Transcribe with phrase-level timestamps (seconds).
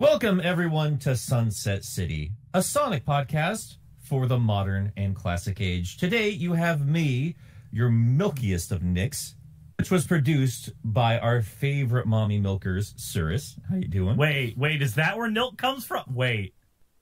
[0.00, 5.98] Welcome, everyone, to Sunset City, a Sonic podcast for the modern and classic age.
[5.98, 7.36] Today, you have me,
[7.70, 9.34] your milkiest of Nicks,
[9.76, 13.60] which was produced by our favorite mommy milkers, Cirrus.
[13.68, 14.16] How you doing?
[14.16, 16.04] Wait, wait, is that where milk comes from?
[16.08, 16.54] Wait,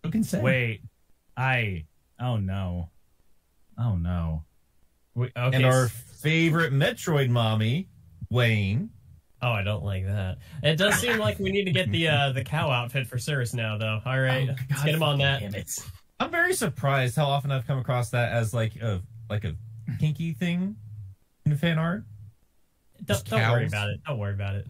[0.02, 0.40] you can say.
[0.40, 0.82] wait.
[1.36, 1.84] I.
[2.18, 2.90] Oh no.
[3.78, 4.42] Oh no.
[5.14, 5.56] Wait, okay.
[5.56, 7.90] And our favorite Metroid mommy,
[8.28, 8.90] Wayne.
[9.40, 10.38] Oh, I don't like that.
[10.62, 13.54] It does seem like we need to get the uh, the cow outfit for Cirrus
[13.54, 14.00] now, though.
[14.04, 15.40] All right, Oh, let's get him on that.
[15.40, 15.78] damn it.
[16.20, 19.54] I'm very surprised how often I've come across that as like a like a
[20.00, 20.74] kinky thing
[21.46, 22.02] in fan art.
[23.04, 24.00] Don't, don't worry about it.
[24.06, 24.66] Don't worry about it.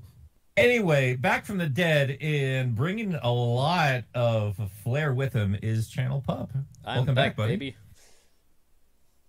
[0.58, 6.22] Anyway, back from the dead and bringing a lot of flair with him is Channel
[6.26, 6.50] Pup.
[6.84, 7.52] I'm Welcome back, buddy.
[7.56, 7.76] baby.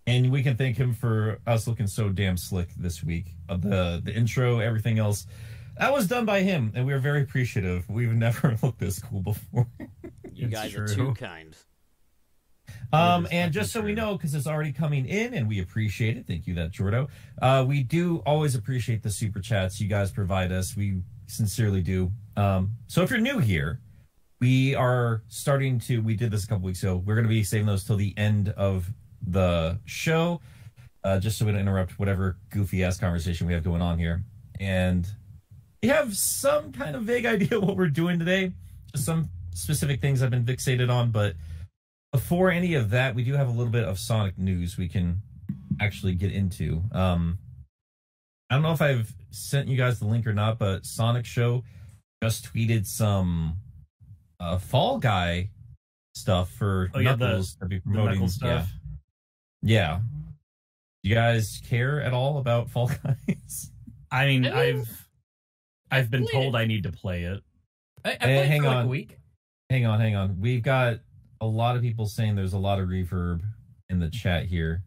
[0.09, 3.35] And we can thank him for us looking so damn slick this week.
[3.47, 5.27] Uh, The the intro, everything else.
[5.77, 7.87] That was done by him, and we are very appreciative.
[7.87, 9.67] We've never looked this cool before.
[10.33, 11.55] You It's guys are too kind.
[12.91, 16.17] Um, is and just so we know, because it's already coming in, and we appreciate
[16.17, 16.25] it.
[16.25, 17.07] Thank you, that Jordo.
[17.41, 20.75] Uh, we do always appreciate the super chats you guys provide us.
[20.75, 22.11] We sincerely do.
[22.35, 23.79] Um, so if you're new here,
[24.41, 25.99] we are starting to.
[26.01, 26.97] We did this a couple weeks ago.
[26.97, 28.91] We're going to be saving those till the end of
[29.25, 30.41] the show,
[31.03, 34.23] uh, just so we don't interrupt whatever goofy ass conversation we have going on here.
[34.59, 35.07] And
[35.81, 38.53] we have some kind of vague idea what we're doing today.
[38.93, 41.35] Just some specific things I've been fixated on, but
[42.11, 45.21] before any of that, we do have a little bit of Sonic news we can
[45.79, 46.81] actually get into.
[46.91, 47.37] Um,
[48.49, 51.63] I don't know if I've sent you guys the link or not, but Sonic Show
[52.23, 53.57] just tweeted some
[54.39, 55.51] uh, Fall Guy
[56.15, 58.67] stuff for Oh, yeah, the- Knuckles to be promoting stuff.
[58.71, 58.78] Yeah.
[59.61, 59.99] Yeah.
[61.03, 63.71] You guys care at all about Fall Guys?
[64.11, 65.09] I mean, I mean, I've
[65.91, 67.41] I've been played told I need to play it.
[68.03, 68.85] I, I played hang for like on.
[68.85, 69.17] a week.
[69.69, 70.39] hang on, hang on.
[70.39, 70.99] We've got
[71.41, 73.41] a lot of people saying there's a lot of reverb
[73.89, 74.83] in the chat here.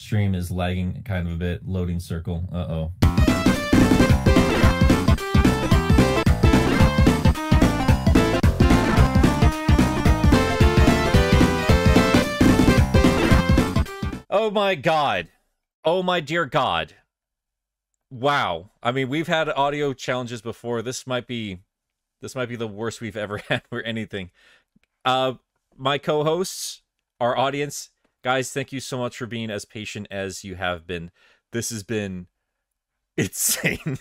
[0.00, 1.66] Stream is lagging kind of a bit.
[1.66, 2.48] Loading circle.
[2.52, 3.21] Uh oh.
[14.34, 15.28] Oh my god.
[15.84, 16.94] Oh my dear god.
[18.10, 18.70] Wow.
[18.82, 20.80] I mean, we've had audio challenges before.
[20.80, 21.58] This might be
[22.22, 24.30] this might be the worst we've ever had for anything.
[25.04, 25.34] Uh
[25.76, 26.80] my co-hosts,
[27.20, 27.90] our audience,
[28.24, 31.10] guys, thank you so much for being as patient as you have been.
[31.52, 32.26] This has been
[33.18, 33.98] insane.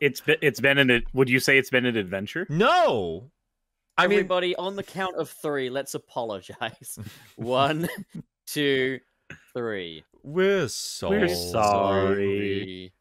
[0.00, 2.46] It's been it's been an would you say it's been an adventure?
[2.48, 3.30] no.
[3.98, 7.00] I mean, Everybody, on the count of three, let's apologize.
[7.36, 7.88] One,
[8.46, 9.00] two,
[9.54, 10.04] three.
[10.22, 12.92] we're so We're sorry.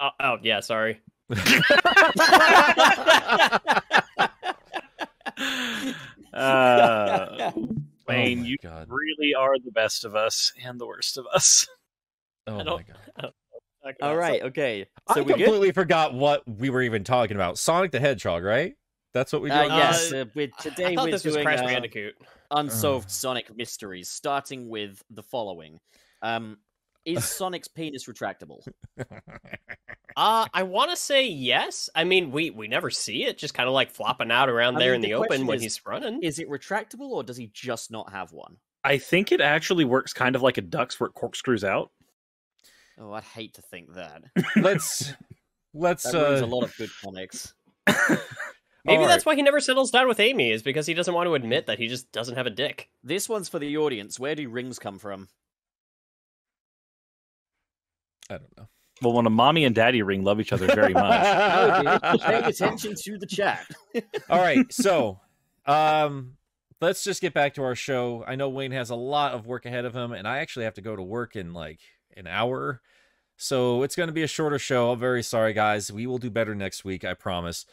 [0.00, 1.00] Oh, oh yeah, sorry.
[6.32, 7.52] Uh,
[8.08, 8.88] Wayne, oh you god.
[8.90, 11.66] really are the best of us and the worst of us.
[12.46, 13.32] Oh my god.
[14.02, 14.86] All right, okay.
[15.06, 15.44] I So we good?
[15.44, 17.56] completely forgot what we were even talking about.
[17.58, 18.74] Sonic the Hedgehog, right?
[19.12, 19.72] That's what we Uh, did.
[19.72, 22.14] yes, Uh, uh, with, today I thought we're this was doing Crash uh, Bandicoot.
[22.54, 25.80] Unsolved Sonic mysteries, starting with the following:
[26.22, 26.58] um,
[27.04, 28.66] Is Sonic's penis retractable?
[30.16, 31.90] Uh, I want to say yes.
[31.92, 34.78] I mean, we we never see it, just kind of like flopping out around I
[34.78, 36.22] there mean, in the the, open question when is- he's running.
[36.22, 38.58] Is it retractable, or does he just not have one?
[38.84, 41.90] I think it actually works kind of like a duck's where it corkscrews out.
[42.96, 44.22] Oh, I'd hate to think that.
[44.54, 45.12] let's
[45.74, 47.52] let's That uh a lot of good comics.
[48.84, 51.26] Maybe all that's why he never settles down with Amy, is because he doesn't want
[51.26, 52.90] to admit that he just doesn't have a dick.
[53.02, 54.20] This one's for the audience.
[54.20, 55.28] Where do rings come from?
[58.28, 58.68] I don't know.
[59.02, 61.24] Well, when a mommy and daddy ring love each other very much.
[61.84, 63.66] No, dude, pay attention to the chat.
[64.30, 65.20] All right, so
[65.66, 66.36] um
[66.80, 68.24] let's just get back to our show.
[68.26, 70.74] I know Wayne has a lot of work ahead of him and I actually have
[70.74, 71.80] to go to work in like
[72.16, 72.82] an hour.
[73.36, 74.90] So it's going to be a shorter show.
[74.90, 75.90] I'm very sorry guys.
[75.90, 77.66] We will do better next week, I promise.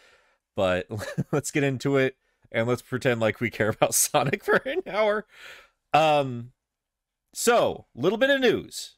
[0.56, 0.88] But
[1.32, 2.16] let's get into it
[2.52, 5.26] and let's pretend like we care about Sonic for an hour.
[5.94, 6.52] Um
[7.34, 8.96] so, little bit of news.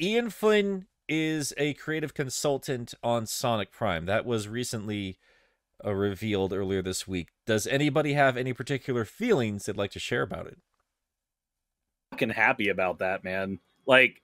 [0.00, 4.06] Ian Flynn is a creative consultant on Sonic Prime.
[4.06, 5.18] That was recently
[5.84, 7.28] uh, revealed earlier this week.
[7.44, 10.58] Does anybody have any particular feelings they'd like to share about it?
[12.20, 13.58] fucking happy about that, man.
[13.86, 14.22] Like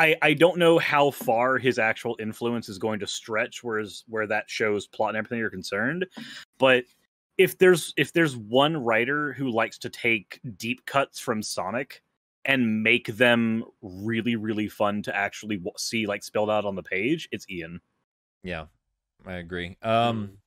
[0.00, 4.26] I I don't know how far his actual influence is going to stretch whereas where
[4.26, 6.06] that show's plot and everything are concerned,
[6.58, 6.84] but
[7.38, 12.02] if there's if there's one writer who likes to take deep cuts from Sonic
[12.46, 16.82] and make them really really fun to actually w- see like spelled out on the
[16.82, 17.80] page, it's Ian.
[18.42, 18.66] Yeah,
[19.26, 19.76] I agree.
[19.82, 20.38] Um,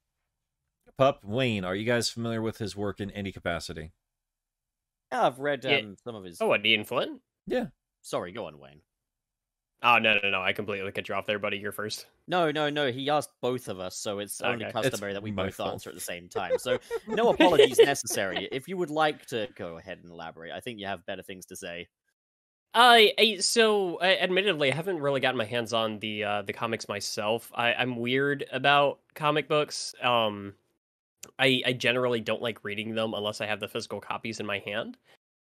[0.97, 3.91] Pup Wayne, are you guys familiar with his work in any capacity?
[5.11, 5.81] Yeah, I've read um, Yeah.
[6.03, 6.41] some of his.
[6.41, 7.19] Oh, what, Ian Flynn?
[7.45, 7.67] Yeah.
[8.01, 8.81] Sorry, go on, Wayne.
[9.83, 10.41] Oh, no, no, no.
[10.41, 11.57] I completely cut you off there, buddy.
[11.57, 12.05] You're first.
[12.27, 12.89] No, no, no.
[12.89, 14.79] He asked both of us, so it's only Okay.
[14.79, 15.73] It's customary that we both fault.
[15.73, 16.57] answer at the same time.
[16.57, 18.47] So no apologies necessary.
[18.51, 21.45] If you would like to go ahead and elaborate, I think you have better things
[21.47, 21.87] to say.
[22.73, 26.53] I, I so uh, admittedly, I haven't really gotten my hands on the uh, the
[26.53, 27.51] comics myself.
[27.53, 29.93] I, I'm weird about comic books.
[30.01, 30.53] Um,
[31.37, 34.59] I I generally don't like reading them unless I have the physical copies in my
[34.59, 34.97] hand.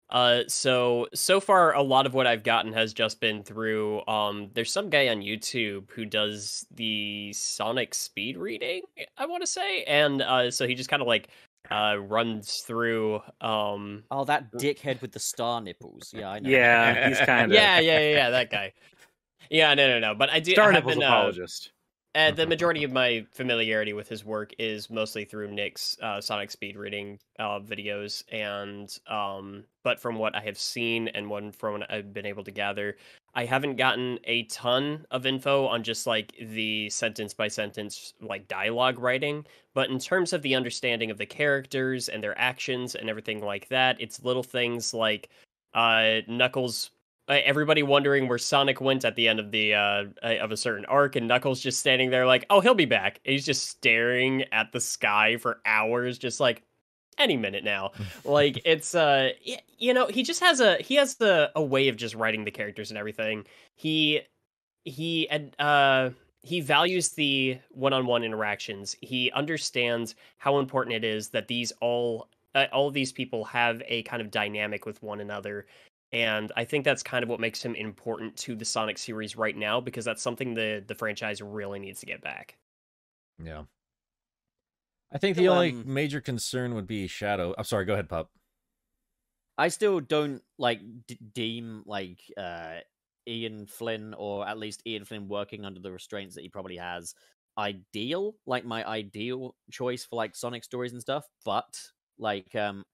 [0.10, 4.06] Uh, so so far, a lot of what I've gotten has just been through.
[4.07, 8.84] Um, there's some guy on YouTube who does the Sonic speed reading.
[9.18, 11.30] I want to say, and uh, so he just kind of like
[11.72, 16.13] uh runs through um Oh, that dickhead with the star nipples.
[16.16, 16.50] Yeah, I know.
[16.50, 18.74] Yeah, he's kind of yeah, yeah, yeah, yeah, that guy.
[19.50, 20.16] Yeah, no, no, no.
[20.16, 21.72] But I do Star have Nipples been, uh, apologist.
[22.15, 26.50] Uh, the majority of my familiarity with his work is mostly through Nick's uh, Sonic
[26.50, 31.79] speed reading uh, videos, and um, but from what I have seen and one from
[31.79, 32.95] what I've been able to gather,
[33.33, 38.47] I haven't gotten a ton of info on just like the sentence by sentence like
[38.47, 39.45] dialogue writing.
[39.73, 43.67] But in terms of the understanding of the characters and their actions and everything like
[43.67, 45.29] that, it's little things like
[45.73, 46.91] uh, Knuckles
[47.27, 50.86] everybody wondering where Sonic went at the end of the uh uh, of a certain
[50.86, 54.44] arc, and Knuckles just standing there like, "Oh, he'll be back." And he's just staring
[54.51, 56.63] at the sky for hours, just like
[57.18, 57.92] any minute now.
[58.25, 59.31] like it's uh,
[59.77, 62.51] you know, he just has a he has the a way of just writing the
[62.51, 63.45] characters and everything.
[63.75, 64.22] He
[64.83, 65.27] he
[65.60, 66.12] uh
[66.44, 68.95] he values the one-on-one interactions.
[69.01, 74.04] He understands how important it is that these all uh, all these people have a
[74.04, 75.66] kind of dynamic with one another
[76.15, 79.56] and I think that's kind of what makes him important to the Sonic series right
[79.56, 82.57] now because that's something the the franchise really needs to get back.
[83.44, 83.63] Yeah.
[85.12, 87.53] I think the Still, only um, major concern would be Shadow.
[87.57, 88.29] I'm sorry, go ahead, Pup.
[89.57, 92.75] I still don't like d- deem like uh
[93.27, 97.13] Ian Flynn or at least Ian Flynn working under the restraints that he probably has
[97.57, 101.77] ideal, like my ideal choice for like Sonic stories and stuff, but
[102.17, 102.85] like um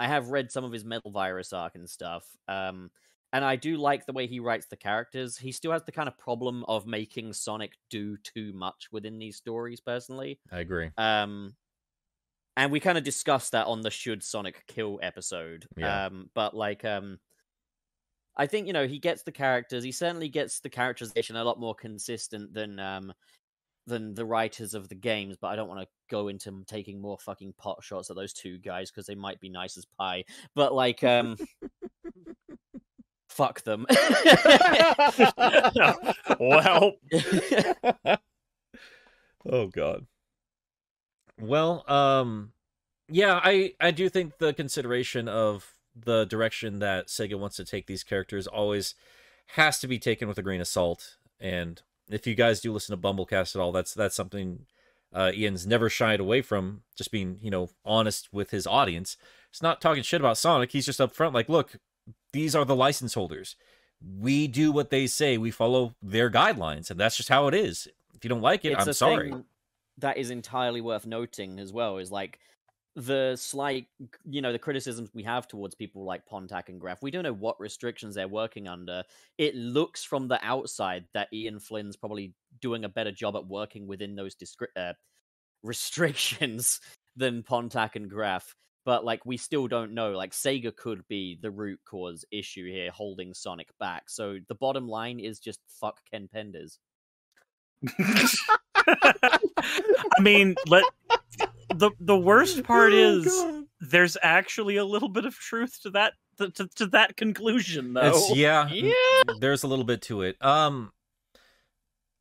[0.00, 2.24] I have read some of his Metal Virus arc and stuff.
[2.48, 2.90] Um
[3.32, 5.38] and I do like the way he writes the characters.
[5.38, 9.36] He still has the kind of problem of making Sonic do too much within these
[9.36, 10.40] stories personally.
[10.50, 10.90] I agree.
[10.98, 11.54] Um,
[12.56, 15.66] and we kind of discussed that on the should Sonic kill episode.
[15.76, 16.06] Yeah.
[16.06, 17.20] Um, but like, um,
[18.36, 19.84] I think you know he gets the characters.
[19.84, 23.12] He certainly gets the characterization a lot more consistent than um
[23.90, 25.36] than the writers of the games.
[25.40, 28.58] But I don't want to go into taking more fucking pot shots at those two
[28.58, 30.24] guys because they might be nice as pie.
[30.54, 31.36] But like, um.
[33.28, 33.86] Fuck them.
[36.40, 36.94] well,
[39.48, 40.06] oh god.
[41.40, 42.52] Well, um
[43.08, 47.86] yeah, I I do think the consideration of the direction that Sega wants to take
[47.86, 48.94] these characters always
[49.54, 51.16] has to be taken with a grain of salt.
[51.38, 54.66] And if you guys do listen to BumbleKast at all, that's that's something
[55.12, 59.16] uh, Ian's never shied away from, just being you know honest with his audience.
[59.50, 60.72] It's not talking shit about Sonic.
[60.72, 61.76] He's just upfront, like, look,
[62.32, 63.56] these are the license holders.
[64.00, 65.36] We do what they say.
[65.36, 67.88] We follow their guidelines, and that's just how it is.
[68.14, 69.30] If you don't like it, it's I'm a sorry.
[69.30, 69.44] thing
[69.98, 72.38] that is entirely worth noting as well is like
[73.06, 73.86] the slight
[74.24, 77.32] you know the criticisms we have towards people like pontac and graff we don't know
[77.32, 79.02] what restrictions they're working under.
[79.38, 83.86] It looks from the outside that ian flynn's probably doing a better job at working
[83.86, 84.36] within those
[84.76, 84.92] uh,
[85.62, 86.80] restrictions
[87.16, 88.54] than pontac and graff
[88.84, 90.12] but like we still don't know.
[90.12, 94.08] Like sega could be the root cause issue here holding sonic back.
[94.08, 96.78] So the bottom line is just fuck ken penders.
[98.86, 100.84] I mean, let
[101.80, 103.64] the the worst part Oh, is God.
[103.80, 108.02] there's actually a little bit of truth to that to, to, to that conclusion though.
[108.14, 108.92] It's yeah, yeah.
[109.40, 110.36] there's a little bit to it.
[110.44, 110.92] Um,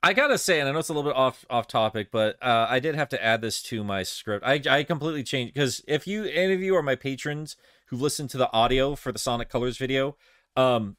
[0.01, 2.67] I gotta say, and I know it's a little bit off off topic, but uh,
[2.69, 4.45] I did have to add this to my script.
[4.45, 7.55] I I completely changed because if you any of you are my patrons
[7.87, 10.15] who've listened to the audio for the Sonic Colors video,
[10.55, 10.95] um,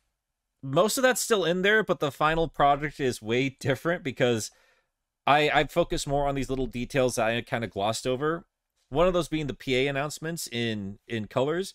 [0.62, 4.50] most of that's still in there, but the final product is way different because
[5.26, 8.45] I I focus more on these little details that I kind of glossed over.
[8.91, 11.75] One of those being the PA announcements in in Colors.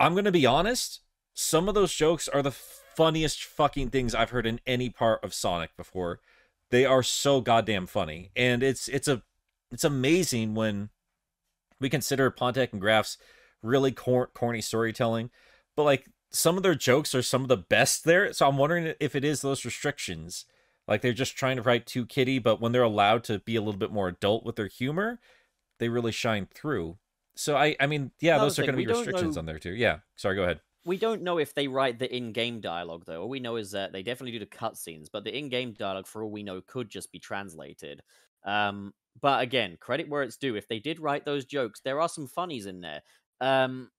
[0.00, 1.00] I'm gonna be honest.
[1.34, 5.34] Some of those jokes are the funniest fucking things I've heard in any part of
[5.34, 6.20] Sonic before.
[6.70, 9.22] They are so goddamn funny, and it's it's a
[9.70, 10.90] it's amazing when
[11.80, 13.18] we consider Pontiac and Graff's
[13.62, 15.30] really cor- corny storytelling,
[15.76, 18.32] but like some of their jokes are some of the best there.
[18.32, 20.46] So I'm wondering if it is those restrictions,
[20.88, 23.60] like they're just trying to write too kitty, but when they're allowed to be a
[23.60, 25.20] little bit more adult with their humor,
[25.82, 26.96] they really shine through.
[27.34, 29.58] So I I mean, yeah, Another those are going to be restrictions know- on there
[29.58, 29.74] too.
[29.74, 29.98] Yeah.
[30.14, 30.60] Sorry, go ahead.
[30.84, 33.22] we don't know if they write the in-game dialogue though.
[33.22, 36.22] All we know is that they definitely do the cutscenes, but the in-game dialogue, for
[36.22, 38.00] all we know, could just be translated.
[38.44, 40.54] Um, but again, credit where it's due.
[40.56, 43.02] If they did write those jokes, there are some funnies in there.
[43.40, 43.90] Um,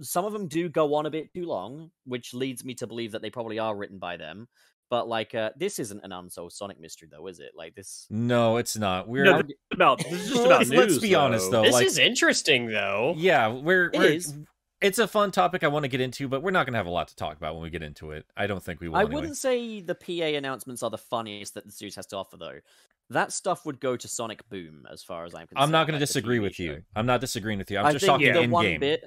[0.00, 3.12] some of them do go on a bit too long, which leads me to believe
[3.12, 4.48] that they probably are written by them.
[4.90, 7.52] But like, uh, this isn't an unsolved Sonic mystery, though, is it?
[7.56, 8.06] Like this.
[8.10, 9.08] No, it's not.
[9.08, 10.78] We're No, this is about this is just about let's- news.
[10.80, 11.62] let's be honest, though.
[11.62, 13.14] This like- is interesting, though.
[13.16, 14.34] yeah, we're It we're is.
[14.80, 16.86] it's a fun topic I want to get into, but we're not going to have
[16.86, 18.26] a lot to talk about when we get into it.
[18.36, 18.96] I don't think we will.
[18.96, 19.14] I anyway.
[19.14, 22.58] wouldn't say the PA announcements are the funniest that the series has to offer, though.
[23.10, 25.64] That stuff would go to Sonic Boom, as far as I'm concerned.
[25.64, 26.62] I'm not going like to disagree TV with show.
[26.64, 26.82] you.
[26.94, 27.78] I'm not disagreeing with you.
[27.78, 28.80] I'm I just think talking the in one game.
[28.80, 29.04] bit,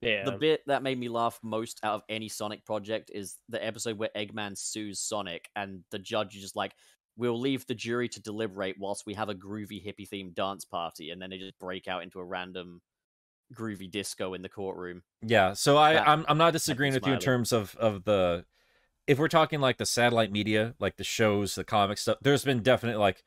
[0.00, 0.24] Yeah.
[0.24, 3.98] the bit that made me laugh most out of any Sonic project is the episode
[3.98, 6.72] where Eggman sues Sonic, and the judge is just like,
[7.16, 11.10] "We'll leave the jury to deliberate whilst we have a groovy hippie themed dance party,"
[11.10, 12.80] and then they just break out into a random
[13.54, 15.02] groovy disco in the courtroom.
[15.22, 18.46] Yeah, so I That- I'm I'm not disagreeing with you in terms of of the
[19.06, 22.18] if we're talking like the satellite media, like the shows, the comic stuff.
[22.22, 23.24] There's been definite like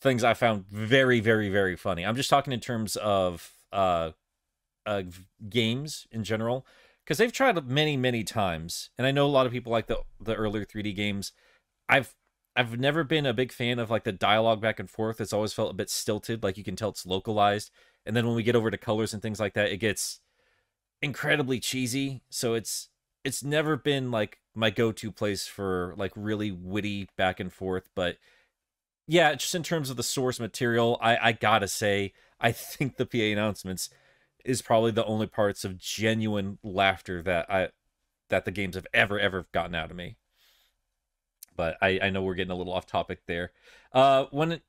[0.00, 2.04] things I found very very very funny.
[2.04, 4.10] I'm just talking in terms of uh
[4.86, 5.02] uh
[5.48, 6.66] games in general
[7.04, 10.00] because they've tried many many times, and I know a lot of people like the
[10.20, 11.32] the earlier 3D games.
[11.88, 12.14] I've
[12.56, 15.20] I've never been a big fan of like the dialogue back and forth.
[15.20, 16.42] It's always felt a bit stilted.
[16.42, 17.70] Like you can tell it's localized,
[18.06, 20.20] and then when we get over to colors and things like that, it gets
[21.02, 22.22] incredibly cheesy.
[22.30, 22.88] So it's
[23.24, 27.88] it's never been like my go-to place for like really witty back and forth.
[27.94, 28.16] But
[29.06, 33.06] yeah, just in terms of the source material, I I gotta say I think the
[33.06, 33.90] PA announcements
[34.44, 37.68] is probably the only parts of genuine laughter that I
[38.28, 40.16] that the games have ever ever gotten out of me.
[41.56, 43.52] But I I know we're getting a little off topic there.
[43.92, 44.60] Uh, when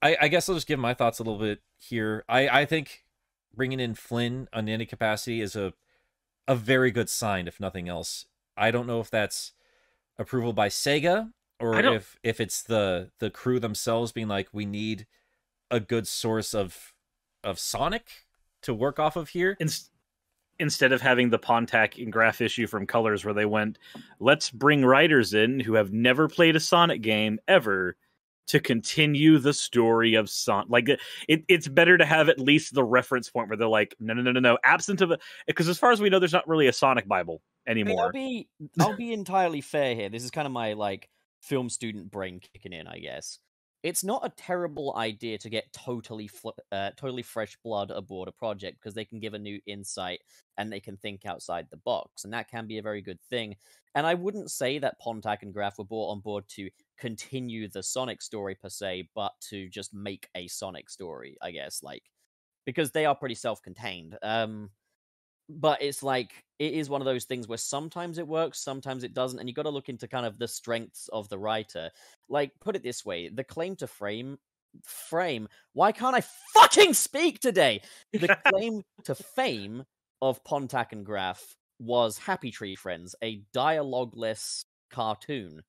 [0.00, 2.24] I I guess I'll just give my thoughts a little bit here.
[2.28, 3.04] I I think
[3.54, 5.72] bringing in Flynn on any capacity is a
[6.48, 8.26] a very good sign, if nothing else.
[8.56, 9.52] I don't know if that's
[10.18, 15.06] approval by Sega or if if it's the the crew themselves being like, we need
[15.70, 16.92] a good source of
[17.42, 18.26] of Sonic
[18.62, 19.56] to work off of here.
[19.60, 19.90] Inst-
[20.58, 23.78] instead of having the Pontac and Graff issue from Colors, where they went,
[24.20, 27.96] let's bring writers in who have never played a Sonic game ever
[28.48, 30.70] to continue the story of Sonic.
[30.70, 34.14] Like it, it's better to have at least the reference point where they're like, no,
[34.14, 34.58] no, no, no, no.
[34.64, 37.42] Absent of a, because as far as we know, there's not really a Sonic Bible
[37.66, 38.06] I mean, anymore.
[38.06, 38.48] I'll be
[38.80, 40.08] I'll be entirely fair here.
[40.08, 41.08] This is kind of my like
[41.40, 43.38] film student brain kicking in, I guess.
[43.82, 48.32] It's not a terrible idea to get totally fl- uh, totally fresh blood aboard a
[48.32, 50.20] project because they can give a new insight
[50.56, 53.56] and they can think outside the box, and that can be a very good thing.
[53.94, 57.82] And I wouldn't say that Pontac and Graff were brought on board to continue the
[57.82, 62.04] Sonic story per se, but to just make a Sonic story, I guess, like
[62.64, 64.16] because they are pretty self-contained.
[64.22, 64.70] Um,
[65.48, 69.14] but it's like it is one of those things where sometimes it works, sometimes it
[69.14, 71.90] doesn't, and you got to look into kind of the strengths of the writer.
[72.28, 74.38] Like, put it this way: the claim to frame,
[74.84, 75.48] frame.
[75.72, 76.22] Why can't I
[76.54, 77.82] fucking speak today?
[78.12, 79.84] The claim to fame
[80.20, 85.62] of Pontac and Graff was Happy Tree Friends, a dialogueless cartoon.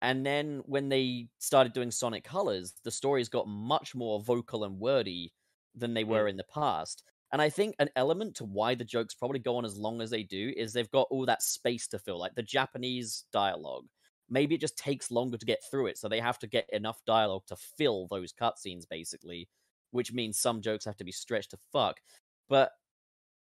[0.00, 4.78] And then when they started doing Sonic Colors, the stories got much more vocal and
[4.78, 5.32] wordy
[5.74, 6.10] than they hmm.
[6.10, 7.02] were in the past.
[7.32, 10.10] And I think an element to why the jokes probably go on as long as
[10.10, 13.86] they do is they've got all that space to fill, like the Japanese dialogue.
[14.30, 17.02] Maybe it just takes longer to get through it, so they have to get enough
[17.06, 19.48] dialogue to fill those cutscenes, basically,
[19.90, 22.00] which means some jokes have to be stretched to fuck.
[22.48, 22.72] But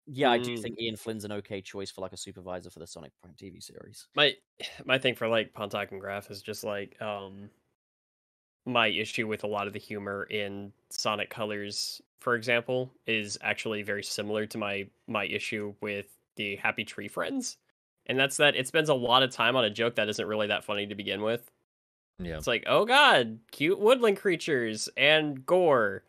[0.06, 0.62] yeah, I do Mm.
[0.62, 3.60] think Ian Flynn's an okay choice for like a supervisor for the Sonic Prime TV
[3.60, 4.08] series.
[4.14, 4.34] my
[4.84, 7.50] my thing for like Pontac and Graff is just like um
[8.64, 13.82] my issue with a lot of the humor in Sonic Colors, for example, is actually
[13.82, 17.56] very similar to my my issue with the Happy Tree Friends.
[18.06, 20.48] And that's that it spends a lot of time on a joke that isn't really
[20.48, 21.50] that funny to begin with.
[22.18, 22.36] Yeah.
[22.36, 26.04] It's like, oh god, cute woodland creatures and gore.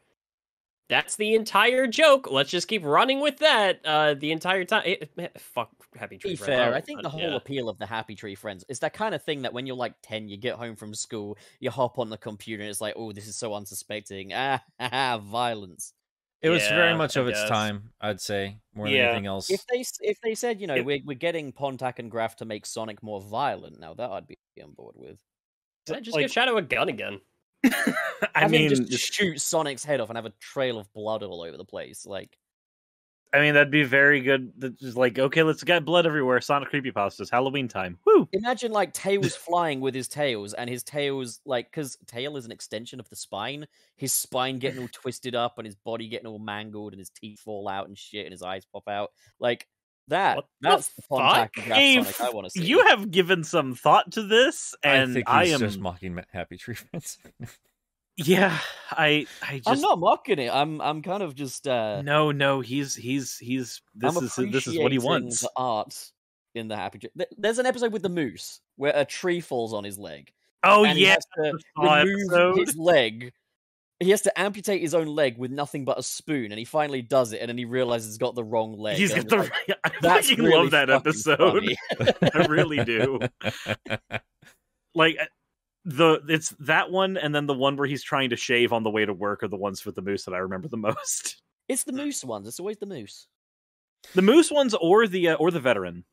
[0.89, 2.29] That's the entire joke.
[2.29, 4.83] Let's just keep running with that uh, the entire time.
[4.85, 6.47] It, man, fuck Happy To Tree be Friends.
[6.47, 7.35] fair, Oh, I think the whole yeah.
[7.35, 9.93] appeal of the Happy Tree Friends is that kind of thing that when you're like
[10.03, 13.11] 10, you get home from school, you hop on the computer, and it's like, oh,
[13.13, 14.31] this is so unsuspecting.
[14.35, 15.93] Ah, ha, ha, violence.
[16.41, 19.49] It was very much I of its time, I'd say, more than anything else.
[19.49, 22.45] If they if they said, you know, It- we're, we're getting Pontac and Graff to
[22.45, 25.19] make Sonic more violent, now that I'd be on board with.
[25.87, 27.21] Why not just Like- give Shadow a gun again.
[28.35, 31.41] I mean, just just- shoot Sonic's head off and have a trail of blood all
[31.41, 32.05] over the place.
[32.05, 32.37] Like,
[33.33, 34.53] I mean, that'd be very good.
[34.57, 36.39] That's Just like, okay, let's get blood everywhere.
[36.39, 37.31] Sonic creepypastas.
[37.31, 37.97] Halloween time.
[38.05, 38.29] Woo!
[38.31, 42.51] Imagine like Tails flying with his tails, and his tails like because tail is an
[42.51, 43.65] extension of the spine.
[43.95, 47.39] His spine getting all twisted up, and his body getting all mangled, and his teeth
[47.39, 49.09] fall out and shit, and his eyes pop out.
[49.39, 49.67] Like
[50.07, 50.37] that.
[50.37, 51.65] What that's the Pontac and fuck?
[51.65, 52.65] Graff Hey, Sonic I want to see.
[52.65, 55.59] You have given some thought to this, and I think I, am.
[55.59, 57.17] just mocking Happy Tree Friends.
[58.17, 58.57] yeah,
[58.91, 59.25] I.
[59.47, 59.69] I just.
[59.69, 60.53] I'm not mocking it.
[60.53, 63.81] I'm I'm kind of just uh No, no, he's he's he's.
[63.95, 65.41] This I'm is this is what he wants.
[65.41, 66.11] The art
[66.55, 67.09] in the Happy Tree.
[67.37, 70.31] There's an episode with the moose where a tree falls on his leg.
[70.63, 72.57] Oh and he yeah, has to Saw remove episode.
[72.57, 73.33] his leg.
[74.03, 77.01] He has to amputate his own leg with nothing but a spoon, and he finally
[77.01, 78.97] does it, and then he realizes he's got the wrong leg.
[78.97, 79.37] He's got the.
[79.37, 79.51] like,
[79.83, 81.75] I fucking really love that episode.
[82.33, 83.19] I really do.
[84.95, 85.25] Like uh,
[85.85, 88.89] the it's that one, and then the one where he's trying to shave on the
[88.89, 91.41] way to work are the ones with the moose that I remember the most.
[91.67, 92.47] It's the moose ones.
[92.47, 93.27] It's always the moose.
[94.15, 96.05] The moose ones, or the uh, or the veteran.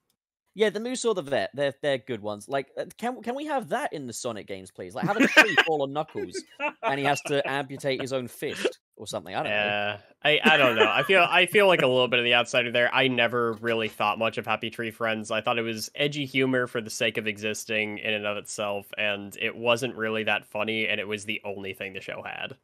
[0.55, 1.51] Yeah, the moose or the vet.
[1.55, 2.49] They're they're good ones.
[2.49, 4.95] Like, uh, can can we have that in the Sonic games, please?
[4.95, 6.43] Like, have a tree fall on Knuckles,
[6.83, 9.35] and he has to amputate his own fist or something.
[9.35, 9.57] I don't know.
[9.57, 10.91] Yeah, I, I don't know.
[10.91, 12.93] I feel I feel like a little bit of the outsider there.
[12.93, 15.31] I never really thought much of Happy Tree Friends.
[15.31, 18.87] I thought it was edgy humor for the sake of existing in and of itself,
[18.99, 20.89] and it wasn't really that funny.
[20.89, 22.57] And it was the only thing the show had.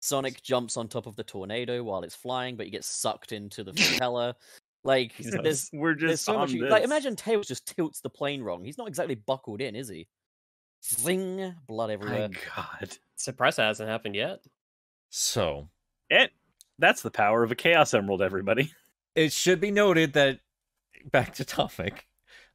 [0.00, 3.64] Sonic jumps on top of the tornado while it's flying, but he gets sucked into
[3.64, 4.34] the propeller.
[4.84, 5.34] Like, Jesus.
[5.42, 6.52] there's We're there's just so much.
[6.52, 6.70] this.
[6.70, 8.64] Like, imagine Tails just tilts the plane wrong.
[8.64, 10.06] He's not exactly buckled in, is he?
[10.84, 11.54] Zing!
[11.66, 12.18] Blood everywhere.
[12.18, 12.42] My everywhere.
[12.56, 14.40] God, Surprised that hasn't happened yet.
[15.08, 15.68] so
[16.10, 16.30] it.
[16.78, 18.72] That's the power of a Chaos Emerald, everybody.
[19.14, 20.40] it should be noted that
[21.10, 22.06] back to topic.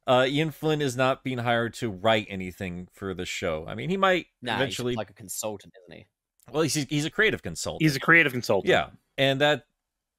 [0.06, 3.64] Uh, Ian Flynn is not being hired to write anything for the show.
[3.66, 4.92] I mean, he might Nah, eventually.
[4.92, 6.06] he's like a consultant, isn't he?
[6.52, 7.82] well, he's he's a creative consultant.
[7.82, 8.70] He's a creative consultant.
[8.70, 9.64] Yeah, and that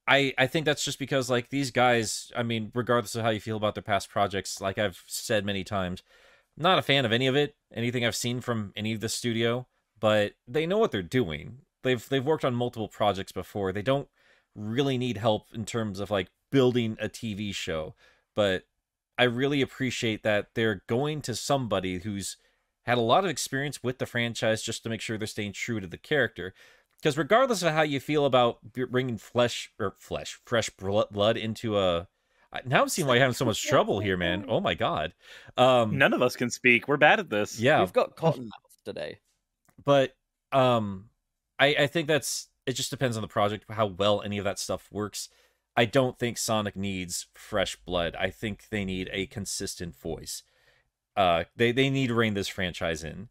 [0.08, 2.31] I I think that's just because like these guys.
[2.36, 5.63] I mean, regardless of how you feel about their past projects, like I've said many
[5.63, 6.03] times,
[6.58, 9.67] not a fan of any of it, anything I've seen from any of the studio.
[10.00, 11.60] But they know what they're doing.
[11.84, 13.72] They've they've worked on multiple projects before.
[13.72, 14.08] They don't
[14.55, 17.96] really need help in terms of like building a TV show.
[18.36, 18.63] But
[19.17, 22.38] I really appreciate that they're going to somebody who's
[22.86, 25.80] had a lot of experience with the franchise just to make sure they're staying true
[25.80, 26.54] to the character
[27.01, 32.07] because regardless of how you feel about bringing flesh or flesh fresh blood into a
[32.65, 34.45] now i'm seeing why you're having so much trouble here man.
[34.47, 35.13] Oh my god.
[35.57, 36.87] Um None of us can speak.
[36.87, 37.59] We're bad at this.
[37.59, 37.79] yeah.
[37.79, 39.19] We've got cotton mouth today.
[39.83, 40.15] but
[40.51, 41.05] um
[41.59, 44.59] i i think that's it just depends on the project how well any of that
[44.59, 45.29] stuff works.
[45.75, 48.15] I don't think sonic needs fresh blood.
[48.19, 50.43] I think they need a consistent voice.
[51.15, 53.29] Uh they they need to rein this franchise in.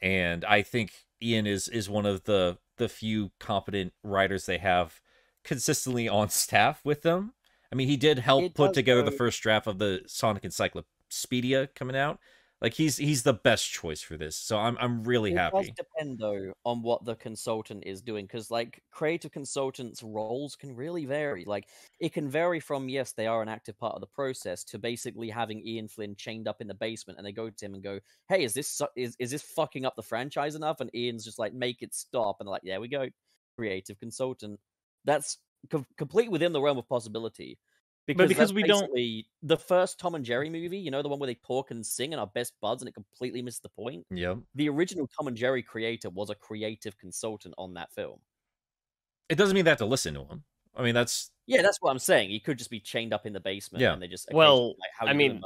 [0.00, 5.00] And i think ian is is one of the the few competent writers they have
[5.44, 7.34] consistently on staff with them.
[7.72, 11.68] I mean he did help It put together the first draft of the sonic encyclopedia
[11.68, 12.18] coming out
[12.60, 15.56] like he's he's the best choice for this so i'm i'm really happy.
[15.56, 15.66] it happy.
[15.68, 20.74] does depend though on what the consultant is doing because like creative consultants roles can
[20.74, 21.68] really vary like
[22.00, 25.28] it can vary from yes they are an active part of the process to basically
[25.28, 28.00] having ian flynn chained up in the basement and they go to him and go
[28.28, 30.80] hey is this is, is this fucking up the franchise enough?
[30.80, 33.08] And ian's just like make it stop and they're like there we go
[33.58, 34.60] creative consultant.
[35.04, 35.38] That's
[35.70, 37.58] com- complete within the realm of possibility
[38.08, 38.90] because, because we don't-
[39.42, 42.12] the first Tom and Jerry movie, you know, the one where they talk and sing
[42.12, 45.36] and are best buds, and it completely missed the point Yeah, the original Tom and
[45.36, 48.18] Jerry creator was a creative consultant on that film.
[49.28, 50.42] It doesn't mean they have to listen to him.
[50.74, 52.30] I mean, that's Yeah, that's what I'm saying.
[52.30, 53.92] He could just be chained up in the basement Yeah.
[53.92, 55.42] and they just Well, like, How I mean.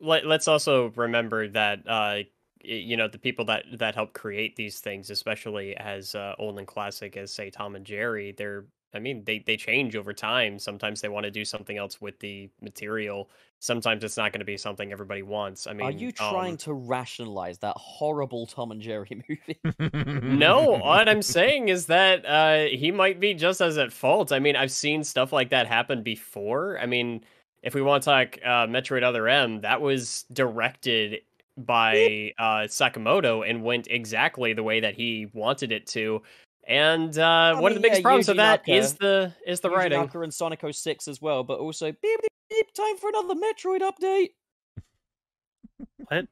[0.00, 2.22] Let, let's also remember that uh,
[2.62, 6.66] you know the people that that help create these things, especially as uh, old and
[6.68, 10.58] classic as say Tom and Jerry, they're I mean they they change over time.
[10.58, 13.30] Sometimes they want to do something else with the material.
[13.60, 15.66] Sometimes it's not going to be something everybody wants.
[15.66, 20.22] I mean, Are you trying um, to rationalize that horrible Tom and Jerry movie?
[20.22, 24.30] No, what I'm saying is that uh, he might be just as at fault.
[24.30, 26.78] I mean, I've seen stuff like that happen before.
[26.78, 27.24] I mean,
[27.62, 31.22] if we want to talk uh, Metroid Other M, that was directed
[31.56, 36.22] by uh, Sakamoto and went exactly the way that he wanted it to.
[36.68, 39.32] And uh, one of the mean, biggest yeah, problems with Yuji that Naka- is the
[39.46, 40.00] is the Yuji writing.
[40.00, 43.80] Naka and Sonic 06 as well, but also beep, beep, beep, time for another Metroid
[43.80, 44.30] update.
[46.08, 46.26] What?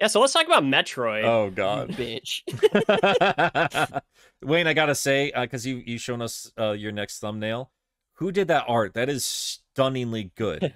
[0.00, 1.22] Yeah, so let's talk about Metroid.
[1.24, 1.90] oh You god.
[1.90, 2.42] bitch.
[4.42, 7.70] Wayne, I gotta say, because you you shown us uh, your next thumbnail.
[8.14, 8.94] Who did that art?
[8.94, 10.74] That is stunningly good.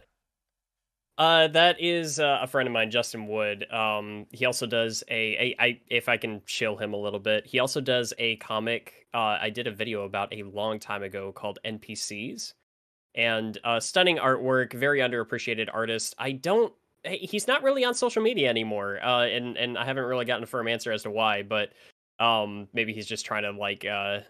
[1.18, 3.70] Uh, that is uh, a friend of mine, Justin Wood.
[3.72, 7.46] Um, he also does a, a I if I can chill him a little bit.
[7.46, 9.06] He also does a comic.
[9.14, 12.52] Uh, I did a video about a long time ago called NPCs,
[13.14, 16.14] and uh, stunning artwork, very underappreciated artist.
[16.18, 16.72] I don't.
[17.04, 20.46] He's not really on social media anymore, uh, and and I haven't really gotten a
[20.46, 21.42] firm answer as to why.
[21.42, 21.70] But
[22.18, 24.20] um, maybe he's just trying to like uh,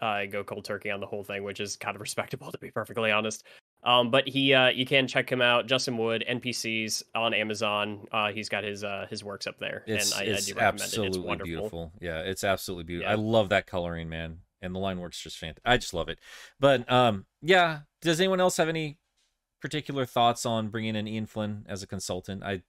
[0.00, 3.10] go cold turkey on the whole thing, which is kind of respectable to be perfectly
[3.10, 3.44] honest.
[3.84, 8.06] Um, but he, uh, you can check him out, Justin Wood, NPCs on Amazon.
[8.10, 10.56] Uh, he's got his uh, his works up there, It's, and I, I do recommend
[10.80, 11.08] absolutely it.
[11.10, 11.46] It's wonderful.
[11.46, 11.92] beautiful.
[12.00, 13.10] Yeah, it's absolutely beautiful.
[13.10, 13.12] Yeah.
[13.12, 14.38] I love that coloring, man.
[14.62, 15.62] And the line work's just fantastic.
[15.66, 16.18] I just love it.
[16.58, 17.80] But um, yeah.
[18.00, 18.96] Does anyone else have any
[19.60, 22.42] particular thoughts on bringing in Ian Flynn as a consultant?
[22.42, 22.62] I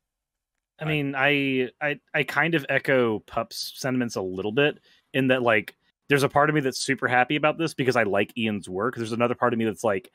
[0.77, 4.79] I I- mean, I I I kind of echo Pup's sentiments a little bit
[5.13, 5.75] in that like
[6.09, 8.95] there's a part of me that's super happy about this because I like Ian's work.
[8.97, 10.11] There's another part of me that's like,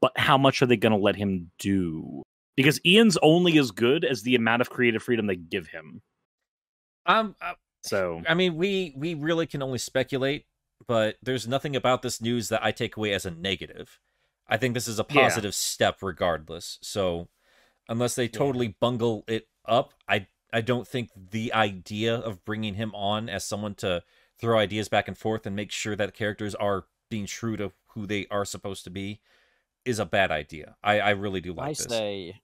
[0.00, 2.22] but how much are they going to let him do?
[2.56, 6.02] Because Ian's only as good as the amount of creative freedom they give him.
[7.06, 10.46] um, I, So I mean, we we really can only speculate,
[10.86, 13.98] but there's nothing about this news that I take away as a negative.
[14.48, 15.22] I think this is a Yeah.
[15.22, 16.78] positive step regardless.
[16.82, 17.28] So
[17.88, 22.94] unless they totally bungle it up, I I don't think the idea of bringing him
[22.94, 24.02] on as someone to
[24.38, 28.06] throw ideas back and forth and make sure that characters are being true to who
[28.06, 29.20] they are supposed to be
[29.88, 30.76] is a bad idea.
[30.82, 31.86] I I really do like I this.
[31.88, 32.40] say,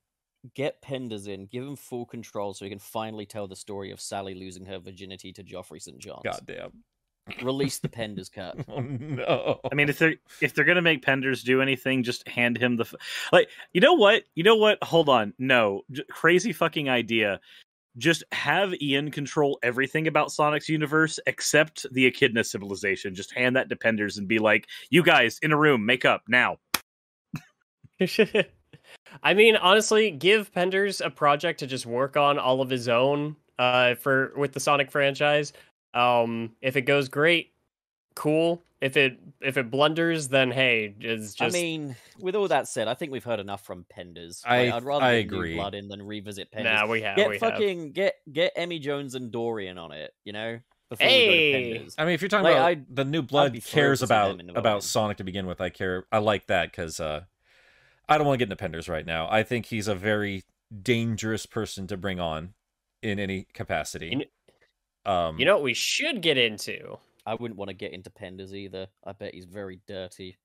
[0.55, 4.01] get Penders in, give him full control, so he can finally tell the story of
[4.01, 5.99] Sally losing her virginity to Geoffrey St.
[5.99, 6.23] John's.
[6.25, 6.83] Goddamn.
[7.43, 8.57] Release the Penders cut.
[8.69, 9.61] Oh no.
[9.71, 12.85] I mean, if they're if they're gonna make Penders do anything, just hand him the
[12.85, 12.95] f-
[13.33, 13.49] like.
[13.73, 14.25] You know what?
[14.35, 14.83] You know what?
[14.83, 15.33] Hold on.
[15.39, 17.41] No, J- crazy fucking idea.
[17.97, 23.15] Just have Ian control everything about Sonic's universe except the Echidna civilization.
[23.15, 26.23] Just hand that to Penders and be like, "You guys in a room, make up
[26.29, 26.59] now."
[29.23, 33.37] I mean, honestly, give Penders a project to just work on all of his own
[33.59, 35.53] uh, for with the Sonic franchise.
[35.95, 37.53] Um, if it goes great,
[38.17, 38.63] cool.
[38.81, 42.87] If it if it blunders, then hey, it's just I mean, with all that said,
[42.89, 44.43] I think we've heard enough from Penders.
[44.45, 45.55] I- Like, I'd rather I get new agree.
[45.55, 46.65] blood in than revisit Penders.
[46.65, 47.53] nah, we have get we have.
[47.53, 50.13] fucking get get Emmy Jones and Dorian on it.
[50.25, 50.59] You know,
[50.91, 51.79] before Hey!
[51.79, 51.95] Penders.
[51.97, 54.41] I mean, if you're talking Like, about I'd- the new blood cares to see them
[54.51, 54.83] about about.
[54.83, 56.05] Sonic to begin with, I care.
[56.13, 57.23] I like that because uh,
[58.09, 59.29] I don't want to get into Penders right now.
[59.31, 60.45] I think he's a very
[60.83, 62.55] dangerous person to bring on
[63.03, 64.07] in any capacity.
[64.07, 66.99] You kn- um, You know what we should get into?
[67.27, 68.89] I wouldn't want to get into Penders either.
[69.05, 70.37] I bet he's very dirty.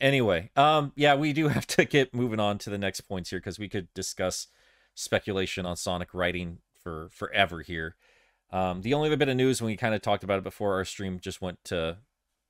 [0.00, 3.38] Anyway, um, yeah, we do have to get moving on to the next points here
[3.38, 4.48] because we could discuss
[4.94, 7.96] speculation on Sonic writing for forever here.
[8.50, 10.74] Um, the only other bit of news when we kind of talked about it before
[10.74, 11.98] our stream just went to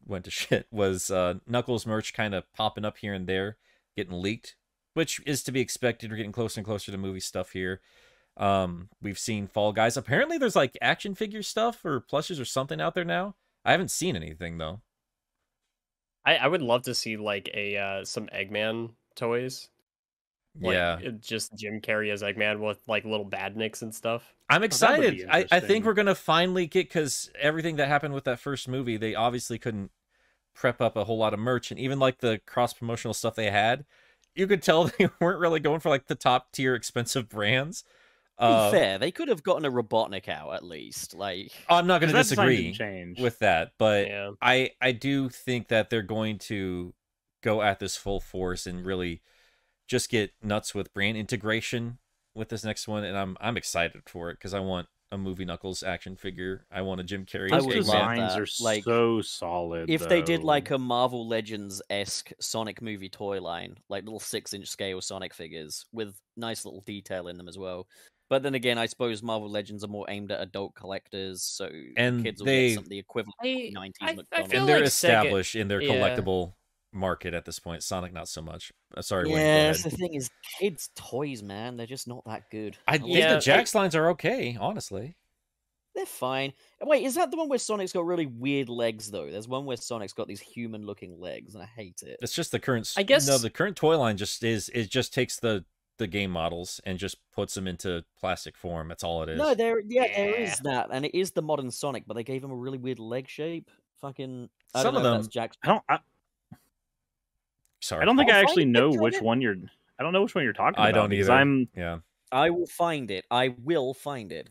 [0.06, 3.56] went to shit was uh, Knuckles merch kind of popping up here and there,
[3.96, 4.56] getting leaked,
[4.94, 6.10] which is to be expected.
[6.10, 7.80] We're getting closer and closer to movie stuff here.
[8.36, 9.96] Um, we've seen Fall Guys.
[9.96, 13.34] Apparently, there's like action figure stuff or plushes or something out there now.
[13.64, 14.80] I haven't seen anything though.
[16.24, 19.68] I, I would love to see like a uh, some Eggman toys.
[20.60, 24.34] Like, yeah, uh, just Jim Carrey as Eggman with like little badniks and stuff.
[24.50, 25.16] I'm excited.
[25.16, 28.68] be I, I think we're gonna finally get because everything that happened with that first
[28.68, 29.90] movie, they obviously couldn't
[30.54, 33.50] prep up a whole lot of merch, and even like the cross promotional stuff they
[33.50, 33.84] had,
[34.34, 37.84] you could tell they weren't really going for like the top tier expensive brands.
[38.38, 41.14] Uh, be fair, they could have gotten a Robotnik out at least.
[41.14, 44.30] Like, I'm not going to disagree with that, but yeah.
[44.40, 46.94] I I do think that they're going to
[47.42, 49.22] go at this full force and really
[49.88, 51.98] just get nuts with brand integration
[52.34, 55.46] with this next one, and I'm I'm excited for it because I want a movie
[55.46, 56.66] Knuckles action figure.
[56.70, 57.50] I want a Jim Carrey.
[57.50, 59.88] I Those would designs are Like, so solid.
[59.88, 64.52] if they did like a Marvel Legends esque Sonic movie toy line, like little six
[64.52, 67.86] inch scale Sonic figures with nice little detail in them as well.
[68.28, 72.22] But then again, I suppose Marvel Legends are more aimed at adult collectors, so And
[72.22, 73.36] kids will they- get something the equivalent.
[73.40, 74.50] I, 90s I, I McDonald's.
[74.52, 75.94] feel and they're like Sega- established in their yeah.
[75.94, 76.52] collectible
[76.92, 77.82] market at this point.
[77.82, 78.72] Sonic, not so much.
[78.96, 82.76] Uh, sorry, Yeah, that's the thing is, kids' toys, man, they're just not that good.
[82.86, 85.16] I think Yeah, the I- Jakks lines are okay, honestly.
[85.94, 86.52] They're fine.
[86.80, 89.28] Wait, is that the one where Sonic's got really weird legs though?
[89.30, 92.18] There's one where Sonic's got these human-looking legs, and I hate it.
[92.22, 92.92] It's just the current.
[92.96, 94.70] I guess- no, the current toy line just is.
[94.74, 95.64] It just takes the
[95.96, 98.86] the game models and just puts them into plastic form.
[98.86, 99.36] That's all it is.
[99.38, 100.52] No, there, yeah, there Yeah.
[100.52, 103.00] is that, and it is the modern Sonic, but they gave him a really weird
[103.00, 103.68] leg shape.
[104.00, 105.56] Fucking, I Some don't of know if them- that's Jack's.
[105.64, 105.82] I don't.
[105.88, 105.98] I,
[107.80, 109.22] Sorry, I don't think I'll I actually know which it.
[109.22, 109.56] one you're.
[109.98, 110.98] I don't know which one you're talking I about.
[110.98, 111.32] I don't either.
[111.32, 111.68] I'm.
[111.76, 111.98] Yeah,
[112.32, 113.24] I will find it.
[113.30, 114.50] I will find it.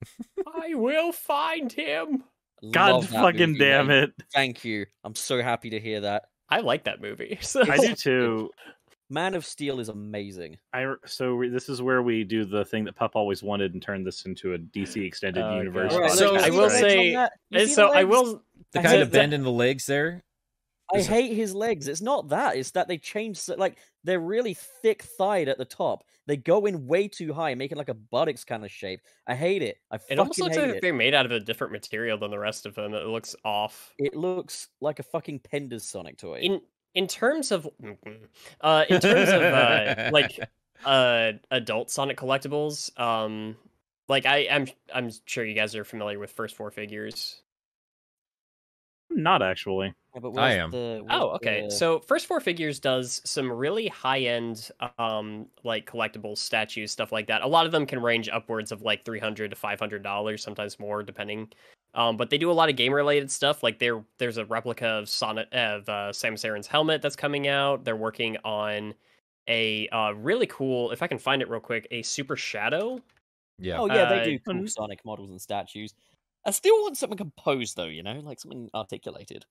[0.46, 2.24] I will find him.
[2.72, 4.04] God Love fucking movie, damn mate.
[4.04, 4.10] it!
[4.32, 4.86] Thank you.
[5.04, 6.24] I'm so happy to hear that.
[6.48, 7.38] I like that movie.
[7.42, 8.50] So I do too.
[9.08, 10.56] Man of Steel is amazing.
[10.72, 13.80] I so we, this is where we do the thing that Pup always wanted and
[13.82, 15.92] turn this into a DC extended Oh, universe.
[15.92, 15.96] God.
[16.02, 17.32] Alright, So, I will see eh, the legs say- on that?
[17.50, 18.42] You And so I will.
[18.72, 20.24] The kind of bend in the legs there.
[20.94, 21.88] I Is it- hate his legs.
[21.88, 22.56] It's not that.
[22.56, 23.36] It's that they change.
[23.38, 26.04] so- Like they're really thick thighed at the top.
[26.26, 29.00] They go in way too high, making like a buttocks kind of shape.
[29.26, 29.78] I hate it.
[29.90, 30.82] I It almost looks like it.
[30.82, 32.94] they're made out of a different material than the rest of them.
[32.94, 33.92] It looks off.
[33.98, 36.40] It looks like a fucking Pender's Sonic toy.
[36.40, 36.60] In
[36.94, 37.68] in terms of,
[38.62, 40.38] uh, in terms of uh, like
[40.84, 43.56] uh adult Sonic collectibles, um,
[44.08, 47.42] like I I'm I'm sure you guys are familiar with first four figures.
[49.10, 49.94] Not actually.
[50.14, 50.70] Yeah, but I am.
[50.70, 51.62] the- Oh, okay.
[51.64, 57.12] the- So First Four Figures does some really high end, um, like collectibles, statues, stuff
[57.12, 57.42] like that.
[57.42, 60.42] A lot of them can range upwards of like three hundred to five hundred dollars,
[60.42, 61.48] sometimes more, depending.
[61.94, 63.62] Um, but they do a lot of game related stuff.
[63.62, 67.84] Like there, there's a replica of Sonic of uh, Samus Aran's helmet that's coming out.
[67.84, 68.92] They're working on
[69.48, 73.00] a uh, really cool, if I can find it real quick, a Super Shadow.
[73.58, 73.78] Yeah.
[73.78, 74.68] Oh yeah, Uh, they do cool mm.
[74.70, 75.94] Sonic models and statues.
[76.46, 79.44] I still want something composed though, you know, like something articulated.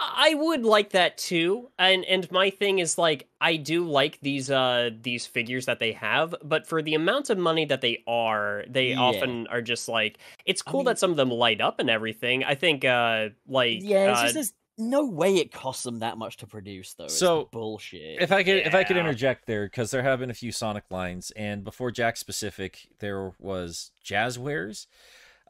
[0.00, 1.70] I would like that too.
[1.78, 5.92] And and my thing is like I do like these uh these figures that they
[5.92, 9.00] have, but for the amount of money that they are, they Yeah.
[9.00, 11.88] often are just like it's I cool mean- that some of them light up and
[11.88, 12.42] everything.
[12.42, 16.18] I think uh like Yeah, it's uh, just there's no way it costs them that
[16.18, 17.04] much to produce though.
[17.04, 18.20] It's So, bullshit.
[18.20, 20.84] If I could, if I could interject there, because there have been a few Sonic
[20.90, 24.86] lines, and before Jakks Pacific, there was Jazzwares,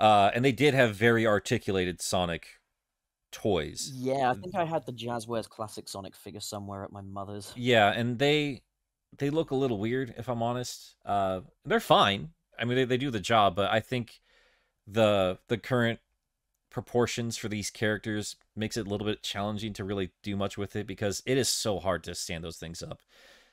[0.03, 2.59] uh, and they did have very articulated Sonic
[3.31, 3.93] toys.
[3.95, 7.53] Yeah, I think I had the Jazzwares classic Sonic figure somewhere at my mother's.
[7.57, 8.63] Yeah, and they
[9.17, 10.97] they look a little weird, if I'm honest.
[11.07, 12.31] Uh, they're fine.
[12.59, 14.21] I mean, they, they do the job, but I think
[14.89, 16.01] the the current
[16.69, 20.75] proportions for these characters makes it a little bit challenging to really do much with
[20.75, 22.99] it because it is so hard to stand those things up.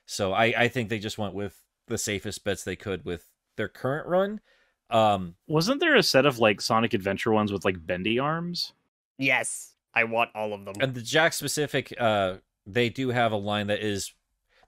[0.07, 3.67] So I I think they just went with the safest bets they could with their
[3.67, 4.41] current run.
[4.89, 8.73] Um, Wasn't there a set of like Sonic Adventure ones with like bendy arms?
[9.17, 10.75] yes, I want all of them.
[10.79, 14.13] and the Jakks Pacific, uh, they do have a line that is.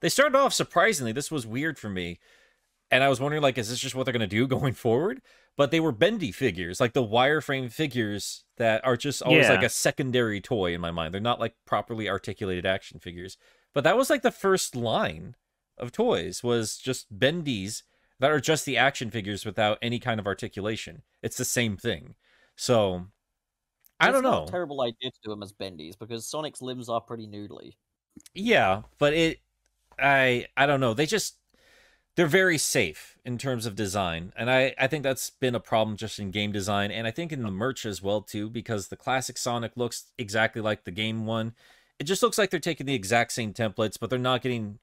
[0.01, 1.11] They started off surprisingly.
[1.11, 2.19] This was weird for me,
[2.89, 5.21] and I was wondering, like, is this just what they're gonna do going forward?
[5.57, 9.53] But they were bendy figures, like the wireframe figures that are just always Yeah.
[9.55, 11.13] like a secondary toy in my mind.
[11.13, 13.37] They're not like properly articulated action figures.
[13.73, 15.35] But that was like the first line
[15.77, 17.83] of toys was just bendies
[18.21, 21.03] that are just the action figures without any kind of articulation.
[21.23, 22.15] It's the same thing.
[22.57, 23.07] So
[23.99, 24.47] I It's don't know.
[24.47, 27.77] a terrible idea to do them as bendies because Sonic's limbs are pretty noodly.
[28.33, 29.41] Yeah, but it
[29.99, 30.93] I I don't know.
[30.93, 31.37] They just
[32.15, 34.33] they're very safe in terms of design.
[34.37, 37.31] And I I think that's been a problem just in game design and I think
[37.33, 41.25] in the merch as well too because the classic Sonic looks exactly like the game
[41.25, 41.55] one.
[41.99, 44.79] It just looks like they're taking the exact same templates but they're not getting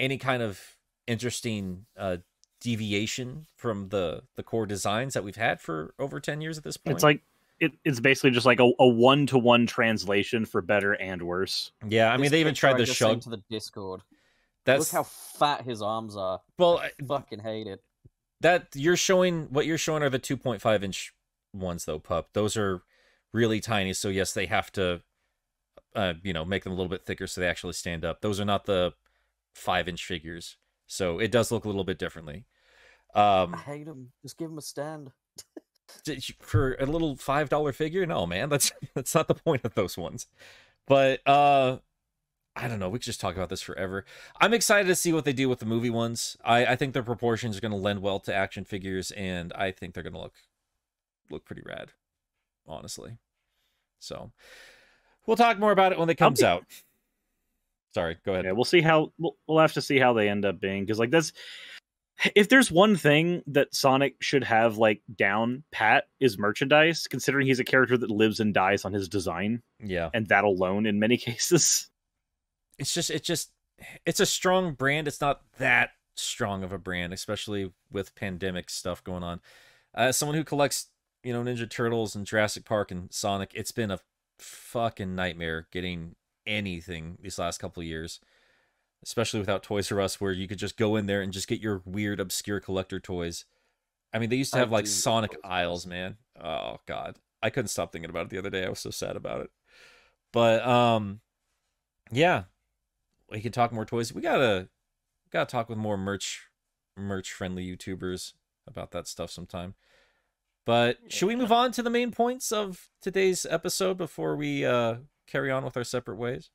[0.00, 2.18] any kind of interesting uh
[2.60, 6.76] deviation from the the core designs that we've had for over 10 years at this
[6.76, 6.96] point.
[6.96, 7.22] It's like
[7.60, 11.72] it, it's basically just like a, a one-to-one translation for better and worse.
[11.88, 13.20] yeah, I mean This they even tried the just shug.
[13.22, 14.02] to the Discord.
[14.64, 16.40] That's Look how fat his arms are.
[16.58, 17.82] well I fucking hate it.
[18.40, 21.14] that you're showing what you're showing are the 2.5 inch
[21.54, 22.82] ones though pup those are
[23.32, 25.00] really tiny so yes they have to
[25.96, 28.38] uh you know make them a little bit thicker so they actually stand up those
[28.38, 28.92] are not the
[29.54, 32.44] five inch figures so it does look a little bit differently
[33.14, 34.10] I um hate him.
[34.22, 35.12] Just give him a stand.
[36.40, 39.96] for a little five dollar figure no man that's that's not the point of those
[39.96, 40.26] ones
[40.86, 41.78] but uh
[42.58, 42.88] I don't know.
[42.88, 44.04] We could just talk about this forever.
[44.40, 46.36] I'm excited to see what they do with the movie ones.
[46.44, 49.70] I, I think their proportions are going to lend well to action figures, and I
[49.70, 50.34] think they're going to look
[51.30, 51.92] look pretty rad,
[52.66, 53.18] honestly.
[54.00, 54.32] So
[55.24, 56.64] we'll talk more about it when it comes be- out.
[57.94, 58.44] Sorry, go ahead.
[58.44, 60.98] Yeah, we'll see how we'll, we'll have to see how they end up being because
[60.98, 61.32] like that's
[62.34, 67.60] if there's one thing that Sonic should have like down pat is merchandise, considering he's
[67.60, 71.16] a character that lives and dies on his design, Yeah, and that alone in many
[71.28, 71.88] cases.
[72.78, 73.50] it's just it's just
[74.04, 75.06] it's a strong brand.
[75.08, 79.40] It's not that strong of a brand, especially with pandemic stuff going on.
[79.94, 80.88] As someone who collects,
[81.22, 84.00] you know, Ninja Turtles and Jurassic Park and Sonic, it's been a
[84.40, 86.16] fucking nightmare getting
[86.48, 88.20] anything these last couple of years.
[89.02, 91.60] Especially without Toys R Us, where you could just go in there and just get
[91.60, 93.44] your weird, obscure collector toys.
[94.12, 95.54] I mean, they used to I have like Sonic Toys R Us.
[95.54, 96.16] aisles, man.
[96.42, 98.64] Oh god, I couldn't stop thinking about it the other day.
[98.64, 99.50] I was so sad about it.
[100.32, 101.20] But um,
[102.10, 102.44] yeah,
[103.30, 104.12] we can talk more toys.
[104.12, 104.68] We gotta
[105.30, 106.48] gotta talk with more merch
[106.96, 108.32] merch friendly YouTubers
[108.66, 109.74] about that stuff sometime.
[110.66, 114.96] But should we move on to the main points of today's episode before we uh
[115.30, 116.50] carry on with our separate ways?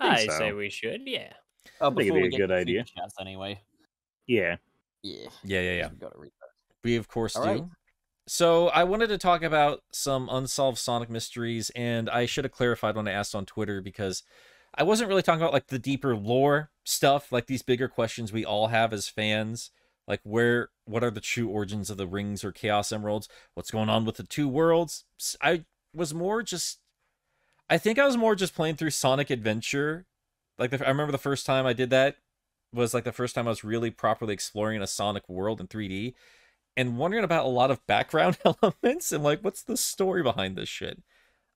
[0.00, 0.38] think I so.
[0.38, 1.32] say we should, yeah.
[1.80, 2.84] Uh, think it'd be a good idea.
[2.86, 3.60] Super Chats anyway.
[4.26, 4.56] Yeah.
[5.02, 5.28] Yeah.
[5.44, 5.88] Yeah, yeah, yeah.
[5.90, 6.48] we gotta read that.
[6.84, 7.50] We of course All do.
[7.50, 7.62] right.
[8.28, 12.94] So I wanted to talk about some unsolved Sonic mysteries, and I should have clarified
[12.94, 14.22] when I asked on Twitter because
[14.74, 18.44] I wasn't really talking about like the deeper lore stuff, like these bigger questions we
[18.44, 19.70] all have as fans,
[20.06, 23.28] like where what are the true origins of the rings or Chaos Emeralds?
[23.54, 25.04] What's going on with the two worlds?
[25.40, 26.78] I was more just
[27.72, 30.04] I think I was more just playing through Sonic Adventure.
[30.58, 32.16] Like the, I remember the first time I did that
[32.70, 36.12] was like the first time I was really properly exploring a Sonic world in 3D
[36.76, 40.68] and wondering about a lot of background elements and like what's the story behind this
[40.68, 41.02] shit.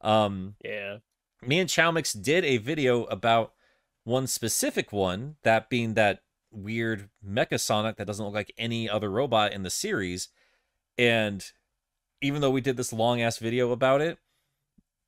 [0.01, 0.99] Um Yeah.
[1.43, 3.53] me and Chowmix did a video about
[4.05, 9.11] one specific one, that being that weird Mecha Sonic that doesn't look like any other
[9.11, 10.31] robot in the series.
[10.97, 11.45] And
[12.23, 14.17] even though we did this long ass video about it,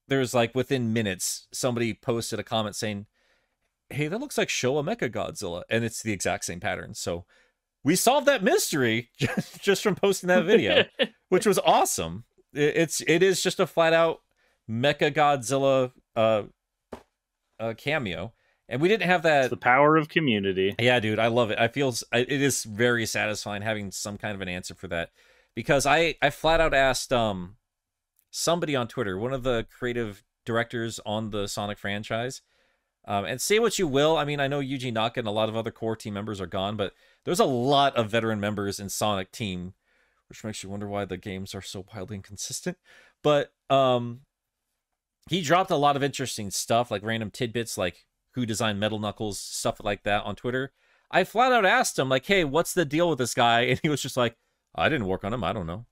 [0.08, 3.06] there's like within minutes somebody posted a comment saying,
[3.90, 6.94] "Hey, that looks like Showa Mecha Godzilla," and it's the exact same pattern.
[6.94, 7.24] So
[7.84, 10.84] we solved that mystery just, just from posting that video
[11.28, 12.24] which was awesome.
[12.52, 14.20] It- It's it is just a flat out
[14.68, 16.42] Mecha Godzilla uh,
[17.60, 18.32] uh cameo,
[18.68, 19.50] and we didn't have It's that.
[19.50, 20.74] the power of community.
[20.78, 21.58] Yeah, dude, I love it.
[21.58, 25.10] I feel it is very satisfying having some kind of an answer for that
[25.54, 27.56] because I I flat out asked um
[28.30, 32.42] somebody on Twitter, one of the creative directors on the Sonic franchise.
[33.04, 35.48] Um, and say what you will, I mean, I know Yuji Naka and a lot
[35.48, 36.92] of other core team members are gone, but
[37.24, 39.72] there's a lot of veteran members in Sonic Team,
[40.28, 42.76] which makes you wonder why the games are so wildly inconsistent.
[43.22, 44.20] But um,
[45.28, 49.38] he dropped a lot of interesting stuff, like random tidbits, like who designed Metal Knuckles,
[49.38, 50.72] stuff like that on Twitter.
[51.10, 53.88] I flat out asked him, like, "Hey, what's the deal with this guy?" And he
[53.88, 54.36] was just like,
[54.74, 55.44] "I didn't work on him.
[55.44, 55.86] I don't know."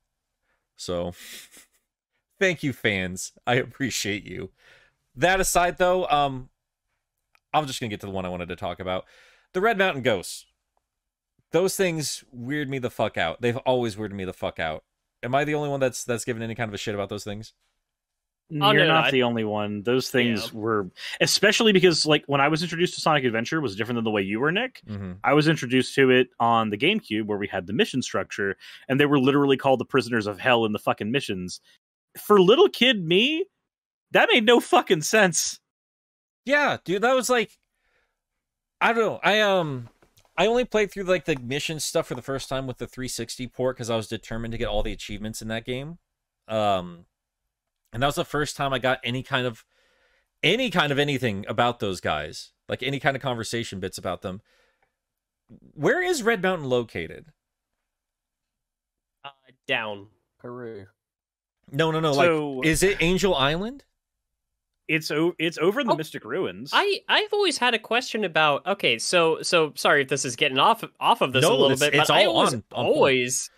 [0.76, 1.14] So,
[2.38, 3.32] thank you, fans.
[3.46, 4.50] I appreciate you.
[5.14, 6.50] That aside, though, um,
[7.54, 9.04] I'm just gonna get to the one I wanted to talk about:
[9.52, 10.46] the Red Mountain Ghosts.
[11.52, 13.40] Those things weird me the fuck out.
[13.40, 14.84] They've always weirded me the fuck out.
[15.22, 17.24] Am I the only one that's that's given any kind of a shit about those
[17.24, 17.54] things?
[18.52, 19.82] Oh, You're no, no, not I- the only one.
[19.82, 20.58] Those things Yeah.
[20.60, 24.10] were, especially because like when I was introduced to Sonic Adventure was different than the
[24.12, 24.82] way you were, Nick.
[24.88, 25.12] Mm-hmm.
[25.24, 28.56] I was introduced to it on the GameCube where we had the mission structure,
[28.88, 31.60] and they were literally called the prisoners of hell in the fucking missions.
[32.18, 33.46] For little kid me,
[34.12, 35.60] that made no fucking sense.
[36.44, 37.58] Yeah, dude, that was like
[38.80, 39.20] I don't know.
[39.22, 39.88] I um
[40.36, 43.46] I only played through like the mission stuff for the first time with the 360
[43.48, 45.98] port because I was determined to get all the achievements in that game.
[46.48, 47.06] Um
[47.92, 49.64] and that was the first time I got any kind of
[50.42, 52.52] any kind of anything about those guys.
[52.68, 54.42] Like any kind of conversation bits about them.
[55.74, 57.26] Where is Red Mountain located?
[59.24, 59.30] Uh,
[59.66, 60.08] down.
[60.38, 60.86] Peru.
[61.72, 62.12] No, no, no.
[62.12, 63.84] So- like is it Angel Island?
[64.88, 66.70] It's o- it's over in the Oh, Mystic Ruins.
[66.72, 68.64] I I've always had a question about.
[68.66, 71.72] Okay, so so sorry if this is getting off off of this No, a little
[71.72, 72.96] it's- bit, it's but I all was on- on point.
[72.96, 73.50] always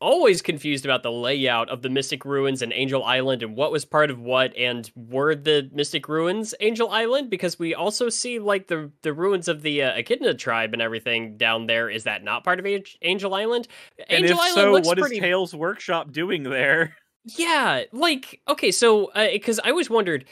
[0.00, 3.84] always confused about the layout of the Mystic Ruins and Angel Island and what was
[3.84, 8.68] part of what and were the Mystic Ruins Angel Island because we also see like
[8.68, 11.90] the the ruins of the uh, Echidna tribe and everything down there.
[11.90, 12.66] Is that not part of
[13.02, 13.66] Angel Island?
[14.08, 16.96] and Angel if Island so, looks what is pretty Tails Workshop doing there?
[17.24, 20.24] yeah, like okay, so because I always wondered,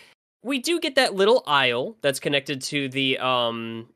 [0.42, 3.88] we do get that little aisle that's connected to the um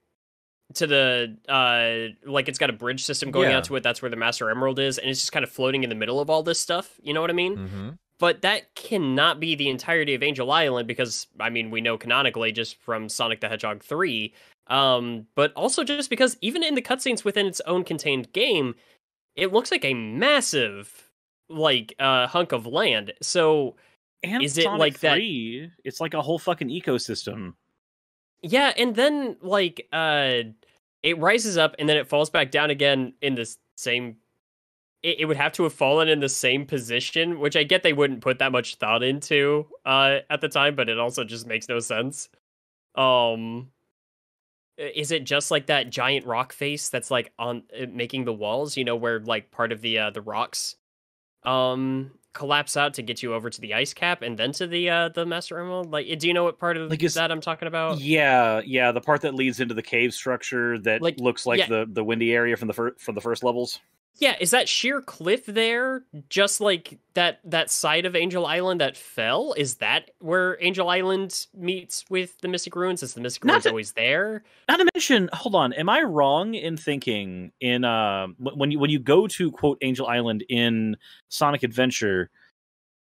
[0.75, 3.59] to the uh like it's got a bridge system going Yeah.
[3.59, 3.83] out to it.
[3.83, 6.21] That's where the Master Emerald is, and it's just kind of floating in the middle
[6.21, 6.99] of all this stuff.
[7.03, 7.57] You know what I mean?
[7.57, 7.89] Mm-hmm.
[8.19, 12.51] But that cannot be the entirety of Angel Island because I mean we know canonically
[12.53, 14.33] just from Sonic the Hedgehog three.
[14.69, 18.75] Um, but also just because even in the cutscenes within its own contained game,
[19.37, 21.06] it looks like a massive
[21.49, 23.13] like uh hunk of land.
[23.23, 23.77] So
[24.23, 25.21] And Is it Sonic like that-
[25.85, 27.55] It's like a whole fucking ecosystem.
[28.43, 30.43] yeah, and then like uh
[31.03, 34.17] it rises up and then it falls back down again in the same
[35.03, 37.93] it, it would have to have fallen in the same position, which I get they
[37.93, 41.69] wouldn't put that much thought into uh at the time, but it also just makes
[41.69, 42.29] no sense.
[42.97, 43.71] Um
[44.79, 48.77] is it just like that giant rock face that's like on uh, making the walls,
[48.77, 50.77] you know, where like part of the uh the rocks
[51.47, 54.91] um collapse out to get you over to the ice cap and then to the
[54.91, 57.41] uh the master emerald like do you know what part of Like, is- that i'm
[57.41, 61.47] talking about Yeah, yeah, the part that leads into the cave structure that Like, looks
[61.47, 61.67] like yeah.
[61.69, 63.81] the the windy area from the fir- from the first levels.
[64.19, 68.97] Yeah, is that sheer cliff there just like that that side of Angel Island that
[68.97, 69.53] fell?
[69.57, 73.03] Is that where Angel Island meets with the Mystic Ruins?
[73.03, 74.43] Is the Mystic Ruins that- always there?
[74.69, 78.91] Not to mention, hold on, am I wrong in thinking in uh when you when
[78.91, 80.97] you go to quote Angel Island in
[81.29, 82.31] Sonic Adventure?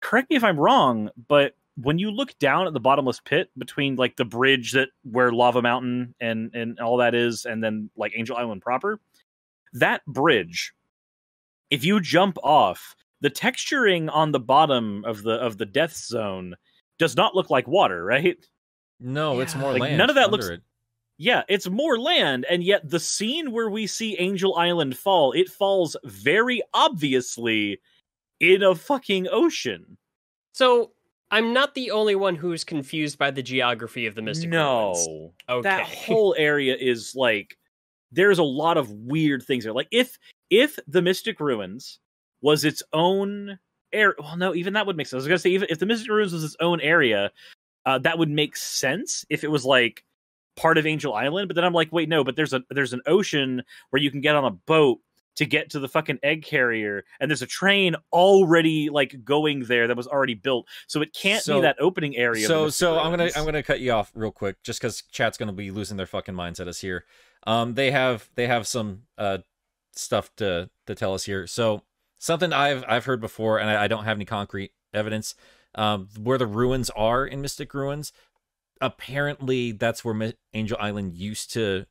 [0.02, 3.96] Correct me if I'm wrong, but when you look down at the bottomless pit between
[3.96, 8.12] like the bridge that where Lava Mountain and and all that is, and then like
[8.16, 9.00] Angel Island proper,
[9.74, 10.74] that bridge,
[11.70, 16.56] if you jump off, the texturing on the bottom of the of the death zone
[17.00, 18.38] does not look like water, right?
[19.00, 19.98] No, it's more Like, land.
[19.98, 20.62] none of that looks- it.
[21.18, 25.48] Yeah, it's more land, and yet the scene where we see Angel Island fall, it
[25.50, 27.80] falls very obviously
[28.42, 29.98] in a fucking ocean.
[30.54, 30.92] So
[31.32, 35.08] I'm not the only one who's confused by the geography of the Mystic Ruins.
[35.08, 35.62] no, Okay.
[35.70, 37.58] that whole area is like
[38.12, 39.74] there's a lot of weird things there.
[39.74, 40.18] Like if
[40.50, 42.00] if the Mystic Ruins
[42.42, 43.60] was its own
[43.94, 45.14] area, well, no, even that would make sense.
[45.16, 47.32] I was gonna say even if the Mystic Ruins was its own area,
[47.86, 50.04] uh, that would make sense if it was like
[50.56, 51.48] part of Angel Island.
[51.48, 54.22] But then I'm like, wait, no, but there's a there's an ocean where you can
[54.22, 55.00] get on a boat
[55.36, 59.88] to get to the fucking egg carrier, and there's a train already like going there
[59.88, 62.48] that was already built, so it can't So- be that opening area.
[62.48, 65.52] So so I'm gonna I'm gonna cut you off real quick just because chat's gonna
[65.54, 67.06] be losing their fucking minds at us here.
[67.48, 69.40] Um, they have they have some uh
[69.96, 71.48] stuff to to tell us here.
[71.48, 71.84] So
[72.18, 75.36] something I've I've heard before, and I, I don't have any concrete evidence.
[75.78, 78.14] Um, where the ruins are in Mystic Ruins,
[78.80, 81.86] apparently that's where Mi- Angel Island used to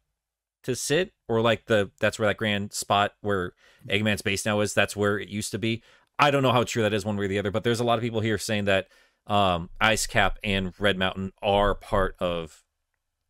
[0.62, 3.52] to sit, or like the that's where that grand spot where
[3.88, 4.74] Eggman's base now is.
[4.74, 5.82] That's where it used to be.
[6.18, 7.84] I don't know how true that is one way or the other, but there's a
[7.84, 8.88] lot of people here saying that
[9.26, 12.62] um, Ice Cap and Red Mountain are part of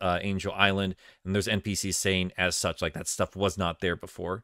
[0.01, 3.95] uh, Angel Island, and there's NPCs saying as such, like that stuff was not there
[3.95, 4.43] before,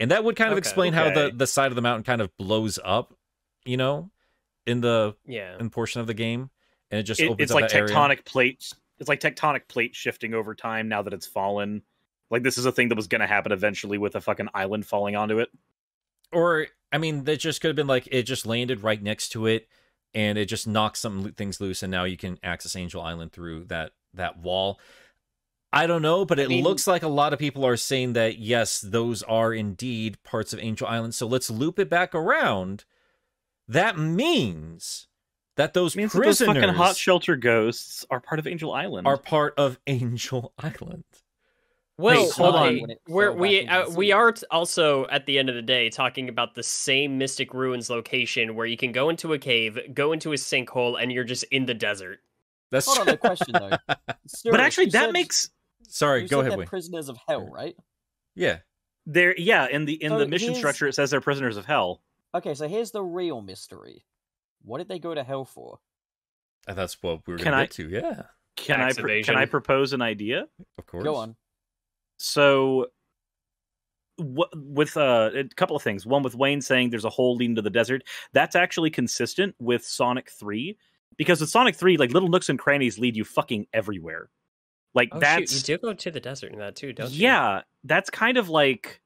[0.00, 0.58] and that would kind of Okay.
[0.60, 3.14] explain how the the side of the mountain kind of blows up,
[3.64, 4.10] you know,
[4.66, 5.56] in the yeah.
[5.60, 6.50] in portion of the game,
[6.90, 7.94] and it just It- opens it's up like that area.
[7.94, 8.74] tectonic plates.
[8.98, 11.82] It's like tectonic plate shifting over time now that it's fallen.
[12.30, 14.86] Like this is a thing that was going to happen eventually with a fucking island
[14.86, 15.50] falling onto it.
[16.32, 19.46] or I mean, that just could have been like it just landed right next to
[19.46, 19.68] it,
[20.14, 23.64] and it just knocks some things loose, and now you can access Angel Island through
[23.66, 24.78] that that wall.
[25.72, 28.38] I don't know, but it mean- looks like a lot of people are saying that
[28.38, 31.14] yes, those are indeed parts of Angel Island.
[31.14, 32.84] So let's loop it back around.
[33.68, 35.06] That means
[35.56, 39.06] that those Means that those prisoners fucking hot shelter ghosts are part of Angel Island.
[39.06, 41.04] are part of Angel Island.
[41.98, 42.80] Well, Wait, hold on.
[43.06, 46.54] We're, we uh, we are t- also at the end of the day talking about
[46.54, 50.36] the same Mystic Ruins location where you can go into a cave, go into a
[50.36, 52.20] sinkhole, and you're just in the desert.
[52.70, 53.76] That's Hold on, a question though.
[53.86, 55.50] but actually, that said- makes
[55.88, 56.22] sorry.
[56.22, 57.76] you Go said ahead, they're prisoners of hell, right?
[58.34, 58.58] Yeah,
[59.06, 59.34] there.
[59.38, 62.02] Yeah, in the in So the mission here's- structure, it says they're prisoners of hell.
[62.34, 64.04] Okay, so here's the real mystery.
[64.62, 65.80] What did they go to hell for?
[66.68, 67.88] And that's what we are Can gonna I- get to.
[67.88, 68.22] Yeah,
[68.56, 69.36] Can I pr- can.
[69.36, 70.46] I propose an idea?
[70.78, 71.04] of course.
[71.04, 71.34] Go on.
[72.18, 72.86] So,
[74.16, 76.04] what, with uh, a couple of things.
[76.06, 78.02] One with Wayne saying there's a hole leading to the desert.
[78.32, 80.76] That's actually consistent with Sonic Three,
[81.16, 84.28] because with Sonic Three, like little nooks and crannies lead you fucking everywhere.
[84.94, 87.22] Like Oh, that's shoot, you do go to the desert in that too, don't you?
[87.22, 89.00] yeah, that's kind of like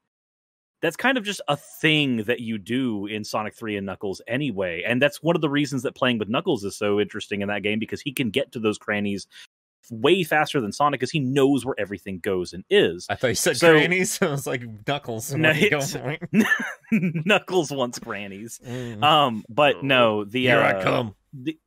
[0.81, 4.83] that's kind of just a thing that you do in Sonic 3 and Knuckles anyway.
[4.85, 7.63] And that's one of the reasons that playing with Knuckles is so interesting in that
[7.63, 9.25] game because he can get to those crannies
[9.89, 13.05] way faster than Sonic because he knows where everything goes and is.
[13.09, 14.19] I thought you said So- grannies.
[14.21, 15.33] I was like Knuckles.
[15.33, 16.19] No, Where you it's- going?
[16.91, 18.59] Knuckles wants grannies.
[18.65, 19.03] Mm.
[19.03, 21.15] Um, but no, the Here uh, I come.
[21.33, 21.57] The,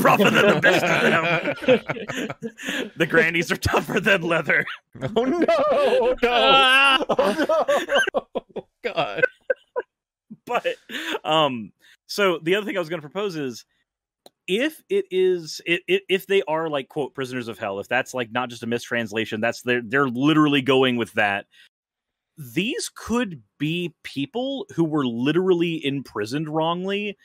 [0.00, 2.90] rougher than the best of them.
[2.96, 4.64] the grannies are tougher than leather.
[5.16, 5.38] Oh no!
[5.40, 6.16] No!
[6.24, 7.04] Ah!
[7.08, 7.46] Oh
[8.54, 8.66] no!
[8.82, 9.22] God.
[10.46, 10.66] but
[11.24, 11.72] um
[12.06, 13.64] so the other thing i was going to propose is
[14.48, 18.12] if it is i i if they are like quote prisoners of hell if that's
[18.12, 21.46] like not just a mistranslation that's they're they're literally going with that
[22.36, 27.16] these could be people who were literally imprisoned wrongly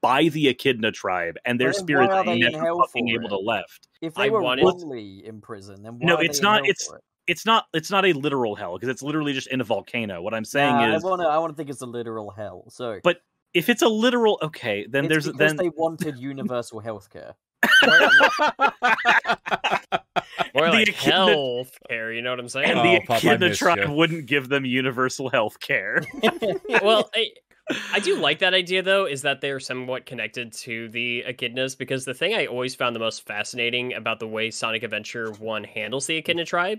[0.00, 3.08] by the echidna tribe and their But then spirits why are they in never fucking
[3.10, 3.28] able it?
[3.30, 6.60] to left If they I were wanted- wrongly in prison, then why No, it's not-
[6.62, 7.00] it's- it?
[7.26, 10.32] it's not it's not a literal hell because it's literally just in a volcano what
[10.32, 11.26] i'm saying Nah, is I want to.
[11.28, 12.64] I want to think it's a literal hell.
[12.68, 13.18] So, But
[13.52, 17.34] if it's a literal okay then it's there's because then they wanted universal healthcare.
[20.54, 22.70] Or The like echidna- health care, you know what I'm saying?
[22.70, 23.90] and Oh, the Pop, echidna missed tribe ya.
[23.92, 26.02] wouldn't give them universal health care.
[26.82, 27.30] well, I,
[27.92, 32.04] I do like that idea though, is that they're somewhat connected to the echidnas because
[32.04, 36.06] the thing I always found the most fascinating about the way Sonic Adventure 1 handles
[36.06, 36.78] the echidna tribe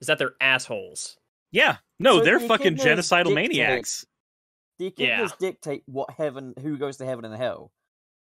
[0.00, 1.16] is that they're assholes.
[1.50, 4.06] yeah, no, So they're the fucking genocidal dictate- maniacs.
[4.78, 5.20] The Yeah.
[5.22, 7.72] echidnas dictate what heaven, who goes to heaven and hell.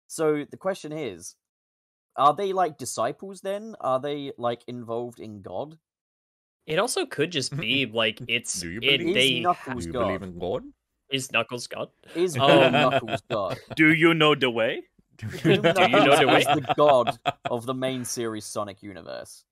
[0.09, 1.37] So the question is,
[2.17, 3.41] are they like disciples?
[3.43, 5.79] Then are they like involved in God?
[6.67, 9.35] It also could just be like it's Do you it, they Do
[9.81, 10.63] you believe in God?
[11.11, 11.89] Is Knuckles God.
[12.15, 12.37] Is.
[12.37, 13.59] Um, Bone Knuckles God?
[13.77, 14.83] Do you know the way?
[15.17, 16.41] Doom you know Knuckles the way?
[16.41, 17.19] is the god
[17.51, 19.45] of the main series Sonic universe.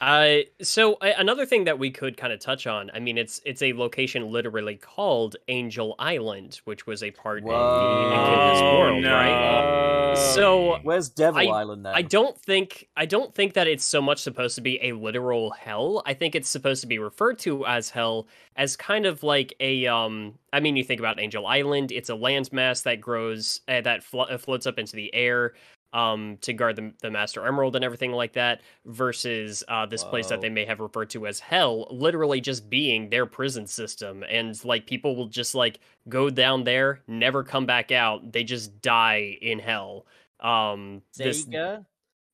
[0.00, 3.40] Uh, so uh, another thing that we could kind of touch on, I mean, it's
[3.44, 7.54] it's a location literally called Angel Island, which was a part Whoa.
[7.54, 9.12] of the Echidna's world, no.
[9.12, 10.14] right?
[10.34, 11.94] So Where's Devil I- Island then?
[11.94, 15.50] I don't think I don't think that it's so much supposed to be a literal
[15.50, 16.02] hell.
[16.06, 18.26] I think it's supposed to be referred to as hell
[18.56, 22.14] as kind of like a um I mean you think about Angel Island, it's a
[22.14, 25.54] landmass that grows uh, that flo- uh, floats up into the air
[25.92, 30.28] um to guard the, the master emerald and everything like that versus uh this place
[30.28, 34.22] that they may have referred to as hell literally just being their prison system.
[34.28, 38.32] And like people will just like go down there never come back out.
[38.32, 40.06] They just die in hell.
[40.40, 41.86] Um this Sega,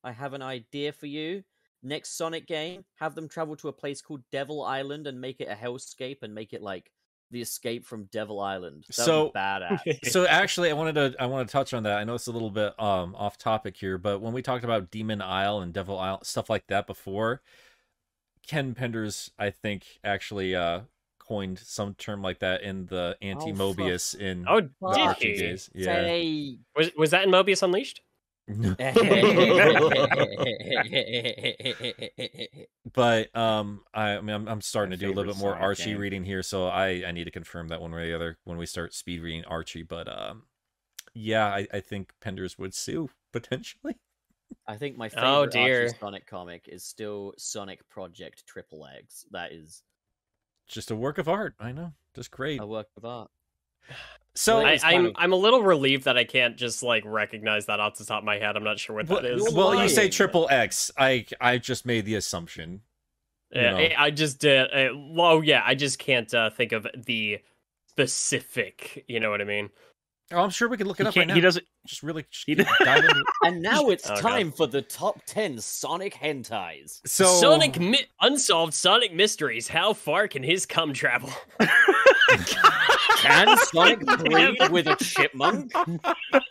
[0.03, 1.43] I have an idea for you.
[1.81, 5.47] Next Sonic game, have them travel to a place called Devil Island and make it
[5.47, 6.91] a hellscape and make it like
[7.31, 8.85] the escape from Devil Island.
[8.87, 10.05] That So- be badass.
[10.11, 12.31] so actually i wanted to i want to touch on that i know it's a
[12.31, 15.97] little bit um off topic here but when we talked about demon isle and devil
[15.99, 17.41] isle stuff like that before
[18.47, 20.81] ken penders i think actually uh
[21.17, 25.35] coined some term like that in the anti mobius in oh the did he?
[25.35, 28.01] days yeah Say- Was was that in Mobius Unleashed?
[32.93, 35.55] but um i, I mean I'm, I'm starting My to do a little bit more
[35.55, 35.97] archie game.
[35.97, 38.57] reading here so i i need to confirm that one way or the other when
[38.57, 40.43] we start speed reading archie but um
[41.13, 43.97] yeah i, I think penders would sue potentially
[44.67, 45.89] I think my favorite Oh, Archie dear.
[45.99, 49.25] Sonic comic is still Sonic Project Triple X.
[49.31, 49.81] That is
[50.67, 53.29] just a work of art i know just great a work of art.
[54.33, 57.65] So I, it's kind I'm I'm a little relieved that I can't just like recognize
[57.67, 58.55] that off the top of my head.
[58.57, 59.43] I'm not sure what well, that is.
[59.43, 62.81] You're well, you say triple x i i just made the assumption
[63.51, 63.77] you know.
[63.77, 64.67] I, I just did.
[64.73, 67.39] Uh, oh yeah, I just can't uh, think of the
[67.87, 69.05] specific.
[69.07, 69.69] You know what I mean?
[70.31, 71.65] oh i'm sure we can look it He, up right now he doesn't.
[71.85, 74.21] just really just he keep diving into- And now it's Oh, God.
[74.21, 76.99] time for the top 10 Sonic hentais.
[77.05, 79.67] so Sonic mi- unsolved Sonic mysteries.
[79.67, 81.29] How far can his cum travel?
[83.17, 85.71] Can Sonic breathe with a chipmunk?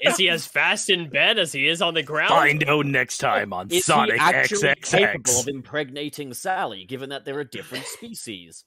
[0.03, 2.31] is he as fast in bed as he is on the ground?
[2.31, 7.25] Find out next time on Is Sonic he actually capable of impregnating Sally, given that
[7.25, 8.65] they're a different species?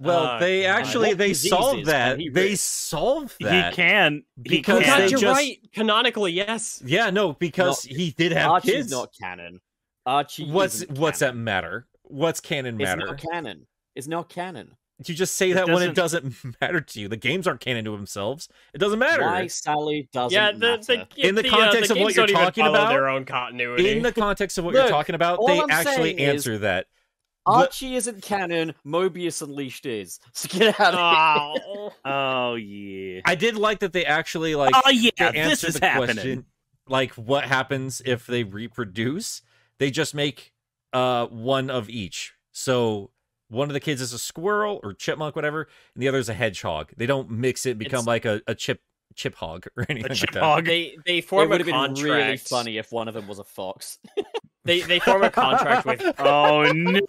[0.00, 2.58] well Uh, they actually they diseases solved that he they rid?
[2.60, 4.88] solved He that can he Because Oh, can.
[4.88, 5.58] God, they you're just- right.
[5.72, 6.80] Canonically, yes.
[6.86, 9.60] yeah no because he did have Archie's kids not canon.
[10.06, 12.92] Archie what's isn't what's that matter what's canon matter?
[12.92, 13.66] It's matter not canon.
[13.96, 14.76] It's not canon.
[15.06, 17.84] You just say It that when it doesn't matter to you the games aren't canon
[17.84, 20.82] to themselves it doesn't matter Why Sally doesn't yeah, the, matter.
[20.82, 23.90] the, In the uh, context of what you're talking about, their own continuity.
[23.90, 26.58] in the context of what Look, you're talking about, they I'm actually saying is- answer
[26.58, 26.86] that.
[27.46, 28.74] Archie isn't canon.
[28.86, 30.20] Mobius Unleashed is.
[30.34, 31.62] So get out of here.
[31.66, 31.92] Oh.
[32.04, 33.20] Oh yeah.
[33.24, 35.10] I did like that they actually like oh yeah.
[35.16, 36.14] to This answer is the happening.
[36.16, 36.44] question,
[36.88, 39.40] like what happens if they reproduce?
[39.78, 40.52] They just make
[40.92, 42.34] uh one of each.
[42.52, 43.12] So
[43.48, 46.34] one of the kids is a squirrel or chipmunk, whatever, and the other is a
[46.34, 46.90] hedgehog.
[46.96, 48.80] They don't mix it, become It's- like a, a chip
[49.14, 50.42] chip hog or anything A like chip that.
[50.42, 50.64] hog.
[50.66, 53.38] They they It form would a have been really funny if one of them was
[53.38, 53.98] a fox.
[54.64, 56.02] They they form a contract with.
[56.18, 57.00] Oh no.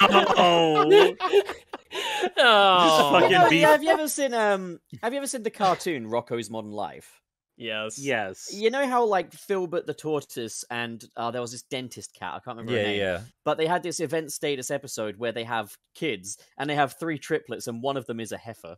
[2.38, 3.64] oh, fucking You know, beef.
[3.64, 4.80] have you ever seen um?
[5.04, 7.20] Have you ever seen the cartoon Rocko's Modern Life?
[7.62, 8.00] Yes.
[8.00, 8.50] yes.
[8.54, 12.30] You know how like Filburt the tortoise and uh, there was this dentist cat.
[12.36, 13.00] I can't remember her Yeah, name.
[13.00, 13.22] yeah.
[13.44, 17.18] But they had this event status episode where they have kids and they have three
[17.20, 18.78] triplets and one of them is a heifer.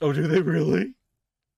[0.00, 0.94] Oh, do they really?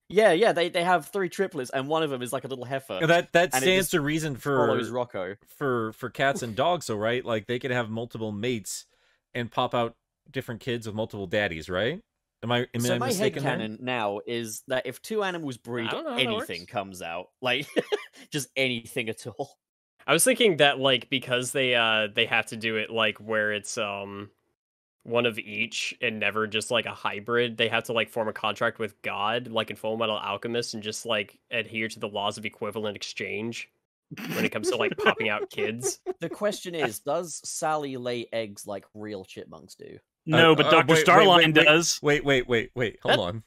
[0.08, 0.52] Yeah, yeah.
[0.52, 3.00] They they have three triplets and one of them is like a little heifer.
[3.06, 5.36] That that stands to reason for Rocko.
[5.58, 7.22] for for cats and dogs, though, right?
[7.24, 8.86] Like they could have multiple mates
[9.34, 9.94] and pop out
[10.30, 12.00] different kids with multiple daddies, right?
[12.42, 13.58] Am I am so I my mistaken there?
[13.58, 17.28] headcanon now is that if two animals breed, don't know how that anything comes out.
[17.42, 17.66] Like
[18.30, 19.58] just anything at all.
[20.06, 23.52] I was thinking that like because they uh they have to do it like where
[23.52, 24.30] it's um
[25.02, 27.56] one of each and never just like a hybrid.
[27.56, 31.06] They have to like form a contract with God, like in Fullmetal Alchemist, and just
[31.06, 33.70] like adhere to the laws of equivalent exchange
[34.34, 36.00] when it comes to like popping out kids.
[36.20, 39.98] The question is, does Sally lay eggs like real chipmunks do?
[40.26, 41.64] No, Uh, but uh, Doctor wait, wait, Starline wait, wait.
[41.64, 41.98] does.
[42.02, 42.98] Wait, wait, wait, wait.
[43.02, 43.42] Hold That- on.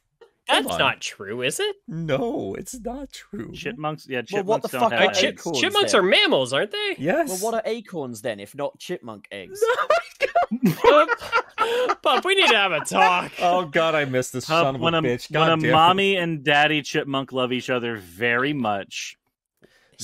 [0.49, 0.77] That's on.
[0.77, 1.77] not true, is it?
[1.87, 3.53] No, it's not true.
[3.53, 4.05] Chipmunks.
[4.09, 5.19] Yeah, Well, what the don't fuck have are Uh, eggs.
[5.21, 6.01] chip- acorns chipmunks then?
[6.01, 6.95] are mammals, aren't they?
[6.99, 7.29] Yes.
[7.29, 9.63] Well, what are acorns then, if not chipmunk eggs?
[12.01, 13.31] Pup, we need to have a talk.
[13.39, 15.31] oh God, I missed this Pup, son of a a, bitch.
[15.31, 15.71] when God a damn it.
[15.71, 19.17] mommy and daddy chipmunk love each other very much,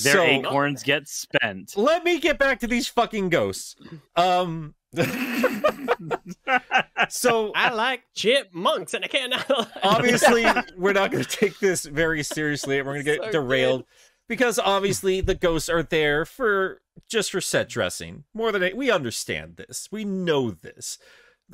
[0.02, 1.76] their So- acorns get spent.
[1.76, 3.76] Let me get back to these fucking ghosts.
[4.16, 4.74] Um.
[7.08, 9.34] so I like chipmunks, and I can't.
[9.82, 10.44] obviously
[10.76, 13.84] we're not going to take this very seriously and we're going to get So derailed
[14.28, 19.56] because obviously the ghosts are there for just for set dressing more than we understand
[19.56, 19.88] this.
[19.92, 20.98] We know this.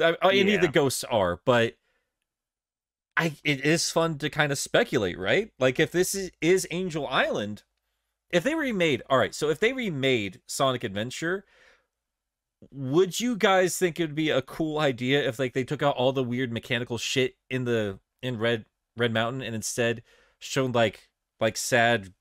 [0.00, 1.74] Uh, any of the ghosts are but
[3.16, 5.52] i it is fun to kind of speculate right?
[5.58, 7.62] Like if this is, is angel island
[8.30, 11.46] if they remade all right so if they remade sonic adventure
[12.70, 15.96] would you guys think it would be a cool idea if like they took out
[15.96, 18.64] all the weird mechanical shit in the in red
[18.96, 20.02] red mountain and instead
[20.38, 21.08] shown like
[21.40, 22.12] like sad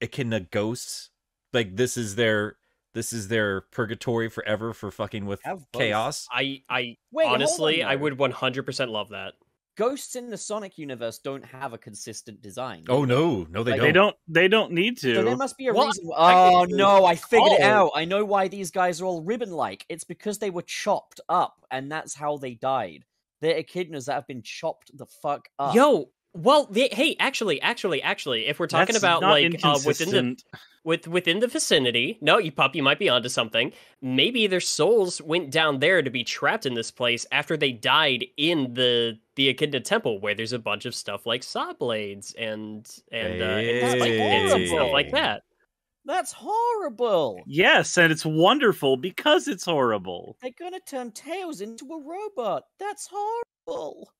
[0.00, 1.10] echidna ghosts?
[1.52, 2.56] Like this is their
[2.94, 5.40] this is their purgatory forever for fucking with
[5.72, 6.28] chaos?
[6.30, 9.34] I I Wait, honestly I would 100% love that.
[9.76, 12.84] Ghosts in the Sonic universe don't have a consistent design.
[12.88, 14.16] oh no no they Like, don't They don't.
[14.28, 15.14] They don't need to.
[15.14, 16.10] So there must be a Well, reason.
[16.14, 17.86] Oh think- no, I figured it Oh.
[17.86, 17.90] out.
[17.94, 19.86] I know why these guys are all ribbon-like.
[19.88, 23.04] It's because they were chopped up, and that's how they died.
[23.40, 25.74] They're echidnas that have been chopped the fuck up.
[25.74, 30.10] Yo, well, they, hey, actually, actually, actually, if we're talking That's about like uh, within
[30.10, 30.36] the
[30.84, 33.72] with within the vicinity, no, you pup, you might be onto something.
[34.00, 38.26] Maybe their souls went down there to be trapped in this place after they died
[38.36, 42.88] in the the Echidna Temple, where there's a bunch of stuff like saw blades and
[43.10, 45.42] and, uh, and spike pits and stuff like that.
[46.04, 47.40] That's horrible.
[47.46, 50.36] Yes, and it's wonderful because it's horrible.
[50.42, 52.64] They're gonna turn Tails into a robot.
[52.80, 54.10] That's horrible.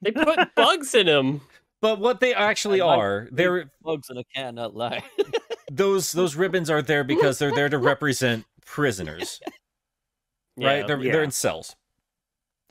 [0.00, 1.42] They put bugs in them.
[1.82, 5.02] but what they actually like are they're Bugs in a can, not lie.
[5.70, 9.40] those those ribbons are there because they're there to represent prisoners
[10.56, 10.86] right Yeah.
[10.86, 11.12] they're Yeah.
[11.12, 11.76] they're in cells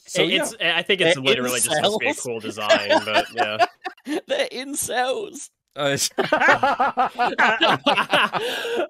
[0.07, 0.41] so It- yeah.
[0.43, 3.65] it's I think it's They're literally just supposed to be a cool design, but yeah.
[4.27, 5.49] They're incels.
[5.75, 7.09] Uh, uh,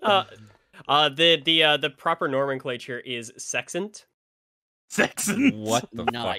[0.88, 4.06] uh, the the uh, the proper nomenclature is sexant.
[4.90, 5.52] Saxon.
[5.62, 6.38] what the fuck?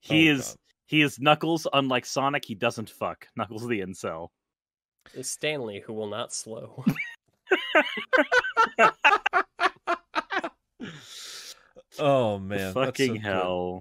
[0.00, 0.56] He Oh, is.
[0.86, 1.66] He is Knuckles.
[1.72, 3.26] Unlike Sonic, he doesn't fuck.
[3.36, 4.28] Knuckles the incel.
[5.14, 6.84] Is Stanley who will not slow.
[11.98, 13.22] Oh man that's so Fucking good.
[13.22, 13.80] hell.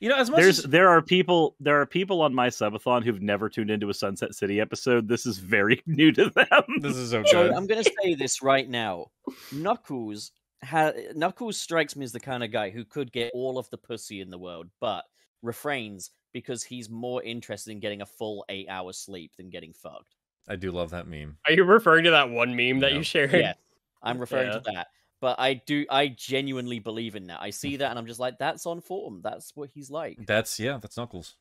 [0.00, 3.04] you know as much There's as there are people there are people on my subathon
[3.04, 5.08] who've never tuned into a Sunset City episode.
[5.08, 6.62] This is very new to them.
[6.80, 9.06] this is so So I'm gonna say this right now.
[9.52, 10.32] Knuckles
[10.64, 13.78] ha- Knuckles strikes me as the kind of guy who could get all of the
[13.78, 15.04] pussy in the world, but
[15.42, 20.14] refrains because he's more interested in getting a full eight hours sleep than getting fucked.
[20.48, 22.98] i do love that meme Are you referring to that one meme that No.
[22.98, 23.32] you shared?
[23.32, 23.56] Yes,
[24.02, 24.54] I'm referring Yeah.
[24.54, 24.86] to that.
[25.22, 27.40] But I do, I genuinely believe in that.
[27.40, 29.20] I see that, and I'm just like, that's on form.
[29.22, 30.18] That's what he's like.
[30.26, 31.36] that's yeah that's knuckles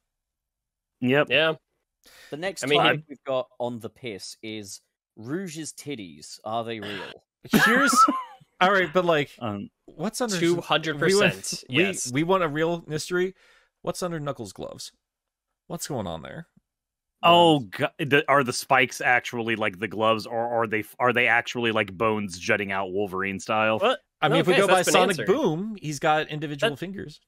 [1.02, 1.28] Yep.
[1.32, 1.54] Yeah.
[2.30, 4.82] The next I mean, he- topic we've got on the piss is
[5.18, 6.40] Rouge's titties.
[6.46, 7.24] Are they real?
[7.66, 7.94] here's
[8.62, 11.64] all right but like Um, what's under Two hundred we want- percent.
[11.70, 12.12] we, Yes.
[12.12, 13.34] we want a real mystery
[13.82, 14.92] what's under knuckles gloves
[15.66, 16.46] what's going on there
[17.24, 17.92] oh, God,
[18.28, 22.38] are the spikes actually like the gloves, or are they are they actually like bones
[22.40, 23.80] jutting out Wolverine style?
[23.80, 24.00] What?
[24.24, 25.28] i mean No, if we guys, go by sonic answered.
[25.28, 27.20] boom he's got individual That- fingers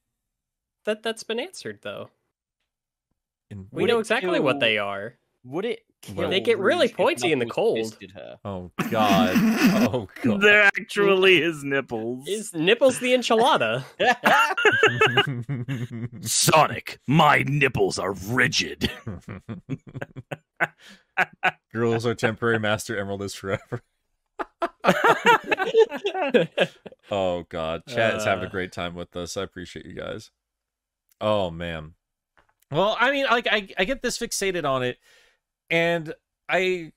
[0.85, 2.09] That that's been answered though.
[3.49, 5.15] in We Would know it exactly what they are.
[5.43, 7.97] Would it kill They get really pointy in the cold.
[8.13, 8.37] her?
[8.45, 9.31] oh god
[9.91, 12.27] oh god They're actually his nipples.
[12.27, 13.83] Is nipples the enchilada?
[16.21, 18.91] Sonic, my nipples are rigid.
[21.73, 23.81] Girls are temporary, Master Emerald is forever.
[27.11, 28.51] Oh god, chat is having a Uh.
[28.51, 29.37] great time with us.
[29.37, 30.31] I appreciate you guys.
[31.21, 31.93] Oh man.
[32.71, 34.97] Well, I mean, like I I get this fixated on it,
[35.69, 36.13] and
[36.49, 36.91] I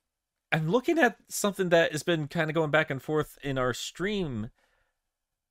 [0.52, 3.74] I'm looking at something that has been kind of going back and forth in our
[3.74, 4.50] stream,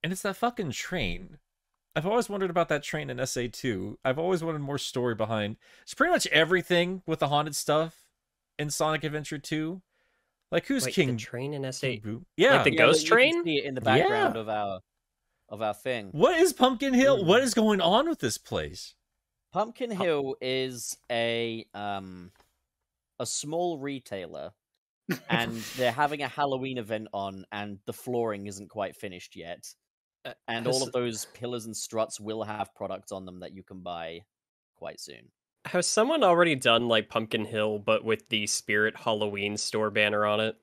[0.02, 1.38] and it's that fucking train.
[1.94, 3.96] I've always wondered about that train in SA2.
[4.04, 5.56] I've always wanted more story behind.
[5.82, 8.10] It's pretty much everything with the haunted stuff
[8.58, 9.80] in Sonic Adventure 2.
[10.52, 11.12] Like who's Wait, King?
[11.12, 11.96] the train in SA.
[12.02, 12.24] Boo?
[12.36, 12.62] Yeah.
[12.62, 13.58] the Yeah, ghost but you can train?
[13.64, 14.40] In the background Yeah.
[14.40, 14.80] of our
[15.48, 16.08] of our thing.
[16.12, 17.22] What is Pumpkin Hill?
[17.22, 17.28] Hmm.
[17.28, 18.94] What is going on with this place?
[19.52, 22.30] Pumpkin Hill is a um
[23.18, 24.52] a small retailer,
[25.28, 29.66] and they're having a Halloween event on, and the flooring isn't quite finished yet.
[30.24, 33.62] Uh, And all of those pillars and struts will have products on them that you
[33.62, 34.20] can buy
[34.76, 35.30] quite soon.
[35.66, 40.40] Has someone already done like Pumpkin Hill, but with the Spirit Halloween store banner on
[40.40, 40.56] it?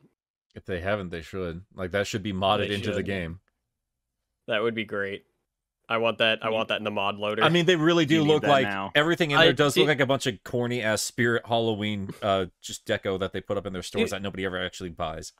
[0.55, 1.63] If they haven't, they should.
[1.73, 3.39] Like that should be modded They into the game.
[4.47, 5.25] That would be great.
[5.93, 6.39] I want that.
[6.43, 7.43] I want that in the mod loader.
[7.43, 8.91] I mean, they really do You look like now.
[8.95, 12.09] everything in I there does do- look like a bunch of corny ass Spirit Halloween
[12.21, 14.89] uh just deco that they put up in their stores Do- that nobody ever actually
[14.89, 15.33] buys.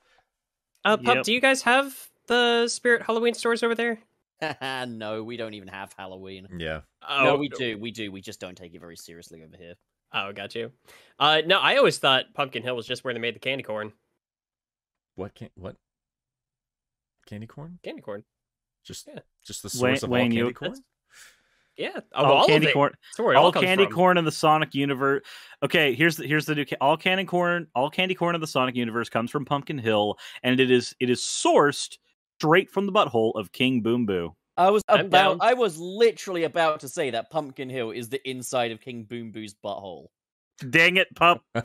[0.85, 1.23] uh, Pup, Yep.
[1.25, 3.99] do you guys have the Spirit Halloween stores over there?
[4.87, 6.47] no, we don't even have Halloween.
[6.57, 6.81] Yeah.
[7.07, 8.11] Oh, no, we do, we do.
[8.11, 9.75] We just don't take it very seriously over here.
[10.13, 10.71] Oh, got you.
[11.17, 13.93] Uh, no, I always thought Pumpkin Hill was just where they made the candy corn.
[15.15, 15.77] What can what?
[17.25, 17.79] Candy corn?
[17.83, 18.23] Candy corn.
[18.83, 19.19] Just Yeah.
[19.43, 20.83] Just the Wayne- source of Wayne, all you- candy corn?
[21.75, 21.99] Yeah.
[22.13, 22.73] all, all candy of it.
[22.73, 23.93] corn, That's where it all, all candy from.
[23.93, 25.23] corn in the Sonic universe.
[25.63, 27.67] Okay, here's the here's the new ca- all candy corn.
[27.73, 31.09] All candy corn in the Sonic universe comes from Pumpkin Hill, and it is it
[31.09, 31.97] is sourced
[32.39, 34.35] straight from the butthole of King Boom Boo.
[34.55, 35.37] I was about.
[35.41, 39.31] I was literally about to say that Pumpkin Hill is the inside of King Boom
[39.31, 40.07] Boo's butthole.
[40.69, 41.43] Dang it, pup!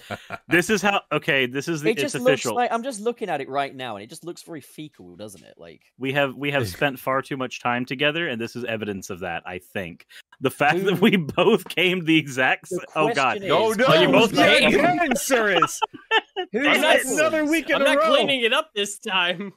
[0.49, 1.03] This is how.
[1.13, 2.53] Okay, this is the, It it's just official.
[2.53, 5.15] looks like I'm just looking at it right now, and it just looks very fecal,
[5.15, 5.55] doesn't it?
[5.59, 9.11] Like we have we have spent far too much time together, and this is evidence
[9.11, 9.43] of that.
[9.47, 10.07] I think
[10.41, 12.71] the fact that we both came the exact.
[12.71, 13.37] The Oh God!
[13.39, 13.85] question Oh no!
[13.89, 14.69] Oh, you both not came?
[14.81, 15.81] again, Cyrus.
[16.53, 18.15] who's I'm not- another week in I'm a not row.
[18.15, 19.53] cleaning it up this time.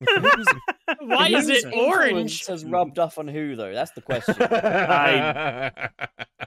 [0.00, 0.46] Who's-
[1.00, 2.08] Why is it orange?
[2.10, 3.72] influence Has rubbed off on who though?
[3.74, 4.36] That's the question.
[4.40, 5.70] I,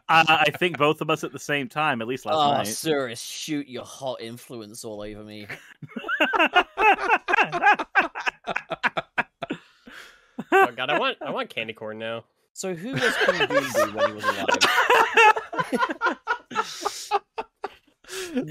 [0.09, 2.41] I think both of us at the same time, at least last night.
[2.53, 2.67] oh, night.
[2.67, 5.47] Cyrus, shoot your hot influence all over me.
[10.53, 12.25] Oh god, I want I want candy corn now.
[12.53, 14.47] So who was King Boom Boo when he was alive?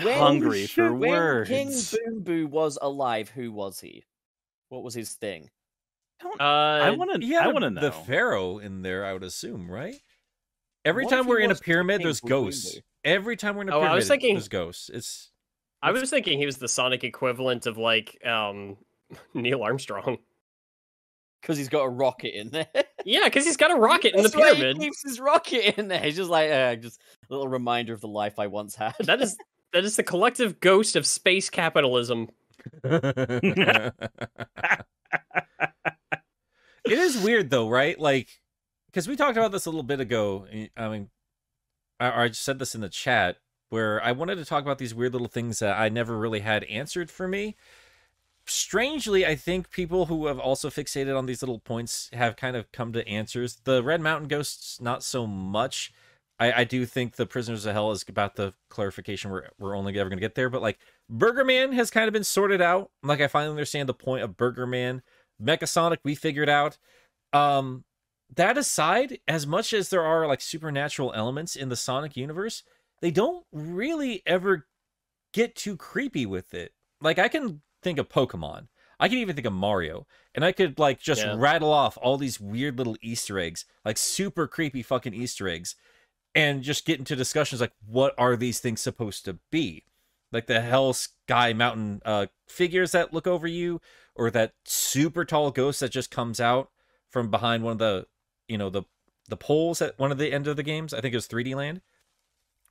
[0.05, 1.51] When- Hungry for when words.
[1.51, 1.71] King
[2.07, 4.05] Boom Boo was alive, who was he?
[4.71, 5.51] What was his thing?
[6.39, 7.27] Uh, I want to.
[7.27, 7.81] He had I a- want to know.
[7.81, 9.05] the pharaoh in there.
[9.05, 9.95] I would assume, right?
[10.85, 12.75] Every What time we're in a pyramid, there's Boom Boom ghosts.
[12.77, 12.81] Boo?
[13.05, 14.89] Every time we're in a Oh, I pyramid, was thinking- there's ghosts.
[14.91, 15.31] It's
[15.83, 18.77] I was thinking he was the Sonic equivalent of like um
[19.35, 20.19] Neil Armstrong.
[21.41, 22.67] Because he's got a rocket in there.
[23.07, 24.77] Yeah, because he's got a rocket in the That's why pyramid.
[24.77, 26.01] He keeps his rocket in there.
[26.01, 28.95] He's just like, uh, just a little reminder of the life I once had.
[29.01, 29.39] That is
[29.73, 32.29] that is the collective ghost of space capitalism.
[32.85, 33.93] It
[36.87, 37.99] is weird though, right?
[37.99, 38.29] Like,
[38.87, 40.47] because we talked about this a little bit ago.
[40.51, 41.11] eh, I mean,
[41.99, 43.37] I, I just said this in the chat
[43.71, 46.65] where I wanted to talk about these weird little things that I never really had
[46.65, 47.57] answered for me.
[48.47, 52.73] Strangely, I think people who have also fixated on these little points have kind of
[52.73, 53.59] come to answers.
[53.65, 55.93] The Red Mountain Ghosts, not so much.
[56.41, 59.97] I, I do think the Prisoners of Hell is about the clarification we're we're only
[60.01, 60.79] ever gonna get there, but like
[61.11, 62.91] Burger Man has kind of been sorted out.
[63.03, 65.03] Like I finally understand the point of Burger Man.
[65.43, 66.79] Mecha Sonic, we figured out.
[67.33, 67.85] Um,
[68.37, 72.63] that aside, as much as there are like supernatural elements in the Sonic universe,
[73.01, 74.69] they don't really ever
[75.33, 76.73] get too creepy with it.
[77.01, 78.69] Like I can think of Pokemon.
[79.01, 80.07] I can even think of Mario.
[80.35, 81.35] And I could like just Yeah.
[81.37, 85.75] rattle off all these weird little Easter eggs, like super creepy fucking Easter eggs,
[86.35, 89.85] and just get into discussions like what are these things supposed to be?
[90.33, 93.81] Like the Hell Sky Mountain uh figures that look over you,
[94.15, 96.71] or that super tall ghost that just comes out
[97.09, 98.07] from behind one of the
[98.49, 98.83] you know the
[99.29, 100.93] the poles at one of the end of the games.
[100.95, 101.81] I think it was 3D Land.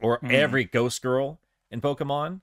[0.02, 0.32] Or Hmm.
[0.32, 2.42] every ghost girl in Pokemon.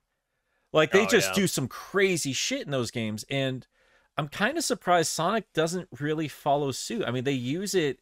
[0.72, 1.34] Like they Oh, just yeah.
[1.34, 3.66] do some crazy shit in those games and
[4.18, 7.04] I'm kind of surprised Sonic doesn't really follow suit.
[7.06, 8.00] I mean, they use it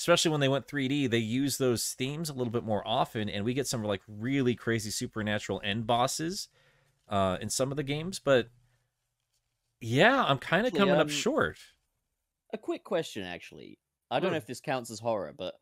[0.00, 3.44] especially when they went 3D, they use those themes a little bit more often and
[3.44, 6.48] we get some like really crazy supernatural end bosses
[7.08, 8.48] uh in some of the games, but
[9.80, 11.58] yeah, I'm kind of coming up um, short.
[12.52, 13.78] A quick question, actually.
[14.10, 14.32] I don't Hmm.
[14.32, 15.54] know if this counts as horror, but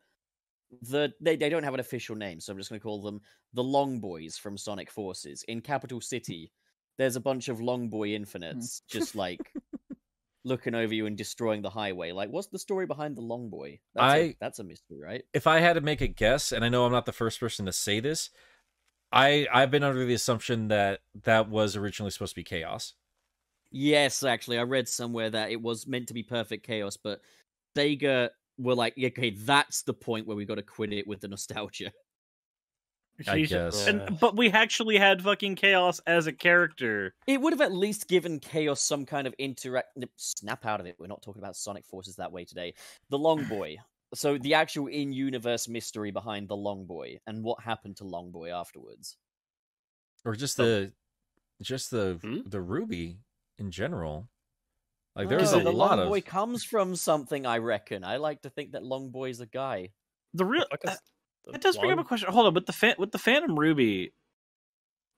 [0.81, 3.21] the they, they don't have an official name, so I'm just going to call them
[3.53, 5.43] the Long Boys from Sonic Forces.
[5.47, 6.51] In Capital City,
[6.97, 9.53] there's a bunch of Long Boy Infinites just like
[10.49, 12.11] looking over you and destroying the highway.
[12.11, 13.79] Like, what's the story behind the Long Boy?
[13.95, 15.23] That's, a I- that's a mystery, right?
[15.33, 17.65] if I had to make a guess, and I know I'm not the first person
[17.65, 18.29] to say this,
[19.11, 22.93] I I've been under the assumption that that was originally supposed to be chaos.
[23.71, 27.21] Yes, actually, I read somewhere that it was meant to be perfect chaos, but
[27.77, 31.27] Sega were like, okay, that's the point where we got to quit it with the
[31.27, 31.91] nostalgia.
[33.27, 33.75] I Jesus.
[33.75, 33.87] guess.
[33.87, 37.13] And, but we actually had fucking chaos as a character.
[37.27, 39.97] It would have at least given Chaos some kind of interact.
[40.17, 40.95] Snap out of it.
[40.99, 42.73] We're not talking about Sonic Forces that way today.
[43.09, 43.77] The Long Boy.
[44.13, 48.51] So the actual in-universe mystery behind the Long Boy and what happened to Long Boy
[48.53, 49.17] afterwards.
[50.25, 50.65] Or just Oh.
[50.65, 50.93] the
[51.61, 52.39] just the Hmm?
[52.47, 53.19] the ruby
[53.57, 54.29] in general.
[55.15, 57.45] Like there's No, a the lot Long of Boy comes from something.
[57.45, 58.03] I reckon.
[58.03, 59.89] I like to think that Long Boy's a guy.
[60.33, 60.97] The real uh, the
[61.51, 62.31] that does bring up a question.
[62.31, 64.13] Hold on, with the fan, with the Phantom Ruby,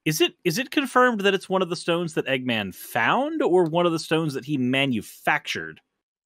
[0.05, 3.65] is it is it confirmed that it's one of the stones that Eggman found, or
[3.65, 5.81] one of the stones that he manufactured?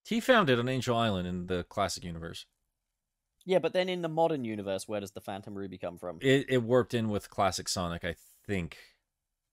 [0.08, 2.46] he found it on Angel Island in the classic universe.
[3.46, 6.20] Yeah, but then in the modern universe, where does the Phantom Ruby come from?
[6.22, 8.16] It it warped in with classic Sonic, I
[8.48, 8.78] think.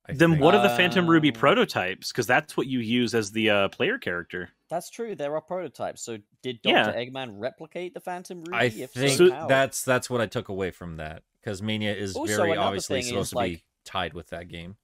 [0.09, 0.43] I then think.
[0.43, 1.39] what are the Phantom Ruby Oh.
[1.39, 2.11] prototypes?
[2.11, 4.51] Because that's what you use as the uh, player character.
[4.69, 5.15] That's true.
[5.15, 6.03] There are prototypes.
[6.03, 6.85] So did Yeah.
[6.87, 8.53] Doctor Eggman replicate the Phantom Ruby?
[8.53, 12.17] I If think so, that's that's what I took away from that because Mania is
[12.17, 14.77] Also, very obviously supposed is, to like- be tied with that game.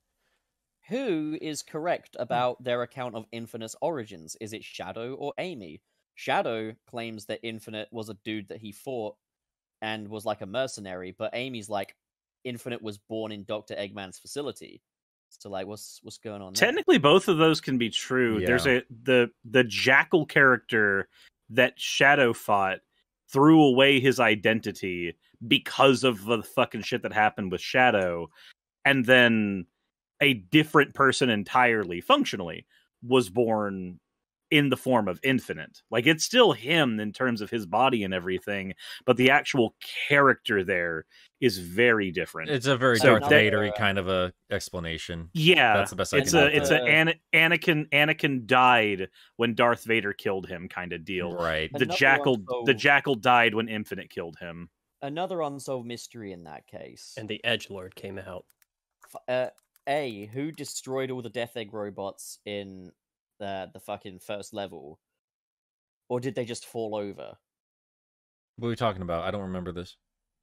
[0.88, 4.36] who is correct about their account of Infinite's origins?
[4.40, 5.82] Is it Shadow or Amy?
[6.14, 9.16] Shadow claims that Infinite was a dude that he fought
[9.82, 11.94] and was like a mercenary, but Amy's like
[12.44, 14.80] Infinite was born in Doctor Eggman's facility.
[15.31, 16.53] So like, what's what's going on?
[16.53, 16.66] there?
[16.66, 18.45] Technically, both of those can be true.
[18.45, 21.09] There's a the the Jackal character
[21.51, 22.81] that Shadow fought
[23.31, 25.14] threw away his identity
[25.47, 28.31] because of the fucking shit that happened with Shadow,
[28.85, 29.66] and then
[30.20, 32.66] a different person entirely, functionally,
[33.07, 34.01] was born
[34.51, 35.82] in the form of Infinite.
[35.90, 38.74] Like it's still him in terms of his body and everything,
[39.05, 39.74] but the actual
[40.09, 41.05] character there
[41.40, 42.51] is very different.
[42.51, 45.30] It's a very So Darth that- Vader kind of a explanation.
[45.34, 46.80] Yeah, That's the best I it's can a do for it's it.
[46.80, 51.34] a Ana- Anakin Anakin died when Darth Vader killed him kind of deal.
[51.34, 51.70] Right.
[51.72, 54.70] The Another jackal the jackal died when Infinite killed him.
[55.01, 57.14] Another unsolved mystery in that case.
[57.16, 58.44] And the Edge Lord came out.
[59.28, 59.49] Uh,
[59.86, 62.90] A, who destroyed all the Death Egg robots in
[63.39, 64.99] the the fucking first level,
[66.09, 67.36] or did they just fall over?
[68.57, 69.24] What are we talking about?
[69.24, 69.97] I don't remember this.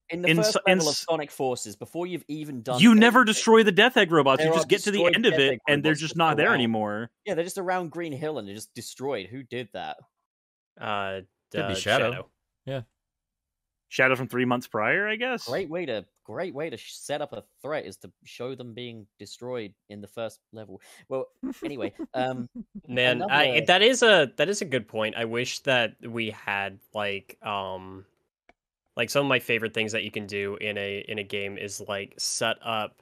[0.09, 2.93] In the In first so- in level of Sonic Forces, before you've even done, you
[2.93, 4.43] never anything- destroy the Death Egg robots.
[4.43, 6.55] You just get to the end of it and they're just just not there around.
[6.55, 7.09] anymore.
[7.25, 9.27] Yeah, they're just around Green Hill and they're just destroyed.
[9.27, 9.97] Who did that?
[10.79, 11.21] Uh,
[11.51, 12.29] Could be uh, Shadow.
[13.95, 15.47] Shadow from three months prior, I guess.
[15.47, 19.07] Great way to great way to set up a threat is to show them being
[19.19, 20.81] destroyed in the first level.
[21.07, 21.27] Well,
[21.63, 22.49] anyway, um,
[22.89, 25.15] Man, I, that is a that is a good point.
[25.15, 28.03] I wish that we had like um
[28.97, 31.57] like some of my favorite things that you can do in a in a game
[31.57, 33.01] is like set up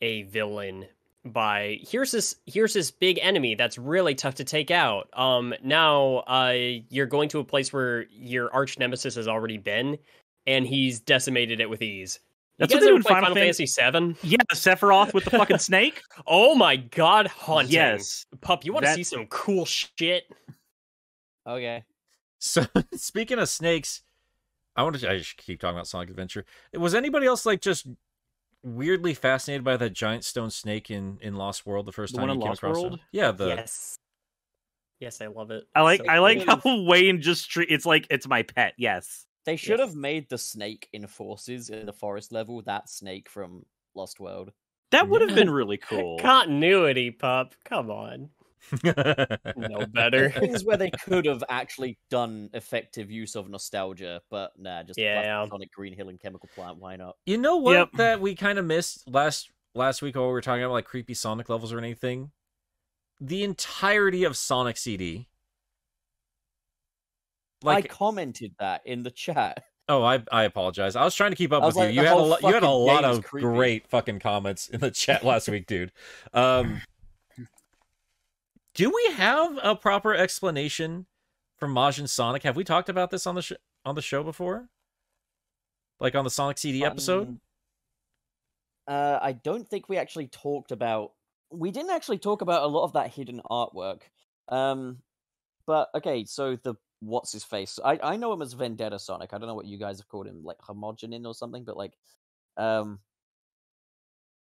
[0.00, 0.86] a villain
[1.24, 5.08] by here's this here's this big enemy that's really tough to take out.
[5.12, 6.54] Um now uh
[6.88, 9.98] you're going to a place where your arch nemesis has already been
[10.46, 12.20] and he's decimated it with ease.
[12.58, 14.16] You That's what guys they do in play Final Final Fantasy 7?
[14.22, 16.02] Yeah, the Sephiroth with the fucking snake.
[16.26, 17.72] Oh my god, haunting.
[17.72, 18.26] Yes.
[18.40, 20.24] Pup, you want to see some cool shit?
[21.46, 21.84] okay.
[22.38, 24.02] So speaking of snakes,
[24.76, 25.10] I want to.
[25.10, 26.44] I just keep talking about Sonic Adventure.
[26.74, 27.86] Was anybody else like just
[28.62, 32.28] weirdly fascinated by that giant stone snake in in Lost World the first The time
[32.28, 32.84] one you came Lost across World?
[32.84, 33.00] it?
[33.12, 33.96] Yeah, the yes.
[34.98, 35.64] Yes, I love it.
[35.74, 38.74] I like So I like how Wayne just treat it's like it's my pet.
[38.76, 39.26] Yes.
[39.44, 39.80] They should Yes.
[39.80, 44.52] have made the snake in Forces in the forest level that snake from Lost World.
[44.92, 46.32] That would have been really cool.
[46.40, 47.54] continuity, pup.
[47.64, 48.30] Come on,
[48.84, 50.30] no better.
[50.30, 55.22] Things where they could have actually done effective use of nostalgia, but nah, just Yeah.
[55.22, 56.78] plastic Sonic Green Hill and Chemical Plant.
[56.78, 57.16] Why not?
[57.26, 57.88] You know what Yep.
[57.94, 61.14] that we kind of missed last last week while we were talking about like creepy
[61.14, 62.32] Sonic levels or anything?
[63.20, 65.28] The entirety of Sonic CD.
[67.62, 69.62] Like, I commented that in the chat.
[69.88, 70.96] oh, I I apologize.
[70.96, 71.92] I was trying to keep up with was you.
[71.92, 73.46] You had a whole lot, you had a lot of creepy.
[73.46, 75.92] great fucking comments in the chat last week, dude.
[76.32, 76.80] Um
[78.74, 81.06] Do we have a proper explanation
[81.56, 82.42] for Majin Sonic?
[82.44, 83.52] Have we talked about this on the sh-
[83.84, 84.68] on the show before?
[85.98, 87.28] Like on the Sonic CD episode?
[87.28, 87.40] Um,
[88.86, 91.12] Uh, I don't think we actually talked about.
[91.50, 94.02] We didn't actually talk about a lot of that hidden artwork.
[94.48, 94.98] Um,
[95.66, 97.78] but okay, so the what's his face?
[97.84, 99.32] I I know him as Vendetta Sonic.
[99.32, 101.64] I don't know what you guys have called him, like Homogenin or something.
[101.64, 101.92] But like,
[102.56, 103.00] um,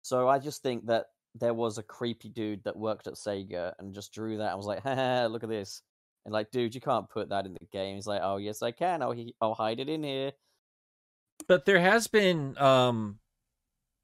[0.02, 1.06] so I just think that
[1.38, 4.52] there was a creepy dude that worked at Sega and just drew that.
[4.52, 4.84] I was like,
[5.30, 5.82] look at this.
[6.24, 7.94] And like, dude, you can't put that in the game.
[7.94, 9.02] He's like, oh yes, I can.
[9.02, 10.32] I'll he- I'll hide it in here.
[11.46, 13.18] But there has been um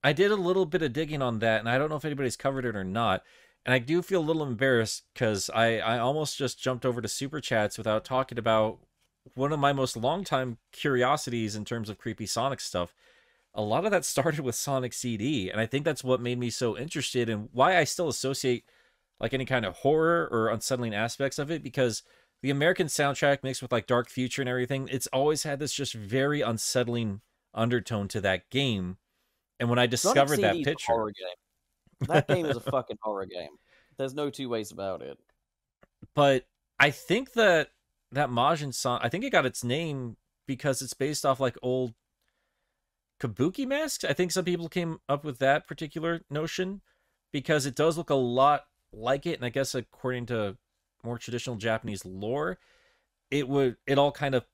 [0.04, 2.36] I did a little bit of digging on that and I don't know if anybody's
[2.36, 3.22] covered it or not.
[3.64, 7.08] And I do feel a little embarrassed cuz I I almost just jumped over to
[7.08, 8.78] super chats without talking about
[9.34, 12.94] one of my most longtime curiosities in terms of creepy Sonic stuff.
[13.54, 16.50] A lot of that started with Sonic CD and I think that's what made me
[16.50, 18.64] so interested and why I still associate
[19.20, 22.02] like any kind of horror or unsettling aspects of it because
[22.42, 25.94] the American soundtrack mixed with like Dark Future and everything, it's always had this just
[25.94, 27.20] very unsettling
[27.54, 28.96] undertone to that game.
[29.60, 32.08] And when I discovered that CD 's a picture, horror game.
[32.08, 33.50] That game is a fucking horror game.
[33.96, 35.18] There's no two ways about it.
[36.14, 36.46] but
[36.80, 37.70] I think that
[38.10, 41.94] that Majin song, I think it got its name because it's based off like old
[43.22, 44.04] kabuki masks.
[44.04, 46.80] I think some people came up with that particular notion
[47.32, 50.56] because it does look a lot like it, and I guess according to
[51.04, 52.58] more traditional Japanese lore,
[53.30, 54.44] it would it all kind of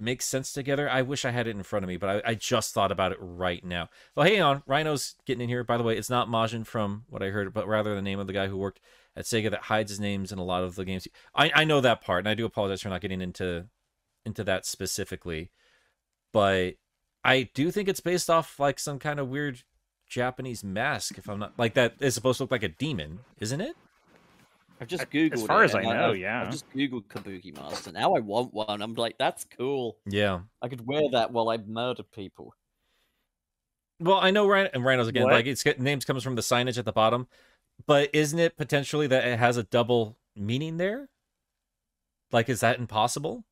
[0.00, 0.90] makes sense together.
[0.90, 3.12] I wish I had it in front of me, but I, I just thought about
[3.12, 3.88] it right now.
[4.16, 5.62] Well, hang on, Rhino's getting in here.
[5.62, 8.26] By the way, it's not Majin from what I heard, but rather the name of
[8.26, 8.80] the guy who worked
[9.14, 11.06] at Sega that hides his names in a lot of the games.
[11.34, 13.66] I, I know that part, and I do apologize for not getting into
[14.24, 15.50] into that specifically,
[16.32, 16.74] but
[17.24, 19.62] I do think it's based off like some kind of weird
[20.08, 21.18] Japanese mask.
[21.18, 23.76] If I'm not like that is supposed to look like a demon, isn't it?
[24.80, 25.34] I've just googled.
[25.34, 26.42] As far it, as I and know, I've- yeah.
[26.42, 28.82] I've just googled kabuki mask, and now I want one.
[28.82, 29.96] I'm like, that's cool.
[30.06, 30.40] Yeah.
[30.60, 32.52] I could wear that while I murder people.
[34.00, 35.22] Well, I know Rhino and Rhinos again.
[35.22, 35.32] What?
[35.32, 37.28] Like its names comes from the signage at the bottom,
[37.86, 41.08] but isn't it potentially that it has a double meaning there?
[42.32, 43.44] Like, is that impossible?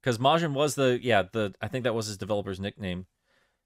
[0.00, 3.06] Because Majin was the yeah the I think that was his developer's nickname,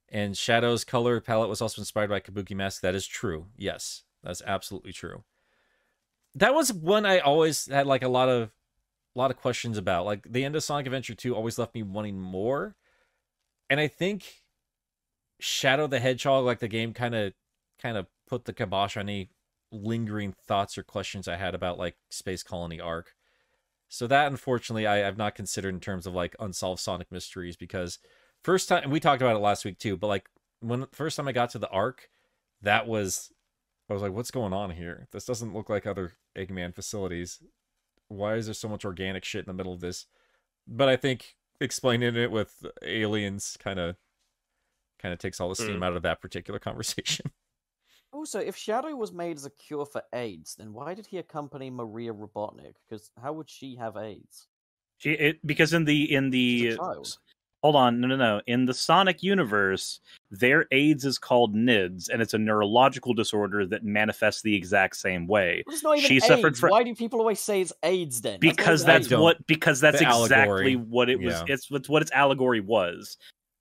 [0.09, 2.83] and Shadow's color palette was also inspired by Kabuki Mask.
[2.83, 3.47] That is true.
[3.57, 5.25] Yes, that's absolutely true.
[6.35, 8.51] That was one I always had like a lot of
[9.15, 10.07] a lot of questions about.
[10.07, 12.77] Like the end of Sonic Adventure 2 always left me wanting more.
[13.69, 14.43] And I think
[15.41, 17.33] Shadow the Hedgehog, like the game kind of
[17.81, 19.31] kind of put the kibosh on any
[19.71, 23.15] lingering thoughts or questions I had about like Space Colony ARK.
[23.93, 27.99] So that unfortunately I, I've not considered in terms of like unsolved Sonic mysteries because
[28.43, 30.31] first time and we talked about it last week too, but like
[30.61, 32.09] when first time I got to the ARK,
[32.63, 33.31] that was
[33.91, 35.09] I was like, what's going on here?
[35.13, 37.43] This doesn't look like other Eggman facilities.
[38.09, 40.07] Why is there so much organic shit in the middle of this?
[40.67, 43.97] But I think explaining it with aliens kind of
[44.99, 45.85] kind of takes all the steam mm.
[45.85, 47.31] out of that particular conversation.
[48.13, 51.71] Also, if Shadow was made as a cure for AIDS, then why did he accompany
[51.71, 52.75] Maria Robotnik?
[52.89, 54.49] Because how would she have AIDS?
[54.99, 56.77] She, it, because in the in the
[57.63, 59.99] hold on no no no in the Sonic universe
[60.31, 65.27] their AIDS is called NIDS and it's a neurological disorder that manifests the exact same
[65.27, 66.27] way Well, It's not even She AIDS.
[66.27, 68.39] suffered from- Why do people always say it's AIDS then?
[68.41, 70.77] Because even that's what because that's The exactly allegory.
[70.77, 71.45] what it was Yeah.
[71.55, 73.17] it's, it's what its allegory was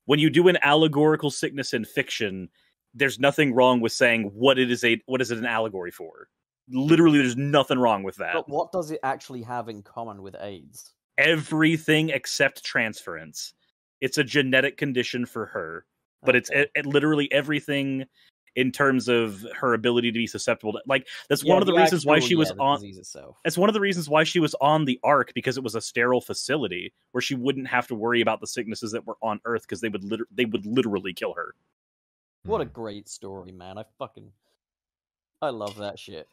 [0.06, 2.48] when you do an allegorical sickness in fiction
[2.94, 6.28] there's nothing wrong with saying what it is a what is it an allegory for.
[6.68, 8.34] Literally there's nothing wrong with that.
[8.34, 10.92] But what does it actually have in common with AIDS?
[11.18, 13.52] everything except transference.
[14.00, 15.84] It's a genetic condition for her
[16.24, 18.04] but it's it, it literally everything
[18.54, 21.74] in terms of her ability to be susceptible to like that's Yeah, one of the,
[21.74, 22.92] reasons why she was yeah, the on
[23.44, 25.80] that's one of the reasons why she was on the ark because it was a
[25.80, 29.62] sterile facility where she wouldn't have to worry about the sicknesses that were on earth
[29.62, 31.54] because they would liter- they would literally kill her
[32.44, 32.70] What a Hmm.
[32.72, 33.78] great story, man!
[33.78, 34.30] I fucking,
[35.40, 36.28] I love that shit.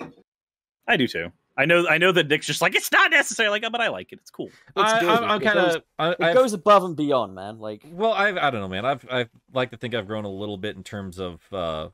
[0.88, 3.62] i do too i know i know that nick's just like it's not necessary like
[3.72, 5.08] but i like it it's cool I, good.
[5.10, 7.60] I'm, I'm It kind goes- of I, It I've- goes above and beyond, man.
[7.60, 8.86] Like, Well, I I don't know, man.
[8.86, 11.90] I've I like to think I've grown a little bit in terms of uh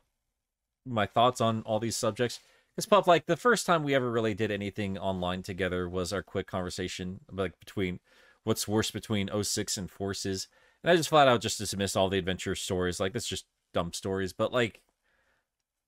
[0.86, 2.40] my thoughts on all these subjects.
[2.76, 6.22] Because pup, like the first time we ever really did anything online together was our
[6.24, 8.00] quick conversation like between
[8.46, 10.48] what's worse between 06 and Forces.
[10.84, 13.00] And I just flat out just dismissed all the adventure stories.
[13.00, 13.46] Like that's just
[13.76, 14.34] dumb stories.
[14.34, 14.82] But like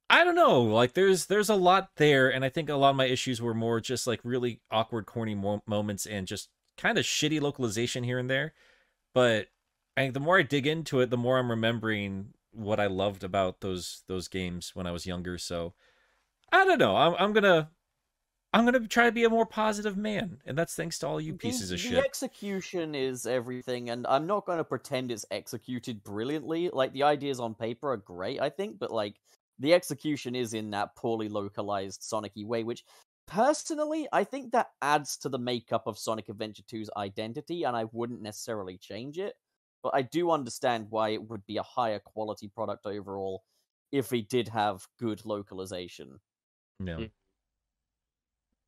[0.10, 0.62] I don't know.
[0.62, 3.54] Like there's there's a lot there, and I think a lot of my issues were
[3.54, 8.20] more just like really awkward, corny mo- moments and just kind of shitty localization here
[8.20, 8.54] and there.
[9.14, 9.48] But
[9.98, 13.24] I think the more I dig into it, the more I'm remembering what I loved
[13.24, 15.38] about those those games when I was younger.
[15.38, 15.74] So
[16.52, 16.96] I don't know.
[16.96, 17.70] I'm I'm gonna
[18.54, 21.34] I'm gonna try to be a more positive man, and that's thanks to all you
[21.34, 21.92] the- pieces of shit.
[21.92, 26.70] the execution is everything, and I'm not going to pretend it's executed brilliantly.
[26.70, 29.20] Like the ideas on paper are great, I think, but like
[29.60, 32.84] the execution is in that poorly localized Sonic-y way, which
[33.28, 37.86] personally I think that adds to the makeup of Sonic Adventure 2's identity, and I
[37.92, 39.36] wouldn't necessarily change it.
[39.84, 43.44] But I do understand why it would be a higher quality product overall
[43.92, 46.20] if we did have good localization.
[46.84, 46.96] Yeah.
[46.96, 47.04] Hmm.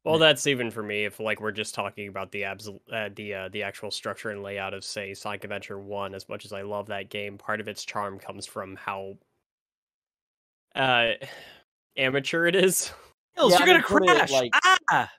[0.06, 1.06] Well, that's even for me.
[1.06, 4.41] If like we're just talking about the abs, uh, the uh, the actual structure and
[4.41, 7.68] layout of say Sonic Adventure One, as much as I love that game, part of
[7.68, 9.18] its charm comes from how
[10.76, 11.12] uh
[11.97, 12.91] amateur it is.
[13.36, 14.52] Hills, Yeah, you're gonna mean, put it, crash like-
[14.91, 15.12] ah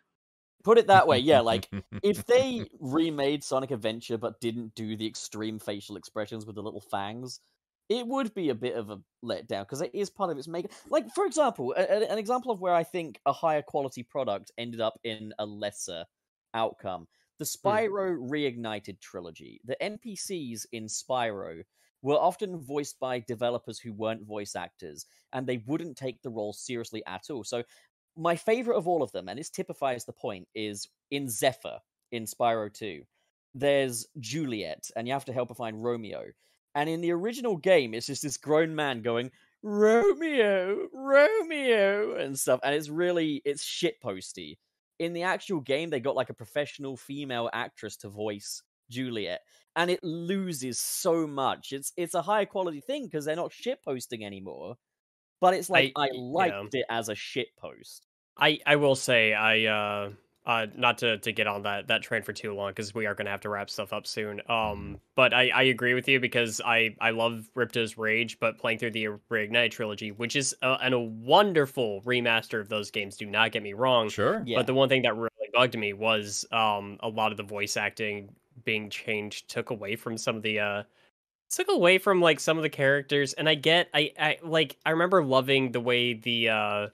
[0.63, 1.69] Put it that way, yeah, like
[2.03, 6.83] if they remade Sonic Adventure but didn't do the extreme facial expressions with the little
[6.83, 7.41] fangs,
[7.91, 10.71] it would be a bit of a letdown because it is part of its make.
[10.89, 14.53] Like, for example, a- a- an example of where I think a higher quality product
[14.57, 16.07] ended up in a lesser
[16.55, 17.09] outcome.
[17.39, 17.69] The hmm.
[17.69, 19.61] Spyro Reignited trilogy.
[19.65, 21.65] The NPCs in Spyro
[22.01, 26.53] were often voiced by developers who weren't voice actors, and they wouldn't take the role
[26.53, 27.43] seriously at all.
[27.43, 27.65] So
[28.17, 31.81] my favorite of all of them, and this typifies the point, is in Zephyr
[32.13, 33.03] in Spyro 2.
[33.53, 36.27] There's Juliet, and you have to help her find Romeo.
[36.75, 39.31] And in the original game, it's just this grown man going,
[39.63, 42.61] Romeo, Romeo, and stuff.
[42.63, 44.59] And it's really, it's shitposty.
[44.99, 49.41] In the actual game, they got like a professional female actress to voice Juliet,
[49.77, 51.73] and it loses so much.
[51.73, 54.77] It's it's a high quality thing because they're not shitposting anymore.
[55.41, 56.21] But it's like I- I, yeah.
[56.21, 58.01] liked it as a shitpost.
[58.37, 60.11] I I will say I uh
[60.47, 63.15] uh, not to, to get on that, that train for too long because we are
[63.15, 64.41] going to have to wrap stuff up soon.
[64.49, 64.53] Mm-hmm.
[64.53, 68.79] Um, but I, I agree with you because I, I love Ripto's Rage, but playing
[68.79, 73.27] through the Reignite trilogy, which is a, and a wonderful remaster of those games, do
[73.27, 74.09] not get me wrong.
[74.09, 74.43] Sure.
[74.47, 74.59] Yeah.
[74.59, 77.77] But the one thing that really bugged me was um, a lot of the voice
[77.77, 78.35] acting
[78.65, 80.83] being changed took away from some of the uh,
[81.51, 84.91] took away from like some of the characters and i get i i like i
[84.91, 86.87] remember loving the way the uh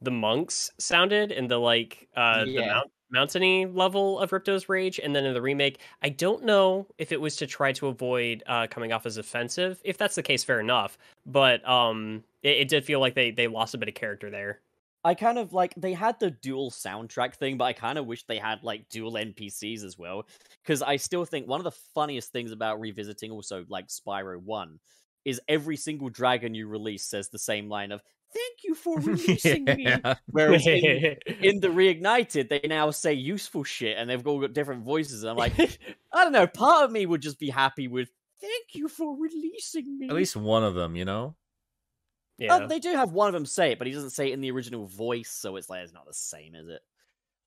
[0.00, 2.66] the monks sounded in the like uh the Yeah.
[2.66, 7.10] mount mountainy level of Ripto's Rage, and then in the remake, I don't know if
[7.10, 9.80] it was to try to avoid uh, coming off as offensive.
[9.84, 10.98] If that's the case, fair enough.
[11.24, 14.60] But um, it, it did feel like they they lost a bit of character there.
[15.04, 18.24] I kind of like they had the dual soundtrack thing, but I kind of wish
[18.24, 20.26] they had like dual NPCs as well.
[20.62, 24.78] Because I still think one of the funniest things about revisiting also like Spyro 1
[25.24, 28.02] is every single dragon you release says the same line of
[28.32, 30.06] thank you for releasing me.
[30.30, 31.00] Whereas in,
[31.40, 35.22] in the reignited, they now say useful shit and they've all got different voices.
[35.22, 35.54] And I'm like,
[36.12, 38.10] I don't know, part of me would just be happy with
[38.40, 40.08] thank you for releasing me.
[40.08, 41.36] At least one of them, you know.
[42.38, 44.34] yeah, Oh, they do have one of them say it, but he doesn't say it
[44.34, 46.80] in the original voice, so it's like it's not the same, is it?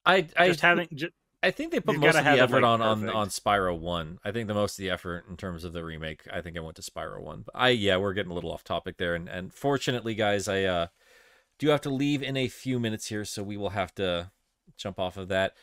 [0.06, 1.10] I I Just having ju-
[1.44, 3.16] I think they put You most of the have it, effort like, on on perfect.
[3.16, 4.20] on Spyro One.
[4.24, 6.22] I think the most of the effort in terms of the remake.
[6.32, 7.42] I think I went to Spyro One.
[7.46, 10.64] But I yeah, we're getting a little off topic there, and and fortunately, guys, I
[10.64, 10.88] uh
[11.58, 14.32] do have to leave in a few minutes here, so we will have to
[14.78, 15.56] jump off of that.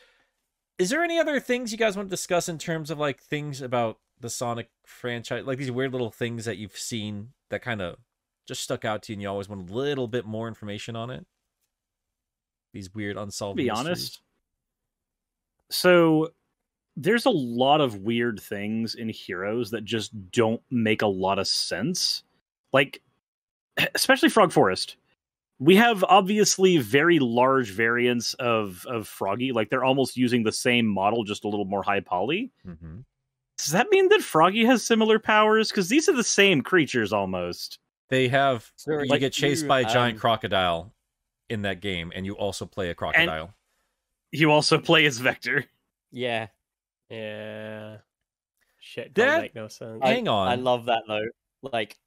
[0.77, 3.61] Is there any other things you guys want to discuss in terms of like things
[3.61, 7.97] about the Sonic franchise, like these weird little things that you've seen that kind of
[8.47, 11.09] just stuck out to you, and you always want a little bit more information on
[11.09, 11.25] it?
[12.73, 13.57] These weird unsolved.
[13.57, 13.87] to be mysteries?
[13.87, 14.21] honest.
[15.69, 16.29] So
[16.95, 21.47] there's a lot of weird things in Heroes that just don't make a lot of
[21.47, 22.23] sense.
[22.73, 23.01] Like
[23.95, 24.97] especially Frog Forest.
[25.61, 30.85] We have obviously very large variants of of Froggy, like they're almost using the same
[30.85, 32.51] model just a little more high poly.
[32.65, 33.03] Mhm.
[33.57, 37.79] Does that mean that Froggy has similar powers cuz these are the same creatures almost?
[38.07, 40.93] They have Sir, you like get chased you, by a giant um, crocodile
[41.49, 43.53] in that game, and you also play a crocodile.
[44.31, 45.65] You also play as Vector.
[46.11, 46.47] Yeah.
[47.09, 47.97] yeah.
[48.79, 49.99] Shit, That- don't make no sense.
[50.03, 50.47] Hang on.
[50.47, 51.25] I love that though.
[51.61, 51.97] Like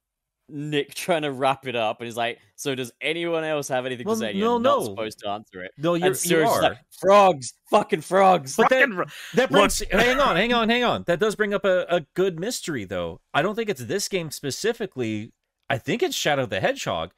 [0.49, 4.05] Nick trying to wrap it up, and he's like, "So does anyone else have anything
[4.05, 4.85] Well, to say?" no, You're not no.
[4.85, 5.71] supposed to answer it.
[5.77, 6.61] no, you're, And you Sirius is are.
[6.63, 9.05] like, "Frogs, fucking frogs." But that- Fucking ro-
[9.35, 9.79] that brings.
[9.89, 11.03] hang on, hang on, hang on.
[11.07, 13.21] That does bring up a, a good mystery, though.
[13.33, 15.31] I don't think it's this game specifically.
[15.69, 17.13] I think it's Shadow the Hedgehog,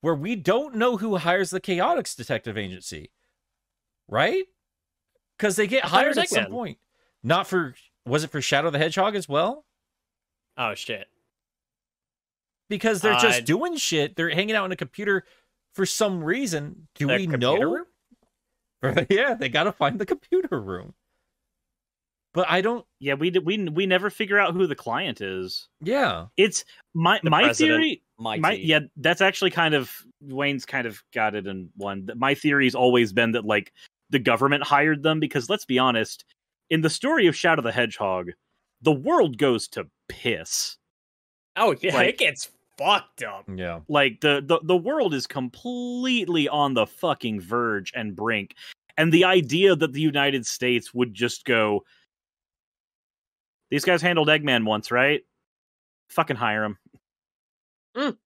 [0.00, 3.10] where we don't know who hires the Chaotix Detective Agency,
[4.10, 4.44] right?
[5.38, 6.78] Because they get I hired at some point.
[7.22, 7.74] Not for.
[8.06, 9.64] Was it for Shadow the Hedgehog as well?
[10.58, 11.06] oh shit.
[12.68, 14.16] because they're Uh, just doing shit.
[14.16, 15.24] They're hanging out on a computer
[15.74, 16.88] for some reason.
[16.94, 17.56] Do The we know?
[17.60, 17.86] room?
[19.10, 20.94] yeah, they got to find the computer room.
[22.32, 22.86] But I don't.
[23.00, 25.68] Yeah, we we we never figure out who the client is.
[25.82, 27.80] Yeah, It's my The my president.
[27.80, 28.02] theory.
[28.18, 28.40] Mighty.
[28.40, 29.90] My yeah, that's actually kind of
[30.20, 32.08] Wayne's kind of got it in one.
[32.16, 33.72] My theory's always been that like
[34.10, 36.24] the government hired them because let's be honest,
[36.68, 38.30] in the story of Shadow the Hedgehog,
[38.82, 40.76] the world goes to piss.
[41.56, 43.44] Oh yeah, Like- it gets fucked up.
[43.54, 43.80] yeah.
[43.88, 48.54] Like the, the the world is completely on the fucking verge and brink.
[48.96, 51.84] And the idea that the United States would just go
[53.70, 55.22] These guys handled Eggman once, right?
[56.08, 56.78] Fucking hire them.
[57.96, 58.16] Mm.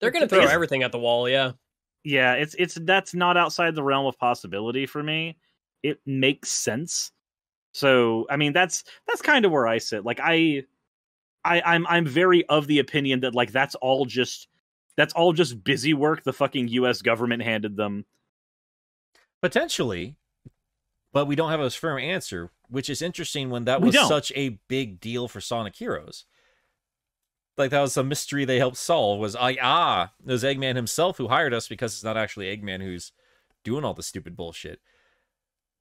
[0.00, 1.28] They're gonna throw everything at the wall.
[1.28, 1.52] Yeah.
[2.04, 5.36] Yeah it's it's that's not outside the realm of possibility for me
[5.82, 7.12] it makes sense
[7.72, 10.62] so i mean that's that's kind of where i sit like i
[11.44, 14.48] i i'm i'm very of the opinion that like that's all just
[14.96, 18.04] that's all just busy work the fucking us government handed them
[19.44, 20.16] Potentially,
[21.12, 24.08] but we don't have a firm answer, which is interesting when that We was don't.
[24.08, 26.24] such a big deal for Sonic Heroes.
[27.56, 29.20] Like that was a mystery they helped solve.
[29.20, 32.82] Was I ah, it was Eggman himself who hired us because it's not actually Eggman
[32.82, 33.12] who's
[33.64, 34.80] doing all the stupid bullshit.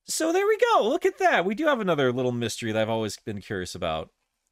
[0.05, 0.87] So there we go.
[0.87, 1.45] Look at that.
[1.45, 4.09] We do have another little mystery that I've always been curious about.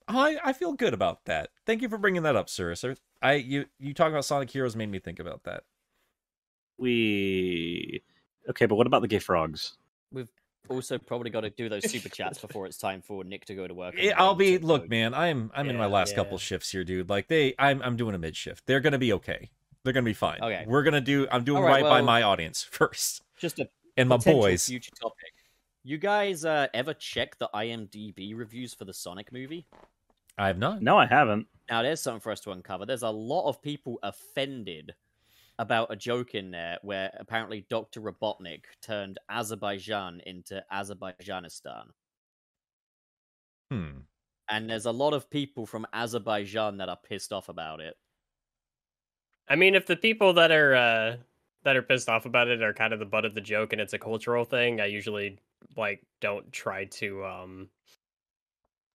[0.07, 1.49] I I feel good about that.
[1.65, 2.73] Thank you for bringing that up, sir.
[2.75, 5.63] Sir, I you you talking about Sonic Heroes made me think about that.
[6.77, 8.01] we
[8.49, 9.77] okay but what about the gay frogs
[10.69, 13.67] also probably got to do those super chats before it's time for Nick to go
[13.67, 13.95] to work.
[13.95, 15.13] and Yeah, I'll be to look, go- man.
[15.13, 16.15] I'm I'm in my last yeah.
[16.17, 17.09] couple shifts here, dude.
[17.09, 18.65] Like they, I'm I'm doing a mid shift.
[18.65, 19.49] They're gonna be okay.
[19.83, 20.39] They're gonna be fine.
[20.41, 20.63] Okay.
[20.67, 21.27] We're gonna do.
[21.31, 23.67] I'm doing All right, right, by my audience first Just a
[23.97, 24.65] and my boys.
[24.67, 25.33] Future topic.
[25.83, 29.65] You guys uh, ever check the IMDb reviews for the Sonic movie?
[30.37, 30.81] I have not.
[30.81, 32.85] no i haven't Now, there's something for us to uncover.
[32.85, 34.93] There's a lot of people offended
[35.61, 38.01] about a joke in there where apparently Dr.
[38.01, 41.83] Robotnik turned Azerbaijan into Azerbaijanistan.
[43.69, 43.99] Hmm.
[44.49, 47.93] And there's a lot of people from Azerbaijan that are pissed off about it.
[49.47, 51.17] I mean, if the people that are uh,
[51.63, 53.79] that are pissed off about it are kind of the butt of the joke and
[53.79, 55.37] it's a cultural thing, I usually
[55.77, 57.69] like don't try to um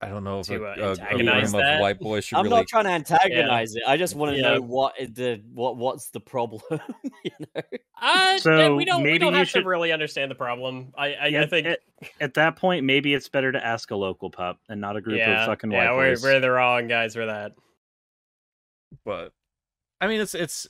[0.03, 2.45] I don't know if a, To, uh, a- a, room of white boys should I'm
[2.45, 2.57] really.
[2.57, 3.83] not trying to antagonize it.
[3.87, 4.55] I just want to Yeah.
[4.55, 6.61] know what is the what what's the problem.
[7.25, 7.63] you know?
[8.03, 10.93] uh, So we don't we maybe don't you have should- to really understand the problem.
[10.99, 11.81] I I, Yeah, I think at,
[12.21, 15.17] at that point, maybe it's better to ask a local pup and not a group
[15.19, 16.23] yeah, of fucking white yeah, we're boys.
[16.23, 17.53] we're the wrong guys for that.
[19.05, 19.33] but
[20.01, 20.67] I mean, it's it's.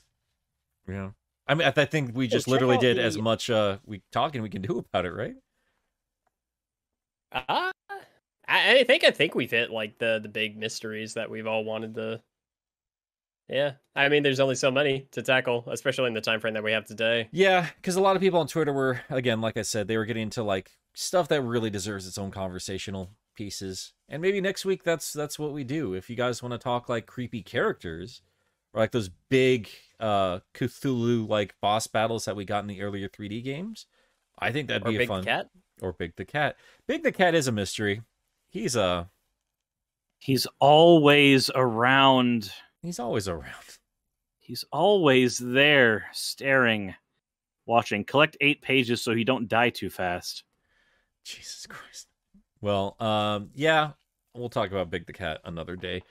[0.87, 1.09] Yeah.
[1.47, 4.01] I mean, I, I think we just check literally out did as much uh we
[4.13, 5.35] talking we can do about it, right?
[7.33, 7.71] Uh,
[8.47, 11.63] I, I think I think we've hit like the the big mysteries that we've all
[11.63, 12.21] wanted to.
[13.49, 16.63] Yeah, I mean, there's only so many to tackle, especially in the time frame that
[16.63, 17.29] we have today.
[17.31, 20.03] Yeah, because a lot of people on Twitter were, again, like I said, they were
[20.03, 23.93] getting into like stuff that really deserves its own conversational pieces.
[24.09, 25.93] And maybe next week that's that's what we do.
[25.93, 28.21] If you guys want to talk like creepy characters,
[28.73, 29.69] or like those big
[29.99, 33.85] uh Cthulhu like boss battles that we got in the earlier 3D games,
[34.37, 35.23] I think that'd Or be a Big fun.
[35.23, 35.49] Cat.
[35.81, 36.57] Or Big the Cat.
[36.85, 38.01] Big the Cat is a mystery.
[38.57, 39.09] He's a.
[40.19, 42.51] He's always around.
[42.81, 43.53] he's always around.
[44.39, 46.95] He's always there, staring,
[47.65, 48.05] watching.
[48.05, 50.43] Collect eight pages so he don't die too fast.
[51.25, 52.07] Jesus Christ.
[52.61, 53.91] Well, um, yeah,
[54.33, 56.01] we'll talk about Big the Cat another day.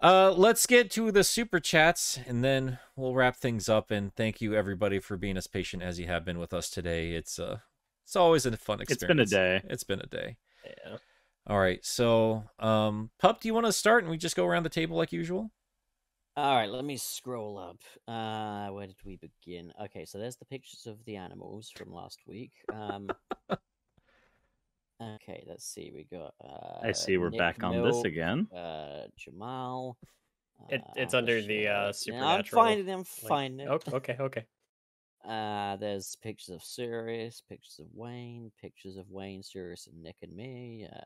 [0.00, 3.90] Uh, let's get to the super chats and then we'll wrap things up.
[3.90, 7.14] And thank you everybody for being as patient as you have been with us today.
[7.14, 7.58] It's uh,
[8.04, 9.28] it's always a fun It's experience.
[9.32, 9.66] been a day.
[9.68, 10.36] It's been a day.
[10.64, 10.98] Yeah.
[11.48, 14.64] All right, so um, pup, do you want to start and we just go around
[14.64, 15.52] the table like usual?
[16.36, 17.78] All right, let me scroll up.
[18.08, 19.72] Uh, where did we begin?
[19.80, 22.50] Okay, so there's the pictures of the animals from last week.
[22.74, 23.08] Um,
[25.00, 25.92] okay, let's see.
[25.94, 26.34] We got.
[26.44, 28.48] Uh, I see we're Nick back on this again.
[28.54, 29.96] Uh, Jamal.
[30.68, 32.14] It- it's uh, under the, uh, Michelle.
[32.16, 32.98] Yeah, I'm supernatural finding them.
[32.98, 33.70] Like, Finding it.
[33.70, 34.44] Okay, okay, okay.
[35.24, 40.34] Uh, there's pictures of Sirius, pictures of Wayne, pictures of Wayne, Sirius, and Nick and
[40.34, 40.86] me.
[40.90, 41.00] Uh,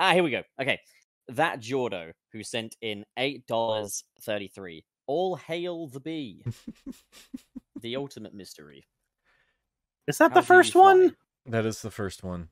[0.00, 0.42] ah, here we go.
[0.60, 0.80] Okay,
[1.28, 4.84] that Jordo who sent in eight dollars thirty-three.
[5.06, 6.44] All hail the bee,
[7.80, 8.86] the ultimate mystery.
[10.06, 11.16] Is that How the first one?
[11.46, 12.48] That is the first one.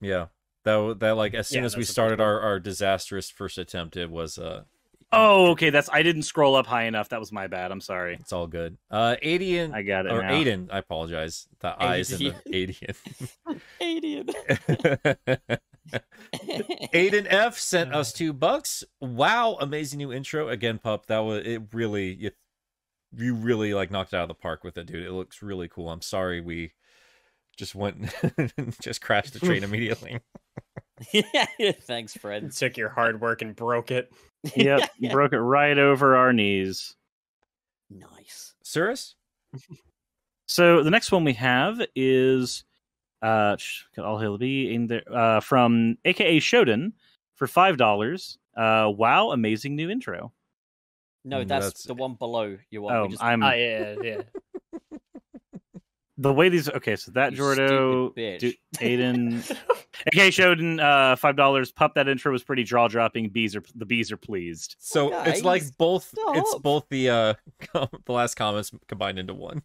[0.00, 0.26] Yeah,
[0.64, 2.60] that w- that like as soon Yeah, as we that's the first started our our
[2.60, 4.64] disastrous first attempt, it was uh
[5.12, 5.70] Oh, okay.
[5.70, 7.10] That's I didn't scroll up high enough.
[7.10, 7.70] That was my bad.
[7.70, 8.16] I'm sorry.
[8.20, 8.76] It's all good.
[8.90, 10.30] Uh, Adian I got it or now.
[10.30, 11.46] Aiden, I apologize.
[11.60, 12.96] The eyes in the Adian.
[13.80, 14.28] Alien.
[16.92, 18.84] Aiden F sent us two bucks.
[19.00, 21.06] Wow, amazing new intro again, pup.
[21.06, 21.62] That was it.
[21.72, 22.30] Really, you,
[23.16, 25.06] you really like knocked it out of the park with it, dude.
[25.06, 25.90] It looks really cool.
[25.90, 26.72] I'm sorry we
[27.56, 30.20] just went and just crashed the train immediately.
[31.12, 31.46] Yeah,
[31.82, 32.52] thanks, Fred.
[32.52, 34.12] Took your hard work and broke it.
[34.54, 36.94] Yep, broke it right over our knees.
[37.90, 38.54] Nice.
[38.62, 39.14] Cirrus,
[40.48, 42.64] So the next one we have is
[43.22, 43.56] uh
[43.98, 46.92] all hail the bee in there uh from AKA Shoden
[47.34, 48.38] for five dollars.
[48.56, 50.32] Uh wow, amazing new intro.
[51.24, 52.94] No, Mm, that's, that's- the one below your one.
[52.96, 54.22] Oh, just I'm Ah, yeah, yeah.
[56.18, 59.56] The way these okay, so that You Jordo stupid du- Aiden
[60.12, 61.72] AKA Shoden, uh five dollars.
[61.72, 63.28] Pup that intro was pretty jaw dropping.
[63.28, 64.76] Bees are the bees are pleased.
[64.78, 66.14] so it's like Guys, both.
[66.28, 67.34] It's both the uh
[67.74, 69.62] the last comments combined into one.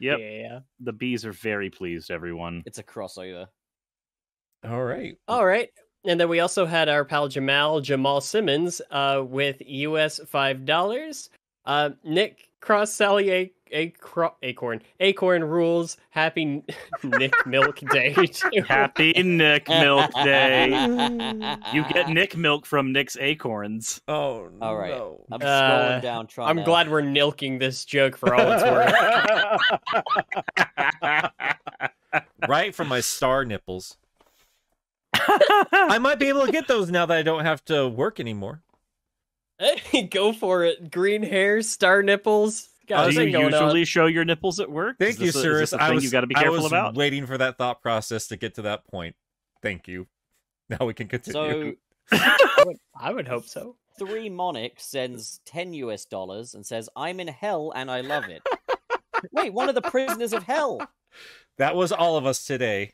[0.00, 0.18] Yep.
[0.20, 0.58] Yeah.
[0.80, 2.62] The bees are very pleased, everyone.
[2.66, 3.46] it's a crossover.
[4.68, 5.16] All right.
[5.28, 5.68] All right.
[6.06, 11.30] And then we also had our pal Jamal Jamal Simmons uh, with US five dollars.
[11.64, 15.96] Uh, Nick Cross Sally a a acorn acorn rules.
[16.10, 16.62] Happy
[17.02, 18.14] Nick Milk Day.
[18.32, 18.62] too.
[18.66, 20.70] Happy Nick Milk Day.
[21.72, 24.00] You get Nick milk from Nick's acorns.
[24.06, 24.90] Oh All right.
[24.90, 25.24] no.
[25.32, 26.62] I'm Uh, scrolling down trying I'm to...
[26.64, 28.94] glad we're milking this joke for all it's worth.
[32.48, 33.96] right from my star nipples.
[35.14, 38.62] I might be able to get those now that I don't have to work anymore.
[39.58, 40.90] Hey, Go for it.
[40.90, 42.68] Green hair, star nipples.
[42.86, 43.84] Got uh, Do you usually on.
[43.86, 44.96] show your nipples at work?
[44.98, 45.70] Thank Is you, this a- is Cyrus.
[45.70, 46.94] this a I thing was you got to be I careful was about.
[46.94, 49.16] waiting for that thought process to get to that point.
[49.62, 50.06] Thank you.
[50.70, 51.76] Now we can continue.
[52.10, 53.76] So I would, I would hope so.
[53.98, 58.42] three Monix sends 10 US dollars and says, I'm in hell and I love it.
[59.32, 60.80] Wait, one of the prisoners of hell.
[61.58, 62.92] that was all of us today.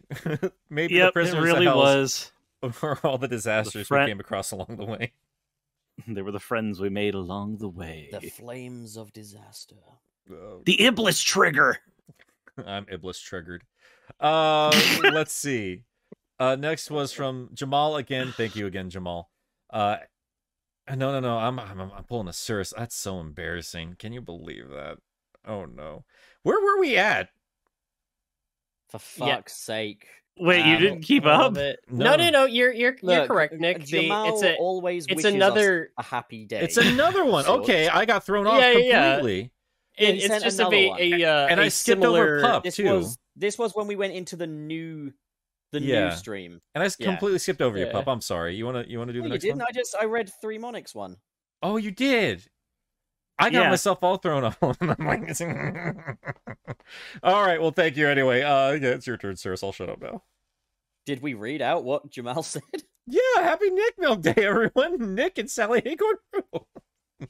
[0.68, 2.32] Maybe the Yep, it really of was.
[2.72, 5.12] for all the disasters friend- we came across along the way.
[6.14, 8.08] They were the friends we made along the way.
[8.12, 9.76] The flames of disaster.
[10.30, 11.78] Uh, The Iblis trigger.
[12.66, 13.64] I'm Iblis triggered.
[14.18, 14.70] Uh,
[15.12, 15.84] let's see.
[16.38, 18.32] Uh, next was from Jamal again.
[18.36, 19.30] Thank you again, Jamal.
[19.70, 19.96] Uh,
[20.88, 21.36] no, no, no.
[21.38, 22.72] I'm I'm, I'm pulling a Cirrus.
[22.76, 23.96] That's so embarrassing.
[23.98, 24.98] Can you believe that?
[25.46, 26.04] Oh no.
[26.42, 27.28] Where were we at?
[28.88, 29.36] For Yeah.
[29.36, 30.06] fuck's sake.
[30.38, 31.52] Wait, you Um, didn't keep up?
[31.54, 32.30] No, no, No.
[32.30, 32.44] no.
[32.46, 33.80] You're you're you're correct, Nick.
[33.80, 36.60] The, Jamal it's a always it's wishes us another- a happy day.
[36.62, 37.44] It's another one.
[37.46, 37.62] Sorts.
[37.68, 39.14] Okay, I got thrown off Yeah, yeah, yeah.
[39.16, 39.52] completely.
[39.98, 42.40] Yeah, it, it's just a, another a, a uh, And a I skipped over similar,
[42.40, 42.64] Pup.
[42.64, 42.84] this too.
[42.84, 45.12] was this was when we went into the new
[45.72, 46.08] the Yeah.
[46.08, 46.60] new stream.
[46.74, 47.06] And I s- Yeah.
[47.08, 47.92] completely skipped over you, Yeah.
[47.92, 48.08] pup.
[48.08, 48.54] I'm sorry.
[48.56, 49.58] You wanna you wanna do No, the you next didn't.
[49.58, 49.66] one?
[49.68, 51.16] I just I read three Monix one.
[51.62, 52.46] Oh, you did.
[53.40, 53.70] I got Yeah.
[53.70, 54.58] myself all thrown off.
[54.62, 55.40] I'm like,
[57.22, 57.60] all right.
[57.60, 58.42] Well, thank you anyway.
[58.42, 59.62] Uh, yeah, it's your turn, Cirrus.
[59.62, 60.22] I'll shut up now.
[61.06, 62.62] Did we read out what Jamal said?
[63.06, 65.14] Yeah, happy Nick Milk Day, everyone.
[65.14, 66.16] Nick and Sally Acorn.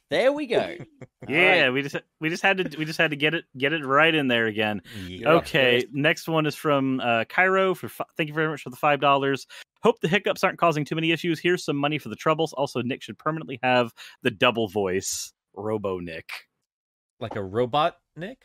[0.09, 0.77] There we go.
[1.28, 1.73] Yeah, Alright.
[1.74, 4.12] we just we just had to we just had to get it get it right
[4.12, 4.81] in there again.
[5.07, 5.32] Yeah.
[5.32, 7.74] Okay, next one is from uh, Cairo.
[7.74, 9.47] For fi- thank you very much for the five dollars.
[9.82, 11.39] Hope the hiccups aren't causing too many issues.
[11.39, 12.55] Here's some money for the troubles.
[12.55, 13.93] Also, Nick should permanently have
[14.23, 16.31] the double voice, Robo Nick.
[17.20, 18.39] Like a robot, Nick,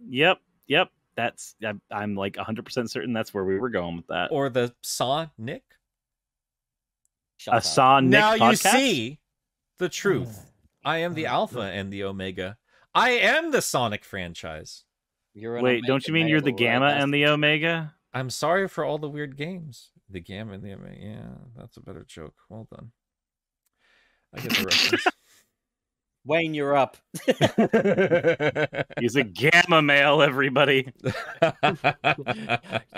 [0.00, 0.90] Yep, yep.
[1.16, 4.28] That's I'm, I'm like 100 percent certain that's where we were going with that.
[4.30, 5.64] or the Saw Nick.
[7.38, 7.62] Shut A up.
[7.64, 9.18] Saw Nick now you see
[9.78, 10.38] the truth.
[10.40, 11.62] Oh, I am the oh, Alpha oh.
[11.62, 12.56] and the Omega.
[12.94, 14.84] I am the Sonic franchise.
[15.34, 16.80] You're an Wait, don't you mean you're the male, right?
[16.80, 17.94] Gamma and the Omega?
[18.12, 19.90] I'm sorry for all the weird games.
[20.08, 20.96] The Gamma and the Omega.
[21.00, 22.34] Yeah, that's a better joke.
[22.48, 22.92] Well done.
[24.34, 25.06] I get the reference.
[26.24, 26.96] Wayne, you're up.
[29.00, 30.20] He's a Gamma male.
[30.22, 30.92] Everybody.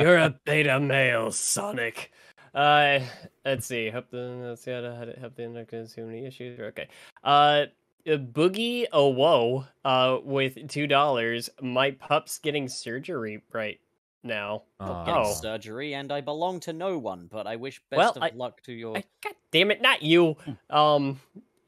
[0.01, 2.13] You're a beta male, Sonic.
[2.55, 2.99] Uh,
[3.45, 3.91] let's see.
[3.91, 6.59] Hope the let's see how to how to help the internet too many issues.
[6.59, 6.89] Okay.
[7.23, 7.67] Uh,
[8.09, 9.65] uh, Boogie oh whoa.
[9.85, 11.49] Uh, with two dollars.
[11.63, 13.79] My pup's getting surgery right
[14.25, 14.63] now.
[14.81, 15.05] Aw.
[15.05, 15.33] Getting Oh.
[15.35, 18.61] surgery, and I belong to no one, but I wish best Well, of I- luck
[18.63, 18.97] to your.
[18.97, 20.37] I- God damn it, not you.
[20.69, 21.21] Um.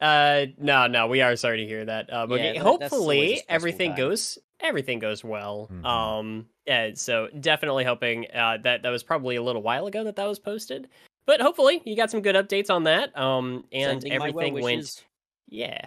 [0.02, 0.46] Uh.
[0.58, 0.86] No.
[0.88, 1.06] No.
[1.06, 2.12] We are sorry to hear that.
[2.12, 2.54] Uh, Boogie.
[2.54, 3.96] Yeah, that- that's always a Hopefully everything time.
[3.98, 5.68] goes everything goes well.
[5.72, 5.84] Mhm.
[5.84, 6.46] Um.
[6.66, 6.90] Yeah.
[6.94, 8.26] So definitely hoping.
[8.34, 8.58] Uh.
[8.62, 10.88] That that was probably a little while ago that that was posted.
[11.24, 13.16] But hopefully you got some good updates on that.
[13.16, 13.64] Um.
[13.72, 15.04] And Sending my well everything went.
[15.48, 15.86] Yeah.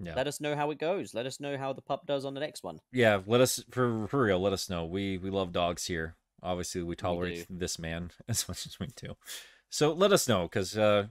[0.00, 0.14] yeah.
[0.14, 1.14] Let us know how it goes.
[1.14, 2.80] Let us know how the pup does on the next one.
[2.92, 4.38] yeah, let us for for real.
[4.38, 4.84] Let us know.
[4.84, 6.14] We we love dogs here.
[6.42, 9.16] Obviously, we tolerate this man as much as we do.
[9.70, 11.06] So let us know because uh,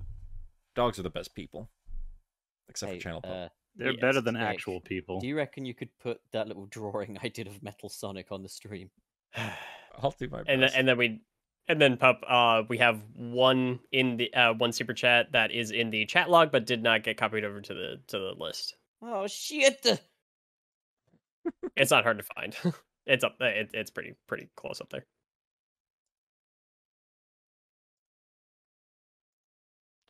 [0.76, 1.70] dogs are the best people,
[2.70, 3.32] except Hey, for Channel Pup.
[3.32, 5.20] uh, They're Yes, better than Nick, actual people.
[5.20, 8.44] do you reckon you could put that little drawing I did of Metal Sonic on
[8.44, 8.90] the stream?
[9.36, 10.50] I'll do my best.
[10.50, 11.22] and then, and then we
[11.68, 15.72] and then pup uh we have one in the uh one super chat that is
[15.72, 18.76] in the chat log but did not get copied over to the to the list
[19.02, 19.86] Oh shit!
[21.76, 22.56] it's not hard to find
[23.06, 25.06] it's up it, it's pretty pretty close up there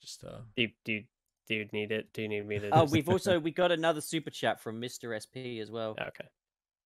[0.01, 1.03] Just uh, do you, do you,
[1.49, 3.99] do you need it do you need me to Oh, we've also we got another
[4.01, 5.19] super chat from Mr.
[5.19, 5.91] SP as well.
[5.99, 6.29] okay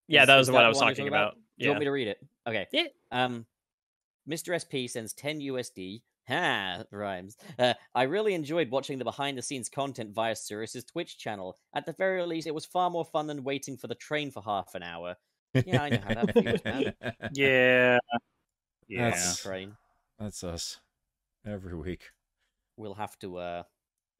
[0.08, 1.80] yeah Is- that is was the one i was talking talking about, Do you want
[1.80, 2.18] me to read it?
[2.48, 2.68] Okay.
[2.72, 2.88] Yeah.
[3.12, 3.46] Um,
[4.28, 4.58] Mr.
[4.60, 6.02] SP sends 10 USD.
[6.30, 7.36] Ha, rhymes.
[7.60, 11.58] Uh, I really enjoyed watching the behind the scenes content via Cirrus's Twitch channel.
[11.76, 14.42] At the very least, it was far more fun than waiting for the train for
[14.42, 15.18] half an hour.
[15.54, 16.94] Yeah, I know how that feels, man.
[17.34, 18.00] Yeah.
[18.88, 19.04] Yeah.
[19.10, 19.76] That's- Train.
[20.20, 20.80] That's us
[21.46, 22.04] every week.
[22.78, 23.64] We'll have to uh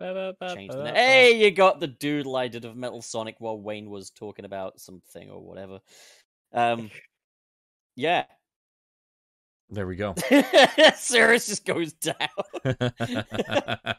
[0.04, 0.56] Ba-ba-ba-ba-ba.
[0.56, 0.96] change the name.
[0.96, 4.80] Hey, you got the doodle I did of Metal Sonic while Wayne was talking about
[4.80, 5.80] something or whatever.
[6.54, 6.92] Um,
[7.96, 8.26] yeah.
[9.70, 10.14] There we go.
[10.96, 12.16] Cirrus just goes down.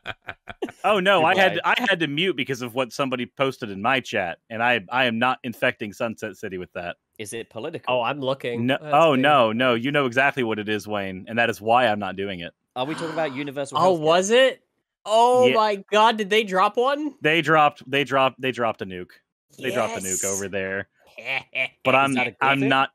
[0.86, 1.74] Oh no, I had Goodbye.
[1.78, 5.06] I had to mute because of what somebody posted in my chat, and I I
[5.06, 6.96] am not infecting Sunset City with that.
[7.18, 7.94] Is it political?
[7.94, 9.20] oh i'm looking No, That's oh weird.
[9.20, 12.16] no, no, you know exactly what it is, Wayne, and that is why I'm not
[12.16, 12.52] doing it.
[12.76, 13.78] Are we talking about universal?
[13.78, 14.00] oh healthcare?
[14.00, 14.62] was it
[15.06, 15.54] oh Yeah.
[15.54, 19.10] my god did they drop one They dropped they dropped they dropped a nuke.
[19.58, 20.88] They dropped a nuke over there.
[21.84, 22.68] But I'm that I'm thing?
[22.68, 22.90] not.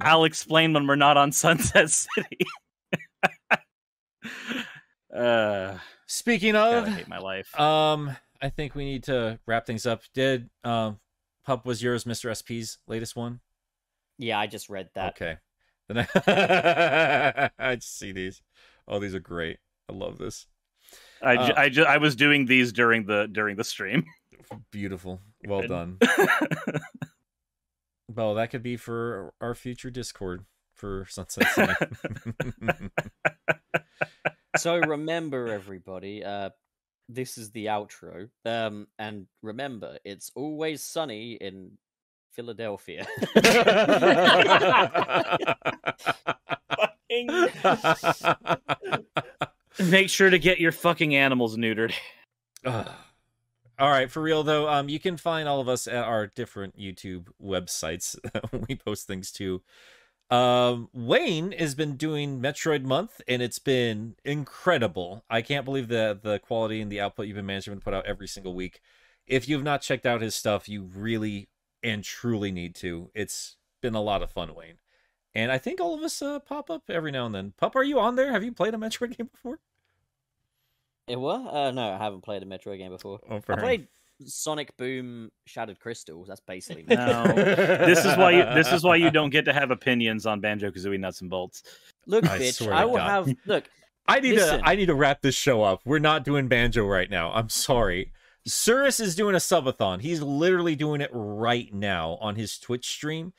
[0.00, 2.38] I'll explain when we're not on Sunset City.
[5.14, 7.58] uh, Speaking God, of, I hate my life.
[7.58, 10.02] um, I think we need to wrap things up.
[10.14, 10.98] Did um,
[11.44, 12.34] Pup was yours, Mr.
[12.34, 13.40] SP's latest one?
[14.18, 15.10] Yeah, I just read that.
[15.14, 15.36] Okay.
[15.88, 18.42] Then I, I just see these.
[18.90, 19.56] Oh, these are great.
[19.88, 20.46] I love this.
[21.22, 24.04] I, ju- uh, I, ju- I was doing these during the during the stream.
[24.72, 25.20] Beautiful.
[25.46, 25.68] Well Good.
[25.68, 25.98] done.
[28.12, 30.44] Well, that could be for our future Discord
[30.74, 31.46] for Sunset
[34.56, 36.50] So remember, everybody, uh,
[37.08, 38.28] this is the outro.
[38.44, 41.78] Um, and remember, it's always sunny in
[42.32, 43.06] Philadelphia.
[49.78, 51.92] Make sure to get your fucking animals neutered.
[52.64, 52.90] Ugh.
[53.78, 56.78] all right, for real though, um, you can find all of us at our different
[56.78, 58.18] YouTube websites.
[58.68, 59.62] we post things to.
[60.30, 65.24] Um, Wayne has been doing Metroid Month, and it's been incredible.
[65.28, 68.06] I can't believe the the quality and the output you've been managing to put out
[68.06, 68.80] every single week.
[69.26, 71.48] If you've not checked out his stuff, you really
[71.82, 73.10] and truly need to.
[73.14, 74.78] It's been a lot of fun, Wayne.
[75.34, 77.52] And I think all of us uh, pop up every now and then.
[77.56, 78.32] Pup, are you on there?
[78.32, 79.58] Have you played a Metroid game before?
[81.06, 81.52] it what?
[81.52, 83.20] Uh, no, I haven't played a Metroid game before.
[83.28, 83.64] Oh, I fair enough.
[83.64, 83.88] played
[84.26, 86.28] Sonic Boom Shattered Crystals.
[86.28, 87.24] That's basically No.
[87.34, 90.70] this is why you this is why you don't get to have opinions on Banjo
[90.70, 91.62] Kazooie nuts and bolts.
[92.06, 93.26] Look, I bitch, I will God.
[93.26, 93.64] have look.
[94.06, 94.60] I need Listen.
[94.60, 95.80] to I need to wrap this show up.
[95.84, 97.32] We're not doing banjo right now.
[97.32, 98.12] I'm sorry.
[98.46, 100.00] Cirrus is doing a subathon.
[100.00, 103.32] He's literally doing it right now on his Twitch stream.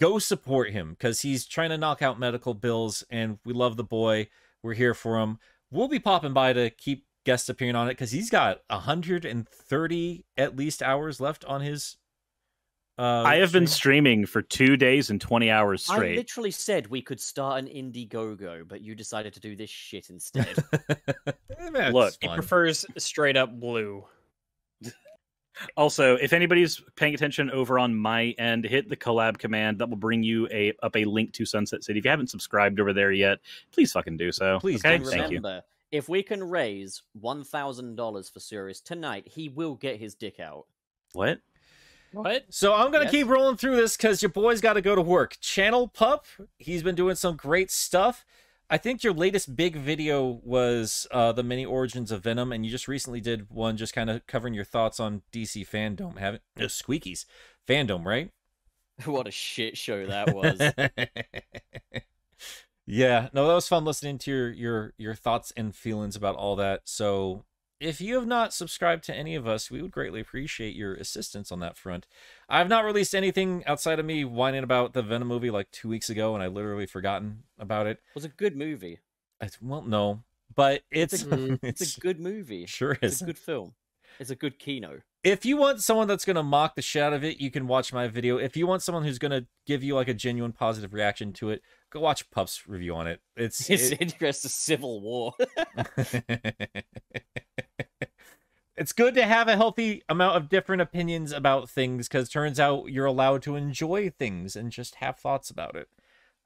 [0.00, 3.84] Go support him because he's trying to knock out medical bills, and we love the
[3.84, 4.28] boy.
[4.62, 5.38] We're here for him.
[5.70, 10.56] We'll be popping by to keep guests appearing on it because he's got 130 at
[10.56, 11.96] least hours left on his.
[12.96, 16.14] Uh, I have been streaming for two days and twenty hours straight.
[16.14, 20.10] I literally said we could start an Indiegogo, but you decided to do this shit
[20.10, 20.52] instead.
[21.72, 24.04] That's Look, He prefers straight up blue.
[25.76, 29.78] Also, if anybody's paying attention over on my end, hit the collab command.
[29.78, 31.98] That will bring you a up a link to Sunset City.
[31.98, 33.38] If you haven't subscribed over there yet,
[33.72, 34.58] please fucking do so.
[34.60, 34.98] Please okay?
[34.98, 35.10] do so.
[35.10, 35.38] Thank you.
[35.38, 40.14] Remember, if we can raise one thousand dollars for Sirius tonight, he will get his
[40.14, 40.66] dick out.
[41.12, 41.40] What?
[42.12, 42.46] What?
[42.48, 43.12] So I'm gonna Yes.
[43.12, 45.36] keep rolling through this because your boy's got to go to work.
[45.40, 46.26] Channel Pup,
[46.58, 48.24] he's been doing some great stuff.
[48.70, 52.70] I think your latest big video was uh, the mini origins of Venom, and you
[52.70, 56.18] just recently did one just kind of covering your thoughts on DC FanDome.
[56.18, 57.24] Haven't no, Squeakies
[57.66, 58.30] fandom, right?
[59.06, 60.60] what a shit show that was.
[62.86, 66.56] yeah, no, that was fun listening to your your your thoughts and feelings about all
[66.56, 66.82] that.
[66.84, 67.44] So
[67.80, 71.52] if you have not subscribed to any of us, we would greatly appreciate your assistance
[71.52, 72.06] on that front.
[72.48, 76.10] I've not released anything outside of me whining about the Venom movie like two weeks
[76.10, 77.98] ago, and I literally forgotten about it.
[77.98, 78.98] It was a good movie.
[79.40, 80.22] I, well, no,
[80.54, 82.66] but it's It's Mm, it's, It's a good movie.
[82.66, 83.22] sure It's is.
[83.22, 83.74] a good film.
[84.18, 85.02] It's a good kino.
[85.22, 87.92] If you want someone that's gonna mock the shit out of it, you can watch
[87.92, 88.38] my video.
[88.38, 91.62] If you want someone who's gonna give you like a genuine positive reaction to it,
[91.90, 93.20] go watch Pup's review on it.
[93.36, 95.34] It's His it- interest is Civil War.
[98.78, 102.90] it's good to have a healthy amount of different opinions about things because turns out
[102.90, 105.88] you're allowed to enjoy things and just have thoughts about it.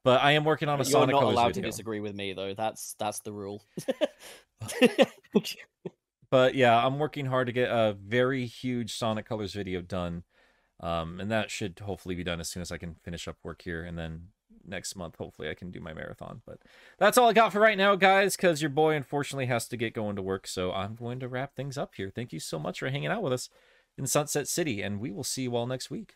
[0.03, 1.63] But I am working on a You're Sonic not allowed video.
[1.63, 2.53] to disagree with me though.
[2.53, 3.63] That's that's the rule.
[6.29, 10.23] But yeah, I'm working hard to get a very huge Sonic Colors video done.
[10.79, 13.61] Um, and that should hopefully be done as soon as I can finish up work
[13.61, 13.83] here.
[13.83, 14.29] And then
[14.65, 16.41] next month, hopefully, I can do my marathon.
[16.45, 16.59] But
[16.97, 19.93] that's all I got for right now, guys, because your boy unfortunately has to get
[19.93, 20.47] going to work.
[20.47, 22.11] So I'm going to wrap things up here.
[22.13, 23.49] Thank you so much for hanging out with us
[23.97, 26.15] in Sunset City, and we will see you all next week.